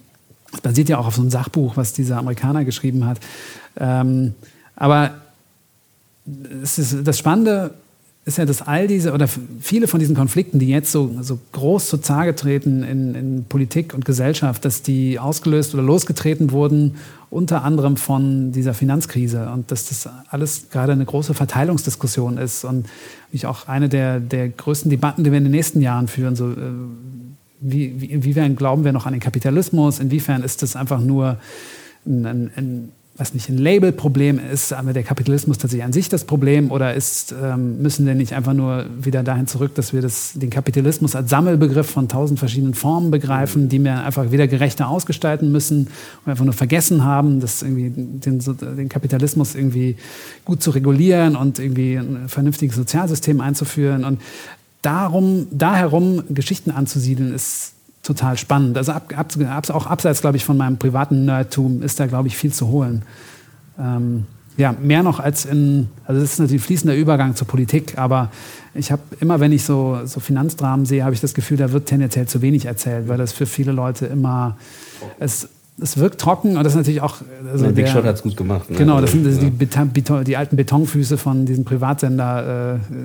[0.52, 3.20] das basiert ja auch auf so einem Sachbuch, was dieser Amerikaner geschrieben hat.
[3.80, 4.36] Ähm,
[4.76, 5.12] aber
[6.62, 7.74] es ist das Spannende
[8.24, 9.28] ist ja, dass all diese oder
[9.60, 14.06] viele von diesen Konflikten, die jetzt so, so groß zutage treten in, in Politik und
[14.06, 16.98] Gesellschaft, dass die ausgelöst oder losgetreten wurden,
[17.32, 22.86] unter anderem von dieser Finanzkrise und dass das alles gerade eine große Verteilungsdiskussion ist und
[23.32, 26.52] ich auch eine der, der größten Debatten, die wir in den nächsten Jahren führen, so,
[26.52, 26.56] äh,
[27.60, 31.38] wie, wie, inwiefern glauben wir noch an den Kapitalismus, inwiefern ist das einfach nur
[32.06, 32.92] ein, ein, ein
[33.22, 37.36] was nicht ein Labelproblem ist, aber der Kapitalismus tatsächlich an sich das Problem oder ist,
[37.40, 41.30] ähm, müssen wir nicht einfach nur wieder dahin zurück, dass wir das, den Kapitalismus als
[41.30, 45.90] Sammelbegriff von tausend verschiedenen Formen begreifen, die wir einfach wieder gerechter ausgestalten müssen
[46.26, 49.98] und einfach nur vergessen haben, das irgendwie den, den Kapitalismus irgendwie
[50.44, 54.04] gut zu regulieren und irgendwie ein vernünftiges Sozialsystem einzuführen.
[54.04, 54.20] Und
[54.82, 57.74] darum, da herum Geschichten anzusiedeln, ist
[58.04, 58.78] total spannend.
[58.78, 62.38] Also ab, ab, auch abseits, glaube ich, von meinem privaten Nerdtum ist da, glaube ich,
[62.38, 63.04] viel zu holen.
[63.80, 64.26] Ähm,
[64.58, 68.32] ja, mehr noch als in, also es ist natürlich fließender Übergang zur Politik, aber
[68.74, 71.88] ich habe immer, wenn ich so, so Finanzdramen sehe, habe ich das Gefühl, da wird
[71.88, 74.58] tendenziell zu wenig erzählt, weil das für viele Leute immer,
[75.20, 75.50] es,
[75.82, 77.18] es wirkt trocken und das ist natürlich auch.
[77.52, 78.70] Also der Big Shot hat es gut gemacht.
[78.70, 78.78] Ne?
[78.78, 79.50] Genau, das sind das ja.
[79.50, 82.76] die, Beton, die, alten Betonfüße von diesem Privatsender.
[82.76, 82.98] Äh,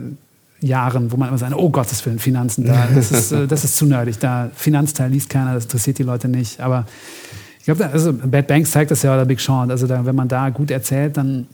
[0.61, 3.77] Jahren, wo man immer sagt, oh Gottes Willen, Finanzen, da, das, ist, äh, das ist
[3.77, 4.19] zu nerdig.
[4.19, 6.61] Da Finanzteil liest keiner, das interessiert die Leute nicht.
[6.61, 6.87] Aber
[7.59, 9.71] ich glaube, also Bad Banks zeigt das ja, oder Big Sean.
[9.71, 11.47] Also da, wenn man da gut erzählt, dann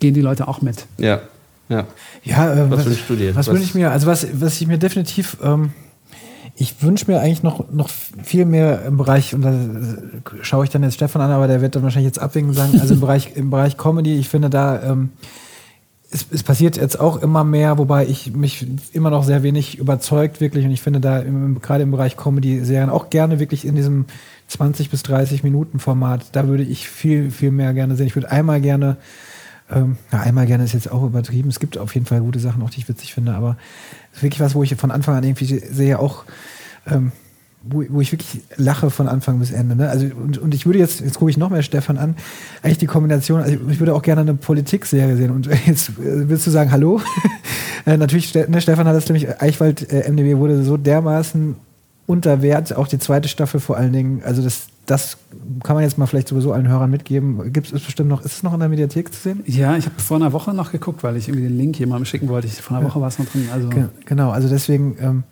[0.00, 0.86] gehen die Leute auch mit.
[0.98, 1.20] Ja,
[1.68, 1.86] ja.
[2.24, 3.34] Ja, äh, was, wünschst du dir?
[3.34, 3.90] Was, was wünsche ich mir?
[3.90, 5.72] Also was, was ich mir definitiv, ähm,
[6.54, 9.54] ich wünsche mir eigentlich noch, noch viel mehr im Bereich, und da
[10.42, 12.78] schaue ich dann jetzt Stefan an, aber der wird dann wahrscheinlich jetzt abwinken und sagen,
[12.80, 15.10] also im Bereich, im Bereich Comedy, ich finde da, ähm,
[16.12, 20.40] es, es, passiert jetzt auch immer mehr, wobei ich mich immer noch sehr wenig überzeugt,
[20.40, 20.64] wirklich.
[20.64, 24.06] Und ich finde da im, gerade im Bereich Comedy-Serien auch gerne wirklich in diesem
[24.48, 28.06] 20 bis 30 Minuten Format, da würde ich viel, viel mehr gerne sehen.
[28.06, 28.98] Ich würde einmal gerne
[29.70, 31.48] ähm, ja, einmal gerne ist jetzt auch übertrieben.
[31.48, 33.56] Es gibt auf jeden Fall gute Sachen, auch die ich witzig finde, aber
[34.20, 36.24] wirklich was, wo ich von Anfang an irgendwie sehe, auch
[36.86, 37.12] ähm,
[37.64, 39.76] wo, wo, ich wirklich lache von Anfang bis Ende.
[39.76, 39.88] Ne?
[39.88, 42.16] Also, und, und ich würde jetzt, jetzt gucke ich noch mehr Stefan an,
[42.62, 45.30] eigentlich die Kombination, also ich würde auch gerne eine Politikserie sehen.
[45.30, 47.00] Und jetzt äh, willst du sagen, hallo?
[47.86, 51.56] äh, natürlich, ne, Stefan hat das nämlich, Eichwald äh, MDW wurde so dermaßen
[52.06, 54.22] unter Wert, auch die zweite Staffel vor allen Dingen.
[54.24, 55.16] Also das, das
[55.62, 57.52] kann man jetzt mal vielleicht sowieso allen Hörern mitgeben.
[57.52, 59.42] Gibt es bestimmt noch, ist es noch in der Mediathek zu sehen?
[59.46, 62.28] Ja, ich habe vor einer Woche noch geguckt, weil ich irgendwie den Link jemandem schicken
[62.28, 62.48] wollte.
[62.48, 63.48] Ich, vor einer Woche war es noch drin.
[63.52, 63.70] Also.
[64.04, 65.22] Genau, also deswegen ähm,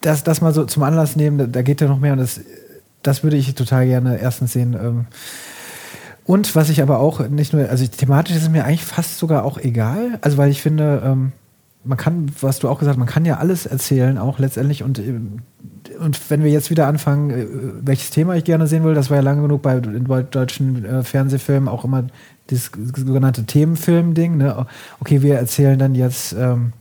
[0.00, 2.40] das, das mal so zum Anlass nehmen, da, geht ja noch mehr und das,
[3.02, 4.74] das würde ich total gerne erstens sehen.
[4.74, 5.06] Ähm,
[6.24, 9.44] und was ich aber auch nicht nur, also thematisch ist es mir eigentlich fast sogar
[9.44, 11.32] auch egal, also weil ich finde, ähm,
[11.84, 14.82] man kann, was du auch gesagt hast, man kann ja alles erzählen, auch letztendlich.
[14.82, 15.20] Und, äh,
[15.98, 17.46] und wenn wir jetzt wieder anfangen, äh,
[17.80, 21.68] welches Thema ich gerne sehen will, das war ja lange genug bei deutschen äh, Fernsehfilmen
[21.68, 22.04] auch immer
[22.48, 24.36] das sogenannte Themenfilm-Ding.
[24.36, 24.66] Ne?
[25.00, 26.72] Okay, wir erzählen dann jetzt, ähm,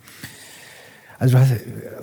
[1.19, 1.51] also du hast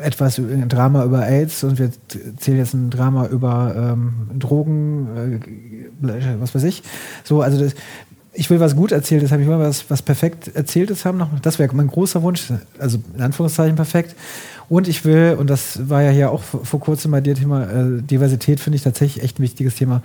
[0.01, 1.91] etwas, ein Drama über AIDS und wir
[2.27, 5.41] erzählen jetzt ein Drama über ähm, Drogen,
[6.03, 6.83] äh, was weiß ich.
[7.23, 7.75] So, also das,
[8.33, 11.19] ich will was gut erzähltes haben, ich will was, was perfekt erzähltes haben.
[11.19, 11.29] Noch.
[11.41, 14.17] Das wäre mein großer Wunsch, also in Anführungszeichen perfekt.
[14.69, 18.03] Und ich will, und das war ja hier auch vor kurzem bei dir Thema, äh,
[18.03, 20.03] Diversität finde ich tatsächlich echt ein wichtiges Thema.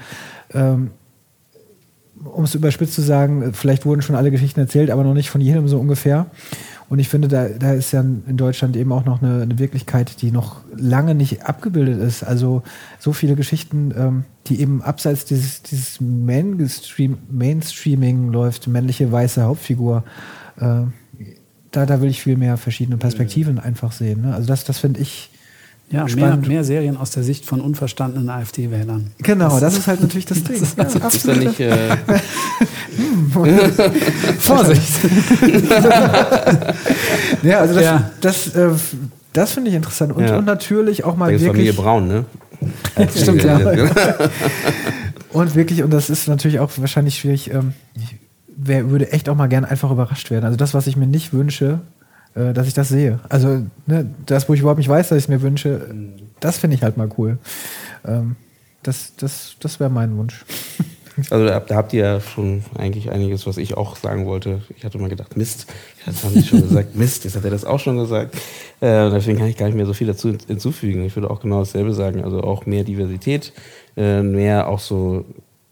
[0.54, 0.92] Ähm,
[2.24, 5.42] um es überspitzt zu sagen, vielleicht wurden schon alle Geschichten erzählt, aber noch nicht von
[5.42, 6.26] jedem so ungefähr.
[6.90, 10.22] Und ich finde, da, da ist ja in Deutschland eben auch noch eine, eine Wirklichkeit,
[10.22, 12.24] die noch lange nicht abgebildet ist.
[12.24, 12.64] Also
[12.98, 20.04] so viele Geschichten, ähm, die eben abseits dieses, dieses Mainstream, Mainstreaming läuft, männliche weiße Hauptfigur.
[20.60, 20.82] Äh,
[21.72, 24.22] da, da will ich viel mehr verschiedene Perspektiven einfach sehen.
[24.22, 24.34] Ne?
[24.34, 25.30] Also das, das finde ich
[25.92, 29.12] ja, mehr, mehr, Serien aus der Sicht von unverstandenen AfD-Wählern.
[29.20, 30.62] Genau, das, das, ist halt natürlich das Ding.
[30.76, 31.60] Das, ja, ist ja nicht.
[31.60, 31.98] Äh
[34.40, 35.00] Vorsicht!
[37.44, 38.12] ja, also das, ja.
[38.22, 38.70] das, äh,
[39.34, 40.16] das finde ich interessant.
[40.16, 40.38] Und, ja.
[40.38, 41.32] und, natürlich auch mal.
[41.32, 41.72] Das wirklich.
[41.72, 42.26] Familie Braun, ne?
[43.16, 43.58] Stimmt, ja.
[45.32, 47.52] und wirklich, und das ist natürlich auch wahrscheinlich schwierig.
[47.52, 48.16] Ähm, ich
[48.48, 50.46] wär, würde echt auch mal gern einfach überrascht werden.
[50.46, 51.80] Also das, was ich mir nicht wünsche,
[52.36, 53.20] äh, dass ich das sehe.
[53.30, 55.88] Also ne, das, wo ich überhaupt nicht weiß, dass ich es mir wünsche,
[56.40, 57.38] das finde ich halt mal cool.
[58.06, 58.36] Ähm,
[58.84, 60.46] das das, das wäre mein Wunsch.
[61.32, 64.62] Also da, da, habt ihr ja schon eigentlich einiges, was ich auch sagen wollte.
[64.78, 65.68] Ich hatte mal gedacht, Mist,
[66.00, 68.36] ich hatte schon gesagt, Mist, jetzt hat er das auch schon gesagt.
[68.80, 71.04] Äh, deswegen kann ich gar nicht mehr so viel dazu hinzufügen.
[71.04, 72.24] Ich würde auch genau dasselbe sagen.
[72.24, 73.52] Also auch mehr Diversität,
[73.98, 75.26] äh, mehr auch so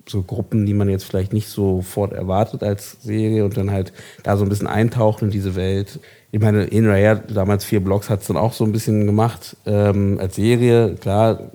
[0.09, 3.91] so Gruppen, die man jetzt vielleicht nicht sofort erwartet als Serie und dann halt
[4.23, 5.99] da so ein bisschen eintauchen in diese Welt.
[6.29, 9.55] Ich meine, In Raya, damals vier Blogs, hat es dann auch so ein bisschen gemacht
[9.65, 10.95] ähm, als Serie.
[10.99, 11.51] Klar,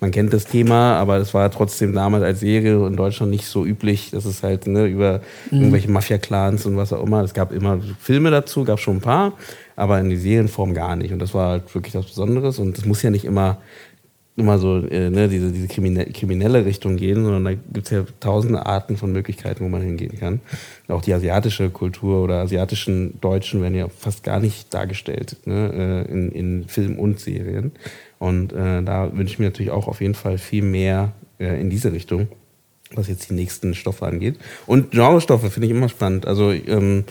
[0.00, 3.64] man kennt das Thema, aber es war trotzdem damals als Serie in Deutschland nicht so
[3.64, 5.20] üblich, dass es halt ne, über
[5.50, 5.58] mhm.
[5.58, 7.22] irgendwelche Mafia-Clans und was auch immer.
[7.22, 9.32] Es gab immer Filme dazu, gab schon ein paar,
[9.74, 11.12] aber in die Serienform gar nicht.
[11.12, 12.60] Und das war halt wirklich was Besonderes.
[12.60, 13.58] Und es muss ja nicht immer
[14.36, 18.04] immer so äh, ne, diese, diese kriminelle, kriminelle Richtung gehen, sondern da gibt es ja
[18.20, 20.40] tausende Arten von Möglichkeiten, wo man hingehen kann.
[20.88, 26.12] Auch die asiatische Kultur oder asiatischen Deutschen werden ja fast gar nicht dargestellt ne, äh,
[26.12, 27.72] in, in Film und Serien.
[28.18, 31.70] Und äh, da wünsche ich mir natürlich auch auf jeden Fall viel mehr äh, in
[31.70, 32.28] diese Richtung,
[32.92, 34.36] was jetzt die nächsten Stoffe angeht.
[34.66, 36.26] Und Genrestoffe finde ich immer spannend.
[36.26, 37.04] Also ähm,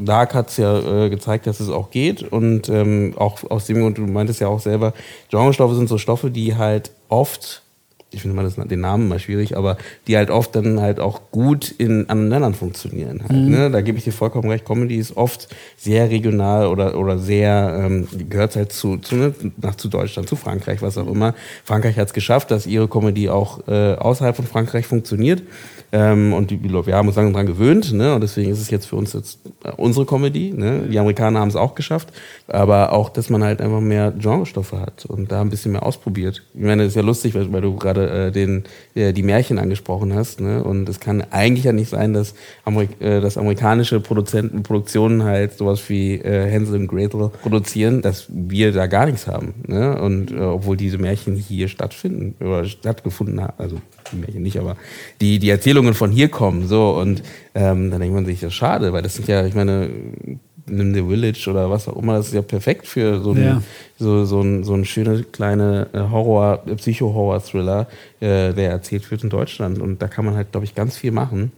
[0.00, 2.22] Dark hat es ja äh, gezeigt, dass es auch geht.
[2.22, 4.94] Und ähm, auch aus dem Grund, du meintest ja auch selber,
[5.30, 7.62] Genrestoffe sind so Stoffe, die halt oft,
[8.10, 9.76] ich finde mal das, den Namen mal schwierig, aber
[10.06, 13.22] die halt oft dann halt auch gut in anderen Ländern funktionieren.
[13.22, 13.50] Halt, mhm.
[13.50, 13.70] ne?
[13.70, 14.64] Da gebe ich dir vollkommen recht.
[14.64, 19.34] Comedy ist oft sehr regional oder, oder sehr, ähm, gehört halt zu, zu, ne?
[19.58, 21.34] nach zu Deutschland, zu Frankreich, was auch immer.
[21.64, 25.42] Frankreich hat es geschafft, dass ihre Comedy auch äh, außerhalb von Frankreich funktioniert.
[25.90, 28.14] Ähm, und die, wir haben uns lange daran gewöhnt, ne?
[28.14, 30.52] Und deswegen ist es jetzt für uns jetzt äh, unsere Comedy.
[30.54, 30.82] Ne?
[30.90, 32.12] Die Amerikaner haben es auch geschafft.
[32.46, 36.42] Aber auch, dass man halt einfach mehr Genrestoffe hat und da ein bisschen mehr ausprobiert.
[36.54, 39.58] Ich meine, das ist ja lustig, weil, weil du gerade äh, den, äh, die Märchen
[39.58, 40.40] angesprochen hast.
[40.40, 40.62] Ne?
[40.62, 42.34] Und es kann eigentlich ja nicht sein, dass,
[42.64, 48.26] Amerik äh, dass amerikanische Produzenten, Produktionen halt sowas wie äh, Hansel und Gretel produzieren, dass
[48.28, 49.54] wir da gar nichts haben.
[49.66, 49.98] Ne?
[50.00, 53.76] Und äh, obwohl diese Märchen hier stattfinden oder stattgefunden haben, also
[54.10, 54.76] die Märchen nicht, aber
[55.20, 56.66] die, die Erzählungen von hier kommen.
[56.66, 57.22] So, und
[57.54, 59.90] ähm, dann denkt man sich, das ist schade, weil das sind ja, ich meine,
[60.70, 63.62] nimm The Village oder was auch immer, das ist ja perfekt für so, ja.
[63.98, 67.88] so, so, ein, so ein schöne kleine äh, Horror, äh, Psycho-Horror-Thriller,
[68.20, 69.78] äh, der erzählt wird in Deutschland.
[69.78, 71.52] Und da kann man halt, glaube ich, ganz viel machen.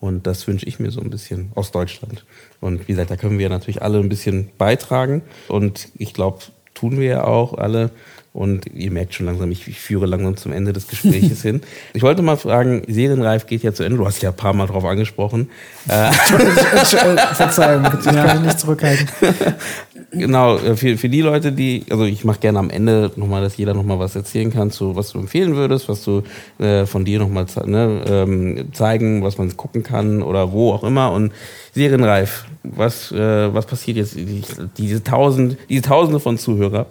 [0.00, 2.24] Und das wünsche ich mir so ein bisschen aus Deutschland.
[2.60, 5.22] Und wie gesagt, da können wir natürlich alle ein bisschen beitragen.
[5.48, 6.38] Und ich glaube,
[6.74, 7.90] tun wir ja auch alle.
[8.32, 11.62] Und ihr merkt schon langsam, ich, ich führe langsam zum Ende des Gesprächs hin.
[11.94, 13.96] Ich wollte mal fragen, Serienreif geht ja zu Ende.
[13.96, 15.50] Du hast ja ein paar Mal drauf angesprochen.
[15.88, 19.08] Äh, Verzeihung, ich kann mich nicht zurückhalten.
[20.10, 23.58] Genau, äh, für, für die Leute, die, also ich mache gerne am Ende nochmal, dass
[23.58, 26.22] jeder nochmal was erzählen kann, zu was du empfehlen würdest, was du
[26.58, 31.12] äh, von dir nochmal ne, ähm, zeigen, was man gucken kann oder wo auch immer.
[31.12, 31.32] Und
[31.74, 34.16] Serienreif, was, äh, was passiert jetzt?
[34.16, 34.42] Die,
[34.78, 36.86] diese, tausend, diese Tausende von Zuhörer,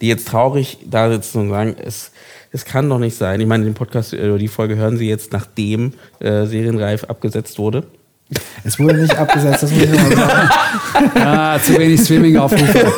[0.00, 2.12] die jetzt traurig da sitzen und sagen, es,
[2.50, 3.42] es kann doch nicht sein.
[3.42, 7.84] Ich meine, den Podcast äh, die Folge hören sie jetzt, nachdem äh, Serienreif abgesetzt wurde.
[8.64, 11.10] Es wurde nicht abgesetzt, das muss ich nochmal sagen.
[11.26, 12.92] ah, zu wenig Streaming-Aufrufe.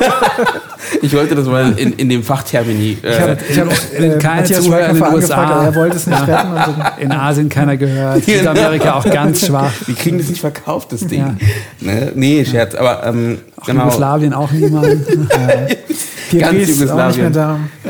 [1.03, 2.99] Ich wollte das mal in, in dem Fachtermini.
[3.03, 5.65] Äh, ich habe hab, äh, keine Zuhörer in den USA.
[5.65, 6.55] Er wollte es nicht retten.
[6.99, 8.25] in Asien keiner gehört.
[8.25, 9.73] Südamerika auch ganz schwach.
[9.89, 11.19] Die kriegen das nicht verkauft, das Ding.
[11.19, 11.37] Ja.
[11.81, 12.13] Ne?
[12.15, 12.77] Nee, Scherz.
[12.77, 13.85] Aber ähm, auch genau.
[13.85, 14.87] Jugoslawien auch niemand.
[16.31, 16.39] ja.
[16.39, 17.37] Ganz Jugoslawien.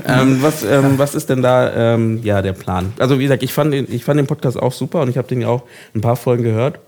[0.07, 2.95] Ähm, was, ähm, was ist denn da ähm, ja, der Plan?
[2.99, 5.29] Also wie gesagt, ich fand, den, ich fand den Podcast auch super und ich habe
[5.29, 5.63] den ja auch
[5.95, 6.79] ein paar Folgen gehört.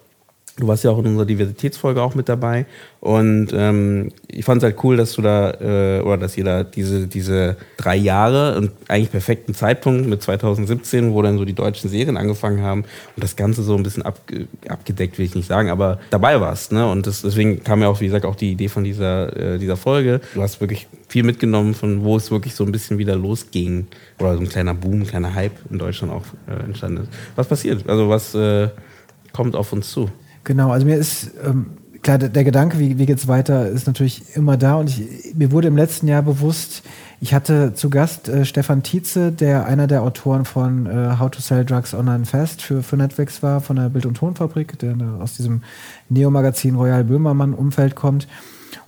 [0.58, 2.66] Du warst ja auch in unserer Diversitätsfolge auch mit dabei.
[3.00, 6.64] Und ähm, ich fand es halt cool, dass du da, äh, oder dass ihr da
[6.64, 11.88] diese, diese drei Jahre und eigentlich perfekten Zeitpunkt mit 2017, wo dann so die deutschen
[11.88, 12.80] Serien angefangen haben
[13.14, 14.20] und das Ganze so ein bisschen ab,
[14.68, 16.72] abgedeckt, will ich nicht sagen, aber dabei warst.
[16.72, 16.90] Ne?
[16.90, 19.76] Und das, deswegen kam ja auch, wie gesagt, auch die Idee von dieser, äh, dieser
[19.76, 20.20] Folge.
[20.34, 23.86] Du hast wirklich viel mitgenommen, von wo es wirklich so ein bisschen wieder losging.
[24.18, 27.10] Oder so ein kleiner Boom, ein kleiner Hype in Deutschland auch äh, entstanden ist.
[27.36, 27.88] Was passiert?
[27.88, 28.70] Also was äh,
[29.32, 30.10] kommt auf uns zu?
[30.48, 34.34] Genau, also mir ist ähm, klar, der, der, Gedanke, wie, wie geht's weiter, ist natürlich
[34.34, 36.84] immer da und ich, mir wurde im letzten Jahr bewusst,
[37.20, 41.42] ich hatte zu Gast äh, Stefan Tietze, der einer der Autoren von äh, How to
[41.42, 45.36] Sell Drugs Online Fast für, für Netflix war, von der Bild- und Tonfabrik, der aus
[45.36, 45.60] diesem
[46.08, 48.26] Neo-Magazin Royal Böhmermann-Umfeld kommt.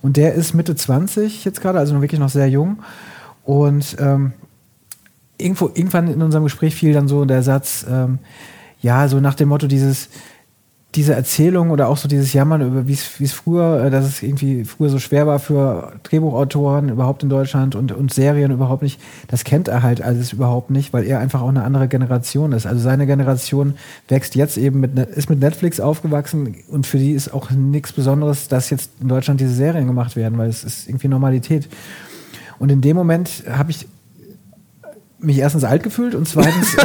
[0.01, 2.79] Und der ist Mitte 20 jetzt gerade, also wirklich noch sehr jung.
[3.43, 4.33] Und ähm,
[5.37, 8.17] irgendwo, irgendwann in unserem Gespräch fiel dann so der Satz, ähm,
[8.81, 10.09] ja, so nach dem Motto dieses,
[10.95, 14.65] diese Erzählung oder auch so dieses Jammern über wie es früher, äh, dass es irgendwie
[14.65, 19.43] früher so schwer war für Drehbuchautoren überhaupt in Deutschland und, und Serien überhaupt nicht, das
[19.43, 22.65] kennt er halt alles überhaupt nicht, weil er einfach auch eine andere Generation ist.
[22.65, 23.75] Also seine Generation
[24.09, 28.49] wächst jetzt eben mit, ist mit Netflix aufgewachsen und für die ist auch nichts Besonderes,
[28.49, 31.69] dass jetzt in Deutschland diese Serien gemacht werden, weil es ist irgendwie Normalität.
[32.59, 33.87] Und in dem Moment habe ich
[35.21, 36.75] mich erstens alt gefühlt und zweitens,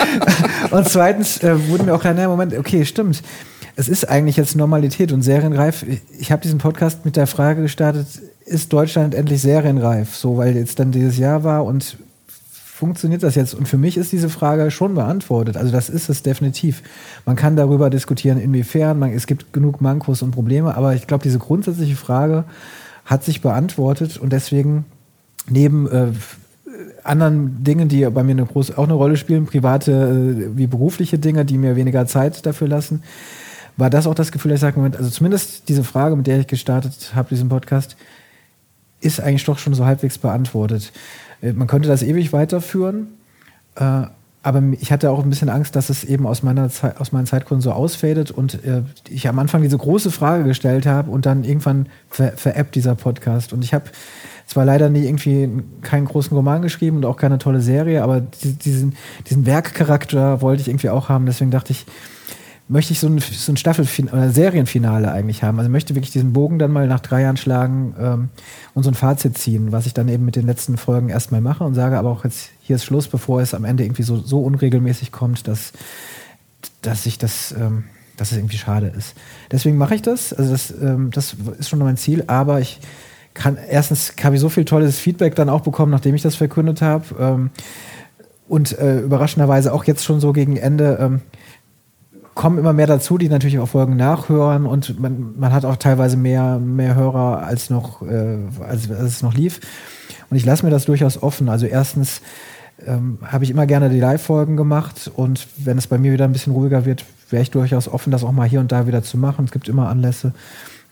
[0.70, 3.22] und zweitens äh, wurde mir auch klar, naja, Moment, okay, stimmt.
[3.76, 5.84] Es ist eigentlich jetzt Normalität und serienreif.
[6.18, 8.06] Ich habe diesen Podcast mit der Frage gestartet,
[8.46, 10.14] ist Deutschland endlich serienreif?
[10.14, 11.96] So, weil jetzt dann dieses Jahr war und
[12.74, 13.54] funktioniert das jetzt?
[13.54, 15.56] Und für mich ist diese Frage schon beantwortet.
[15.56, 16.82] Also das ist es definitiv.
[17.24, 18.98] Man kann darüber diskutieren, inwiefern.
[18.98, 22.44] Man, es gibt genug Mankos und Probleme, aber ich glaube, diese grundsätzliche Frage
[23.04, 24.84] hat sich beantwortet und deswegen
[25.48, 26.08] neben äh,
[27.04, 31.18] anderen Dingen, die bei mir eine große, auch eine Rolle spielen, private äh, wie berufliche
[31.18, 33.02] Dinge, die mir weniger Zeit dafür lassen,
[33.76, 36.40] war das auch das Gefühl, dass ich sage, Moment, also zumindest diese Frage, mit der
[36.40, 37.96] ich gestartet habe, diesen Podcast,
[39.00, 40.92] ist eigentlich doch schon so halbwegs beantwortet.
[41.42, 43.08] Äh, man könnte das ewig weiterführen,
[43.76, 44.06] äh,
[44.42, 47.26] aber ich hatte auch ein bisschen Angst, dass es eben aus meiner Zeit, aus meinen
[47.26, 48.58] Zeitgründen so ausfadet und
[49.08, 53.54] ich am Anfang diese große Frage gestellt habe und dann irgendwann ver veräppt dieser Podcast.
[53.54, 53.86] Und ich habe
[54.46, 55.48] zwar leider nie irgendwie
[55.82, 58.94] keinen großen Roman geschrieben und auch keine tolle Serie, aber diesen,
[59.28, 61.26] diesen Werkcharakter wollte ich irgendwie auch haben.
[61.26, 61.86] Deswegen dachte ich,
[62.68, 65.58] möchte ich so ein, so ein Staffelfin oder Serienfinale eigentlich haben.
[65.58, 68.28] Also möchte wirklich diesen Bogen dann mal nach drei Jahren schlagen ähm,
[68.72, 71.64] und so ein Fazit ziehen, was ich dann eben mit den letzten Folgen erstmal mache
[71.64, 74.40] und sage aber auch jetzt, hier ist Schluss, bevor es am Ende irgendwie so, so
[74.40, 75.72] unregelmäßig kommt, dass,
[76.80, 77.84] dass ich das, ähm,
[78.16, 79.14] dass es irgendwie schade ist.
[79.50, 80.32] Deswegen mache ich das.
[80.32, 82.80] Also das, ähm, das ist schon mein Ziel, aber ich
[83.34, 86.80] kann, erstens habe ich so viel tolles Feedback dann auch bekommen, nachdem ich das verkündet
[86.82, 87.04] habe.
[87.18, 87.50] Ähm,
[88.48, 91.20] und äh, überraschenderweise auch jetzt schon so gegen Ende ähm,
[92.34, 96.16] kommen immer mehr dazu, die natürlich auch Folgen nachhören und man, man hat auch teilweise
[96.16, 99.60] mehr, mehr Hörer als noch, äh, als, als es noch lief.
[100.30, 101.48] Und ich lasse mir das durchaus offen.
[101.48, 102.22] Also erstens
[102.84, 106.32] ähm, habe ich immer gerne die Live-Folgen gemacht und wenn es bei mir wieder ein
[106.32, 109.16] bisschen ruhiger wird, wäre ich durchaus offen, das auch mal hier und da wieder zu
[109.16, 109.44] machen.
[109.44, 110.32] Es gibt immer Anlässe.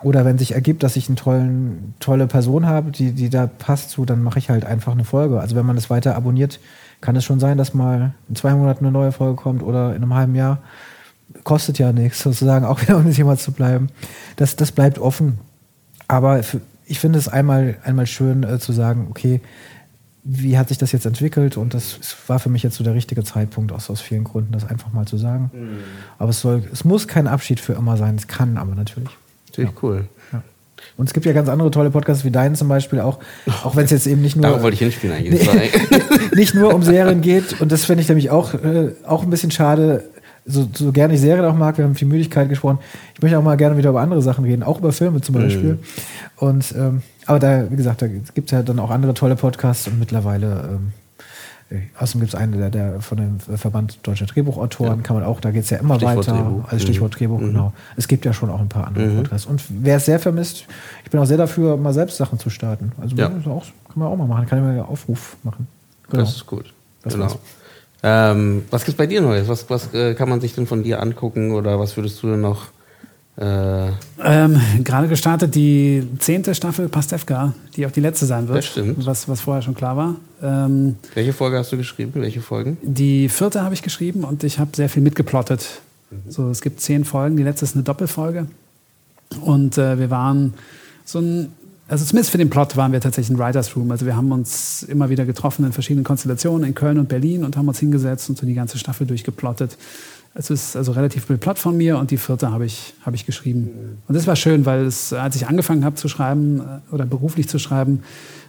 [0.03, 3.91] Oder wenn sich ergibt, dass ich eine tollen, tolle Person habe, die, die da passt
[3.91, 5.41] zu, dann mache ich halt einfach eine Folge.
[5.41, 6.61] Also wenn man es weiter abonniert,
[7.01, 10.03] kann es schon sein, dass mal in zwei Monaten eine neue Folge kommt oder in
[10.03, 10.59] einem halben Jahr.
[11.45, 13.89] Kostet ja nichts, sozusagen, auch wieder um nicht immer zu bleiben.
[14.37, 15.39] Das, das bleibt offen.
[16.09, 19.41] Aber für, ich finde es einmal, einmal schön äh, zu sagen, okay,
[20.25, 21.57] wie hat sich das jetzt entwickelt?
[21.57, 21.99] Und das
[22.29, 25.07] war für mich jetzt so der richtige Zeitpunkt, aus, aus vielen Gründen, das einfach mal
[25.07, 25.51] zu sagen.
[25.53, 25.79] Mhm.
[26.19, 29.11] Aber es, soll, es muss kein Abschied für immer sein, es kann aber natürlich.
[29.53, 29.77] Natürlich ja.
[29.83, 30.05] cool.
[30.33, 30.43] Ja.
[30.97, 33.19] Und es gibt ja ganz andere tolle Podcasts wie deinen zum Beispiel, auch,
[33.65, 34.43] auch wenn es jetzt eben nicht nur.
[34.43, 35.49] Darauf wollte ich hinspielen eigentlich.
[36.35, 37.61] nicht nur um Serien geht.
[37.61, 40.05] Und das finde ich nämlich auch, äh, auch ein bisschen schade.
[40.45, 42.79] So, so gerne ich Serien auch mag, wir haben viel Müdigkeit gesprochen.
[43.15, 45.75] Ich möchte auch mal gerne wieder über andere Sachen reden, auch über Filme zum Beispiel.
[45.75, 45.79] Mhm.
[46.37, 49.87] Und ähm, aber da, wie gesagt, da gibt es ja dann auch andere tolle Podcasts
[49.87, 50.93] und mittlerweile ähm,
[51.99, 55.03] Außerdem gibt es einen, der, der, von dem Verband Deutscher Drehbuchautoren, ja.
[55.03, 56.33] kann man auch, da geht es ja immer Stichwort weiter.
[56.33, 56.65] Drehbuch.
[56.69, 57.17] Also Stichwort mhm.
[57.17, 57.47] Drehbuch, mhm.
[57.47, 57.73] genau.
[57.97, 59.17] Es gibt ja schon auch ein paar andere mhm.
[59.19, 59.47] Podcasts.
[59.47, 60.67] Und wer es sehr vermisst,
[61.05, 62.93] ich bin auch sehr dafür, mal selbst Sachen zu starten.
[63.01, 63.29] Also ja.
[63.29, 65.69] auch, kann man auch mal machen, kann ich mal einen Aufruf machen.
[66.11, 66.23] Genau.
[66.23, 66.73] Das ist gut.
[67.03, 67.29] Das genau.
[68.03, 69.49] Ähm, was gibt es bei dir Neues?
[69.49, 72.41] Was, was äh, kann man sich denn von dir angucken oder was würdest du denn
[72.41, 72.67] noch
[73.37, 73.89] äh,
[74.23, 78.59] ähm, gerade gestartet die zehnte Staffel Pastewka, die auch die letzte sein wird.
[78.59, 79.07] Das stimmt.
[79.07, 80.17] Was, was vorher schon klar war.
[80.43, 82.13] Ähm, Welche Folge hast du geschrieben?
[82.15, 82.77] Welche Folgen?
[82.83, 85.81] Die vierte habe ich geschrieben und ich habe sehr viel mitgeplottet.
[86.11, 86.31] Mhm.
[86.31, 88.47] So, es gibt zehn Folgen, die letzte ist eine Doppelfolge.
[89.41, 90.53] Und äh, wir waren
[91.07, 91.53] so ein,
[91.89, 93.91] also zumindest für den Plot waren wir tatsächlich ein Writers Room.
[93.91, 97.57] Also wir haben uns immer wieder getroffen in verschiedenen Konstellationen in Köln und Berlin und
[97.57, 99.79] haben uns hingesetzt und so die ganze Staffel durchgeplottet.
[100.35, 103.27] Es ist also relativ viel Plot von mir und die vierte habe ich, hab ich
[103.27, 103.99] geschrieben.
[104.09, 107.49] Und das war schön, weil es, als ich angefangen habe zu schreiben äh, oder beruflich
[107.49, 108.03] zu schreiben,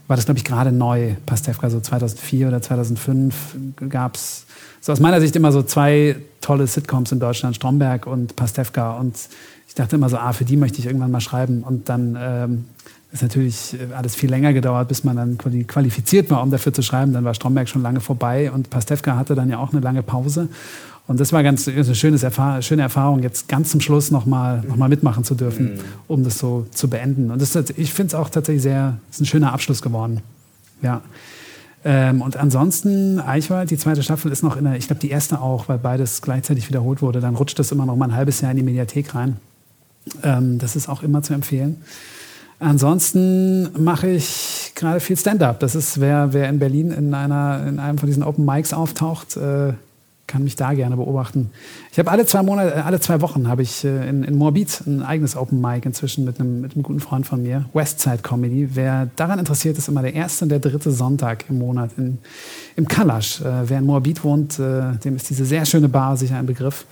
[0.07, 1.15] war das, glaube ich, gerade neu.
[1.25, 3.55] Pastewka, so 2004 oder 2005
[3.89, 4.45] gab es
[4.81, 8.97] so aus meiner Sicht immer so zwei tolle Sitcoms in Deutschland, Stromberg und Pastewka.
[8.97, 9.15] Und
[9.67, 11.63] ich dachte immer so, ah, für die möchte ich irgendwann mal schreiben.
[11.63, 12.65] Und dann ähm,
[13.13, 15.37] ist natürlich äh, alles viel länger gedauert, bis man dann
[15.67, 17.13] qualifiziert war, um dafür zu schreiben.
[17.13, 20.49] Dann war Stromberg schon lange vorbei und Pastewka hatte dann ja auch eine lange Pause.
[21.05, 24.77] Und das war ganz eine schönes Erfahr schöne Erfahrung, jetzt ganz zum Schluss nochmal noch
[24.77, 25.79] mal mitmachen zu dürfen, mhm.
[26.07, 27.29] um das so zu beenden.
[27.29, 30.21] Und das, ich finde es auch tatsächlich sehr, ist ein schöner Abschluss geworden.
[30.81, 31.01] Ja.
[31.85, 35.41] Ähm, und ansonsten, Eichwald, die zweite Staffel ist noch in der, ich glaube die erste
[35.41, 37.19] auch, weil beides gleichzeitig wiederholt wurde.
[37.19, 39.37] Dann rutscht das immer noch mal ein halbes Jahr in die Mediathek rein.
[40.23, 41.81] Ähm, das ist auch immer zu empfehlen.
[42.59, 45.59] Ansonsten mache ich gerade viel Stand-up.
[45.59, 49.35] Das ist, wer, wer in Berlin in, einer, in einem von diesen Open Mics auftaucht,
[49.35, 49.73] äh,
[50.27, 51.51] kann mich da gerne beobachten.
[51.91, 54.81] Ich habe alle zwei Monate, äh, alle zwei Wochen habe ich äh, in, in Morbid
[54.87, 58.69] ein eigenes Open Mic inzwischen mit einem, mit einem guten Freund von mir, Westside Comedy.
[58.73, 62.19] Wer daran interessiert, ist immer der erste und der dritte Sonntag im Monat in,
[62.75, 63.41] im Kalasch.
[63.41, 66.85] Äh, wer in Morbid wohnt, dem ist diese sehr schöne Bar sicher ein Begriff.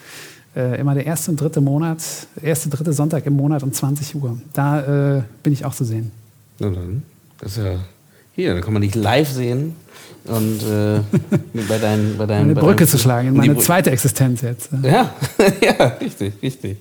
[0.54, 2.04] Immer der erste und dritte Monat,
[2.42, 4.38] erste, dritte Sonntag im Monat um 20 Uhr.
[4.52, 6.12] Da äh, bin ich auch zu sehen.
[6.60, 7.04] Na dann,
[7.40, 7.80] das ist ja
[8.34, 9.76] hier, da kann man dich live sehen
[10.26, 11.00] und äh,
[11.68, 14.70] bei deinen, bei deinen, eine Brücke deinen, zu schlagen in meine zweite Existenz jetzt.
[14.84, 15.14] Ja,
[15.62, 16.78] ja, richtig, richtig.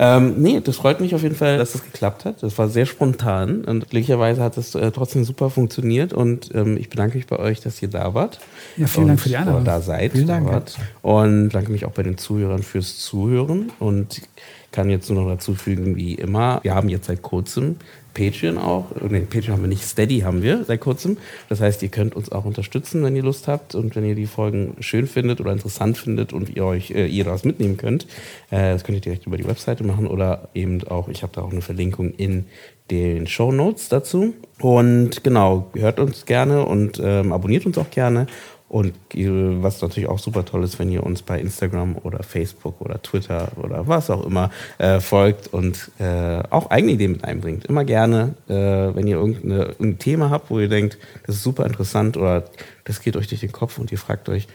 [0.00, 2.42] Ähm, nee, das freut mich auf jeden Fall, dass das geklappt hat.
[2.44, 6.88] Das war sehr spontan und glücklicherweise hat es äh, trotzdem super funktioniert und ähm, ich
[6.88, 8.38] bedanke mich bei euch, dass ihr da wart.
[8.76, 9.64] Ja, vielen und, Dank für die Einladung.
[9.64, 10.12] Da seid.
[10.12, 10.46] Vielen Dank.
[10.46, 10.76] Wart.
[11.02, 14.22] Und danke mich auch bei den Zuhörern fürs Zuhören und
[14.70, 17.76] kann jetzt nur noch dazu fügen, wie immer, wir haben jetzt seit kurzem
[18.18, 18.86] Patreon auch.
[19.08, 21.18] Nee, Patreon haben wir nicht, Steady haben wir seit kurzem.
[21.48, 24.26] Das heißt, ihr könnt uns auch unterstützen, wenn ihr Lust habt und wenn ihr die
[24.26, 28.06] Folgen schön findet oder interessant findet und ihr euch äh, ihr daraus mitnehmen könnt.
[28.50, 31.42] Äh, das könnt ihr direkt über die Webseite machen oder eben auch, ich habe da
[31.42, 32.46] auch eine Verlinkung in
[32.90, 34.34] den Show Notes dazu.
[34.60, 38.26] Und genau, hört uns gerne und ähm, abonniert uns auch gerne.
[38.68, 43.00] Und was natürlich auch super toll ist, wenn ihr uns bei Instagram oder Facebook oder
[43.00, 47.64] Twitter oder was auch immer äh, folgt und äh, auch eigene Ideen mit einbringt.
[47.64, 52.18] Immer gerne, äh, wenn ihr irgendein Thema habt, wo ihr denkt, das ist super interessant
[52.18, 52.44] oder
[52.84, 54.48] das geht euch durch den Kopf und ihr fragt euch,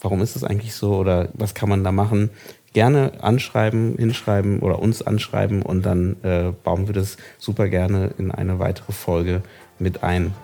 [0.00, 2.30] warum ist das eigentlich so oder was kann man da machen,
[2.72, 8.32] gerne anschreiben, hinschreiben oder uns anschreiben und dann äh, bauen wir das super gerne in
[8.32, 9.42] eine weitere Folge
[9.78, 10.34] mit ein.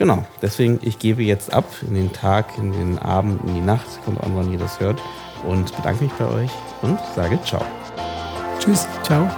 [0.00, 4.02] Genau, deswegen, ich gebe jetzt ab in den Tag, in den Abend, in die Nacht,
[4.02, 4.98] kommt an, wann ihr das hört.
[5.46, 6.50] Und bedanke mich bei euch
[6.80, 7.62] und sage ciao.
[8.58, 9.28] Tschüss, ciao.